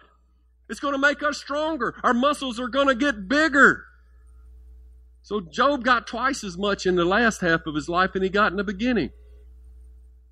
It's 0.68 0.80
going 0.80 0.94
to 0.94 0.98
make 0.98 1.22
us 1.22 1.38
stronger. 1.38 1.96
Our 2.04 2.14
muscles 2.14 2.60
are 2.60 2.68
going 2.68 2.86
to 2.86 2.94
get 2.94 3.28
bigger. 3.28 3.86
So 5.22 5.40
Job 5.40 5.84
got 5.84 6.06
twice 6.06 6.44
as 6.44 6.56
much 6.56 6.86
in 6.86 6.94
the 6.94 7.04
last 7.04 7.40
half 7.40 7.66
of 7.66 7.74
his 7.74 7.88
life 7.88 8.12
than 8.12 8.22
he 8.22 8.28
got 8.28 8.52
in 8.52 8.56
the 8.56 8.64
beginning. 8.64 9.10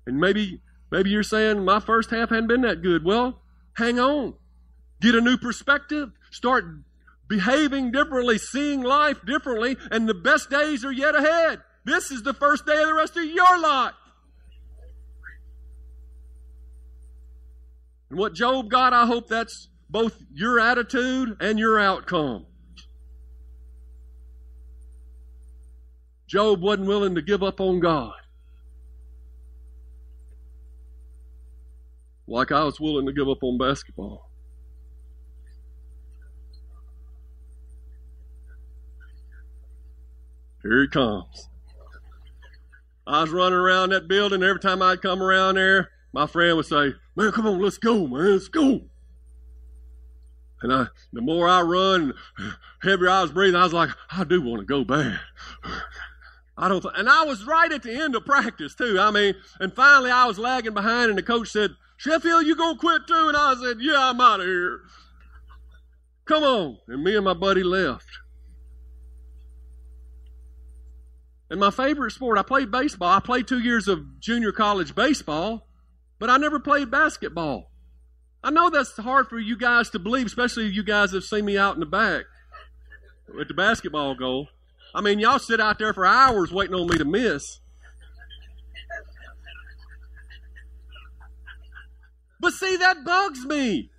And 0.05 0.19
maybe 0.19 0.61
maybe 0.91 1.09
you're 1.09 1.23
saying 1.23 1.63
my 1.65 1.79
first 1.79 2.09
half 2.09 2.29
hadn't 2.29 2.47
been 2.47 2.61
that 2.61 2.81
good. 2.81 3.03
Well, 3.03 3.41
hang 3.73 3.99
on. 3.99 4.35
Get 5.01 5.13
a 5.13 5.21
new 5.21 5.37
perspective. 5.37 6.11
Start 6.31 6.65
behaving 7.29 7.91
differently, 7.91 8.37
seeing 8.37 8.81
life 8.81 9.23
differently, 9.25 9.77
and 9.91 10.09
the 10.09 10.13
best 10.13 10.49
days 10.49 10.83
are 10.83 10.91
yet 10.91 11.15
ahead. 11.15 11.59
This 11.85 12.11
is 12.11 12.23
the 12.23 12.33
first 12.33 12.65
day 12.65 12.81
of 12.81 12.87
the 12.87 12.93
rest 12.93 13.15
of 13.15 13.23
your 13.23 13.59
life. 13.59 13.93
And 18.09 18.19
what 18.19 18.33
Job 18.33 18.69
got, 18.69 18.91
I 18.91 19.05
hope 19.05 19.27
that's 19.27 19.69
both 19.89 20.21
your 20.33 20.59
attitude 20.59 21.37
and 21.39 21.57
your 21.59 21.79
outcome. 21.79 22.47
Job 26.27 26.61
wasn't 26.61 26.87
willing 26.87 27.15
to 27.15 27.21
give 27.21 27.41
up 27.41 27.59
on 27.59 27.79
God. 27.79 28.13
Like 32.27 32.51
I 32.51 32.63
was 32.63 32.79
willing 32.79 33.07
to 33.07 33.13
give 33.13 33.27
up 33.27 33.41
on 33.41 33.57
basketball. 33.57 34.28
Here 40.63 40.81
he 40.81 40.87
comes. 40.87 41.49
I 43.07 43.21
was 43.21 43.31
running 43.31 43.57
around 43.57 43.89
that 43.89 44.07
building. 44.07 44.43
Every 44.43 44.59
time 44.59 44.81
I'd 44.81 45.01
come 45.01 45.23
around 45.23 45.55
there, 45.55 45.89
my 46.13 46.27
friend 46.27 46.57
would 46.57 46.65
say, 46.65 46.93
Man, 47.15 47.31
come 47.31 47.47
on, 47.47 47.61
let's 47.61 47.77
go, 47.77 48.07
man, 48.07 48.33
let's 48.33 48.47
go. 48.47 48.81
And 50.61 50.73
I, 50.73 50.87
the 51.13 51.21
more 51.21 51.47
I 51.47 51.61
run, 51.61 52.13
heavier 52.81 53.09
I 53.09 53.21
was 53.21 53.31
breathing, 53.31 53.55
I 53.55 53.63
was 53.63 53.73
like, 53.73 53.89
I 54.11 54.23
do 54.23 54.41
want 54.41 54.59
to 54.61 54.65
go 54.65 54.83
bad. 54.83 55.19
I 56.57 56.67
don't, 56.67 56.81
th-. 56.81 56.93
and 56.97 57.09
I 57.09 57.23
was 57.23 57.45
right 57.45 57.71
at 57.71 57.83
the 57.83 57.93
end 57.93 58.15
of 58.15 58.25
practice 58.25 58.75
too. 58.75 58.99
I 58.99 59.11
mean, 59.11 59.35
and 59.59 59.73
finally 59.73 60.11
I 60.11 60.25
was 60.25 60.37
lagging 60.37 60.73
behind, 60.73 61.09
and 61.09 61.17
the 61.17 61.23
coach 61.23 61.49
said, 61.49 61.71
"Sheffield, 61.95 62.45
you 62.45 62.55
gonna 62.55 62.77
quit 62.77 63.07
too?" 63.07 63.29
And 63.29 63.37
I 63.37 63.55
said, 63.55 63.77
"Yeah, 63.79 64.09
I'm 64.09 64.19
out 64.19 64.41
of 64.41 64.45
here. 64.45 64.81
Come 66.25 66.43
on." 66.43 66.77
And 66.89 67.01
me 67.01 67.15
and 67.15 67.23
my 67.23 67.33
buddy 67.33 67.63
left. 67.63 68.07
And 71.49 71.59
my 71.59 71.71
favorite 71.71 72.11
sport, 72.11 72.37
I 72.37 72.43
played 72.43 72.71
baseball. 72.71 73.09
I 73.09 73.19
played 73.19 73.47
two 73.47 73.59
years 73.59 73.87
of 73.87 74.19
junior 74.19 74.51
college 74.51 74.93
baseball, 74.93 75.67
but 76.19 76.29
I 76.29 76.37
never 76.37 76.59
played 76.59 76.91
basketball. 76.91 77.71
I 78.43 78.51
know 78.51 78.69
that's 78.69 78.95
hard 78.97 79.27
for 79.27 79.39
you 79.39 79.57
guys 79.57 79.89
to 79.91 79.99
believe, 79.99 80.27
especially 80.27 80.67
if 80.67 80.73
you 80.73 80.83
guys 80.83 81.11
have 81.11 81.23
seen 81.23 81.45
me 81.45 81.57
out 81.57 81.73
in 81.73 81.79
the 81.79 81.85
back 81.85 82.25
at 83.39 83.47
the 83.47 83.53
basketball 83.53 84.15
goal. 84.15 84.47
I 84.93 85.01
mean, 85.01 85.19
y'all 85.19 85.39
sit 85.39 85.59
out 85.59 85.79
there 85.79 85.93
for 85.93 86.05
hours 86.05 86.51
waiting 86.51 86.75
on 86.75 86.87
me 86.87 86.97
to 86.97 87.05
miss. 87.05 87.59
But 92.39 92.53
see, 92.53 92.77
that 92.77 93.03
bugs 93.03 93.45
me. 93.45 93.89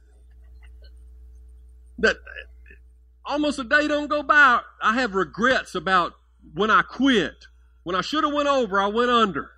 That 1.98 2.16
almost 3.24 3.58
a 3.58 3.64
day 3.64 3.86
don't 3.86 4.08
go 4.08 4.22
by. 4.22 4.60
I 4.82 4.94
have 4.94 5.14
regrets 5.14 5.74
about 5.74 6.14
when 6.54 6.70
I 6.70 6.82
quit. 6.82 7.46
When 7.82 7.96
I 7.96 8.02
should 8.02 8.24
have 8.24 8.32
went 8.32 8.48
over, 8.48 8.78
I 8.78 8.88
went 8.88 9.10
under. 9.10 9.50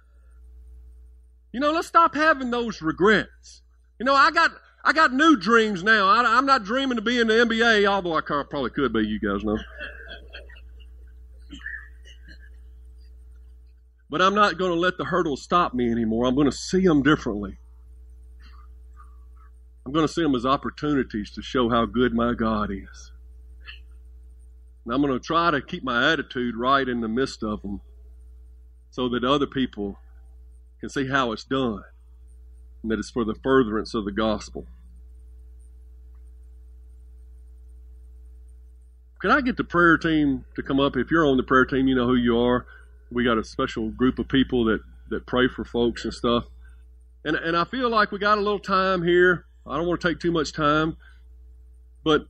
You 1.51 1.61
know, 1.61 1.73
let's 1.73 1.89
stop 1.89 2.15
having 2.15 2.51
those 2.51 2.81
regrets. 2.81 3.63
You 3.99 4.07
know, 4.07 4.15
I 4.15 4.31
got 4.31 4.53
I 4.85 4.93
got 4.93 5.13
new 5.13 5.37
dreams 5.37 5.83
now. 5.83 6.09
I, 6.09 6.39
am 6.39 6.47
not 6.47 6.65
dreaming 6.65 6.97
to 6.97 7.03
be 7.03 7.21
in 7.21 7.29
the 7.29 7.35
NBA, 7.35 7.87
although 7.87 8.17
I 8.17 8.21
probably 8.21 8.71
could 8.71 8.93
be. 8.93 9.07
You 9.07 9.21
guys 9.21 9.45
know. 9.45 9.59
But 14.11 14.21
I'm 14.21 14.35
not 14.35 14.59
going 14.59 14.73
to 14.73 14.79
let 14.79 14.99
the 14.99 15.05
hurdles 15.05 15.43
stop 15.43 15.73
me 15.73 15.91
anymore. 15.91 16.27
I'm 16.27 16.35
going 16.35 16.51
to 16.51 16.57
see 16.57 16.87
them 16.87 17.03
differently. 17.03 17.59
I'm 19.87 19.93
going 19.93 20.07
to 20.07 20.13
see 20.13 20.23
them 20.23 20.35
as 20.35 20.45
opportunities 20.45 21.31
to 21.33 21.43
show 21.43 21.71
how 21.71 21.87
good 21.87 22.13
my 22.13 22.35
God 22.35 22.71
is. 22.71 23.12
And 24.85 24.95
I'm 24.95 25.01
going 25.01 25.13
to 25.13 25.25
try 25.25 25.51
to 25.51 25.61
keep 25.61 25.85
my 25.85 26.13
attitude 26.13 26.57
right 26.57 26.89
in 26.89 27.01
the 27.01 27.09
midst 27.09 27.43
of 27.43 27.63
them 27.63 27.81
so 28.91 29.09
that 29.11 29.25
other 29.25 29.47
people 29.47 29.99
can 30.81 30.89
see 30.89 31.09
how 31.09 31.33
it's 31.33 31.45
done 31.45 31.83
and 32.83 32.91
that 32.91 32.99
it's 32.99 33.11
for 33.11 33.25
the 33.25 33.35
furtherance 33.35 33.95
of 33.95 34.05
the 34.05 34.13
gospel. 34.13 34.67
Can 39.21 39.31
I 39.31 39.41
get 39.41 39.57
the 39.57 39.65
prayer 39.65 39.97
team 39.97 40.45
to 40.57 40.63
come 40.65 40.81
up? 40.81 40.97
If 40.97 41.13
you're 41.13 41.25
on 41.25 41.37
the 41.37 41.45
prayer 41.45 41.65
team, 41.65 41.87
you 41.87 41.95
know 41.95 42.07
who 42.07 42.17
you 42.17 42.37
are. 42.41 42.67
We 43.13 43.23
got 43.23 43.39
a 43.39 43.45
special 43.45 43.89
group 43.91 44.19
of 44.19 44.27
people 44.27 44.65
that, 44.65 44.81
that 45.11 45.27
pray 45.27 45.47
for 45.47 45.65
folks 45.65 46.05
and 46.05 46.13
stuff. 46.13 46.47
And, 47.25 47.37
and 47.37 47.57
I 47.57 47.63
feel 47.65 47.89
like 47.89 48.11
we 48.11 48.19
got 48.19 48.39
a 48.39 48.41
little 48.41 48.59
time 48.59 49.05
here. 49.05 49.47
I 49.65 49.77
don't 49.77 49.87
want 49.87 50.01
to 50.01 50.09
take 50.09 50.19
too 50.19 50.33
much 50.33 50.53
time, 50.53 50.97
but 52.03 52.23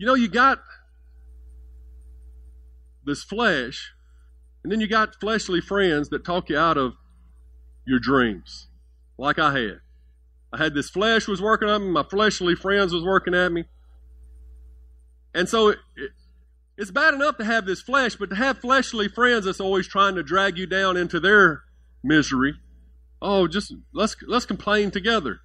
you 0.00 0.06
know, 0.06 0.14
you 0.14 0.28
got 0.28 0.62
this 3.04 3.22
flesh 3.22 3.92
and 4.64 4.72
then 4.72 4.80
you 4.80 4.88
got 4.88 5.20
fleshly 5.20 5.60
friends 5.60 6.08
that 6.08 6.24
talk 6.24 6.48
you 6.48 6.56
out 6.56 6.78
of 6.78 6.94
your 7.86 7.98
dreams, 7.98 8.68
like 9.18 9.38
I 9.38 9.52
had. 9.52 9.80
I 10.54 10.56
had 10.56 10.72
this 10.72 10.88
flesh 10.88 11.28
was 11.28 11.42
working 11.42 11.68
on 11.68 11.82
me, 11.82 11.90
my 11.90 12.02
fleshly 12.02 12.54
friends 12.54 12.94
was 12.94 13.04
working 13.04 13.34
at 13.34 13.52
me. 13.52 13.64
And 15.34 15.46
so 15.50 15.68
it, 15.68 15.78
it, 15.96 16.12
it's 16.78 16.90
bad 16.90 17.12
enough 17.12 17.36
to 17.36 17.44
have 17.44 17.66
this 17.66 17.82
flesh, 17.82 18.16
but 18.16 18.30
to 18.30 18.36
have 18.36 18.58
fleshly 18.58 19.06
friends 19.06 19.44
that's 19.44 19.60
always 19.60 19.86
trying 19.86 20.14
to 20.14 20.22
drag 20.22 20.56
you 20.56 20.66
down 20.66 20.96
into 20.96 21.20
their 21.20 21.64
misery. 22.02 22.54
Oh, 23.20 23.46
just 23.46 23.74
let's 23.92 24.16
let's 24.26 24.46
complain 24.46 24.90
together. 24.90 25.40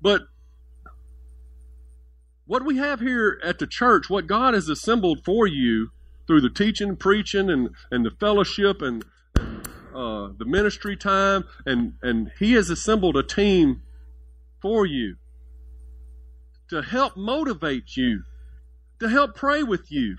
But 0.00 0.22
what 2.46 2.64
we 2.64 2.76
have 2.78 3.00
here 3.00 3.40
at 3.44 3.58
the 3.58 3.66
church, 3.66 4.10
what 4.10 4.26
God 4.26 4.54
has 4.54 4.68
assembled 4.68 5.24
for 5.24 5.46
you 5.46 5.90
through 6.26 6.40
the 6.40 6.50
teaching, 6.50 6.96
preaching, 6.96 7.50
and, 7.50 7.70
and 7.90 8.04
the 8.04 8.10
fellowship 8.10 8.82
and, 8.82 9.04
uh, 9.94 10.28
the 10.36 10.44
ministry 10.46 10.96
time, 10.96 11.44
and, 11.66 11.94
and 12.02 12.32
He 12.38 12.52
has 12.54 12.70
assembled 12.70 13.16
a 13.16 13.22
team 13.22 13.82
for 14.60 14.86
you 14.86 15.16
to 16.68 16.82
help 16.82 17.16
motivate 17.16 17.96
you, 17.96 18.22
to 18.98 19.08
help 19.08 19.34
pray 19.34 19.62
with 19.62 19.90
you, 19.92 20.16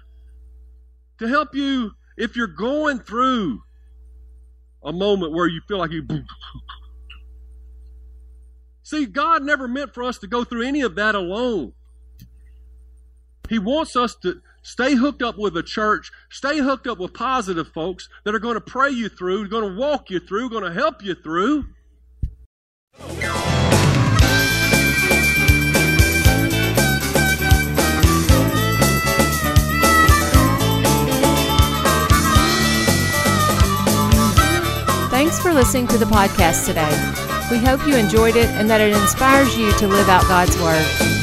to 1.17 1.27
help 1.27 1.55
you 1.55 1.91
if 2.17 2.35
you're 2.35 2.47
going 2.47 2.99
through 2.99 3.63
a 4.83 4.91
moment 4.91 5.33
where 5.33 5.47
you 5.47 5.61
feel 5.67 5.77
like 5.79 5.91
you. 5.91 6.05
See, 8.83 9.05
God 9.05 9.43
never 9.43 9.67
meant 9.67 9.93
for 9.93 10.03
us 10.03 10.17
to 10.19 10.27
go 10.27 10.43
through 10.43 10.63
any 10.67 10.81
of 10.81 10.95
that 10.95 11.15
alone. 11.15 11.73
He 13.49 13.59
wants 13.59 13.95
us 13.95 14.15
to 14.23 14.41
stay 14.61 14.95
hooked 14.95 15.21
up 15.21 15.37
with 15.37 15.55
a 15.57 15.63
church, 15.63 16.11
stay 16.29 16.59
hooked 16.59 16.87
up 16.87 16.97
with 16.97 17.13
positive 17.13 17.67
folks 17.67 18.07
that 18.23 18.33
are 18.33 18.39
going 18.39 18.55
to 18.55 18.61
pray 18.61 18.89
you 18.89 19.09
through, 19.09 19.49
going 19.49 19.69
to 19.69 19.79
walk 19.79 20.09
you 20.09 20.19
through, 20.19 20.49
going 20.49 20.63
to 20.63 20.73
help 20.73 21.03
you 21.03 21.13
through. 21.13 21.65
Thanks 35.09 35.39
for 35.39 35.53
listening 35.53 35.87
to 35.87 35.97
the 35.97 36.05
podcast 36.05 36.65
today. 36.65 36.89
We 37.51 37.57
hope 37.57 37.85
you 37.85 37.95
enjoyed 37.95 38.35
it 38.35 38.47
and 38.51 38.69
that 38.69 38.81
it 38.81 38.93
inspires 38.93 39.55
you 39.57 39.71
to 39.73 39.87
live 39.87 40.09
out 40.09 40.23
God's 40.23 40.57
Word. 40.59 41.22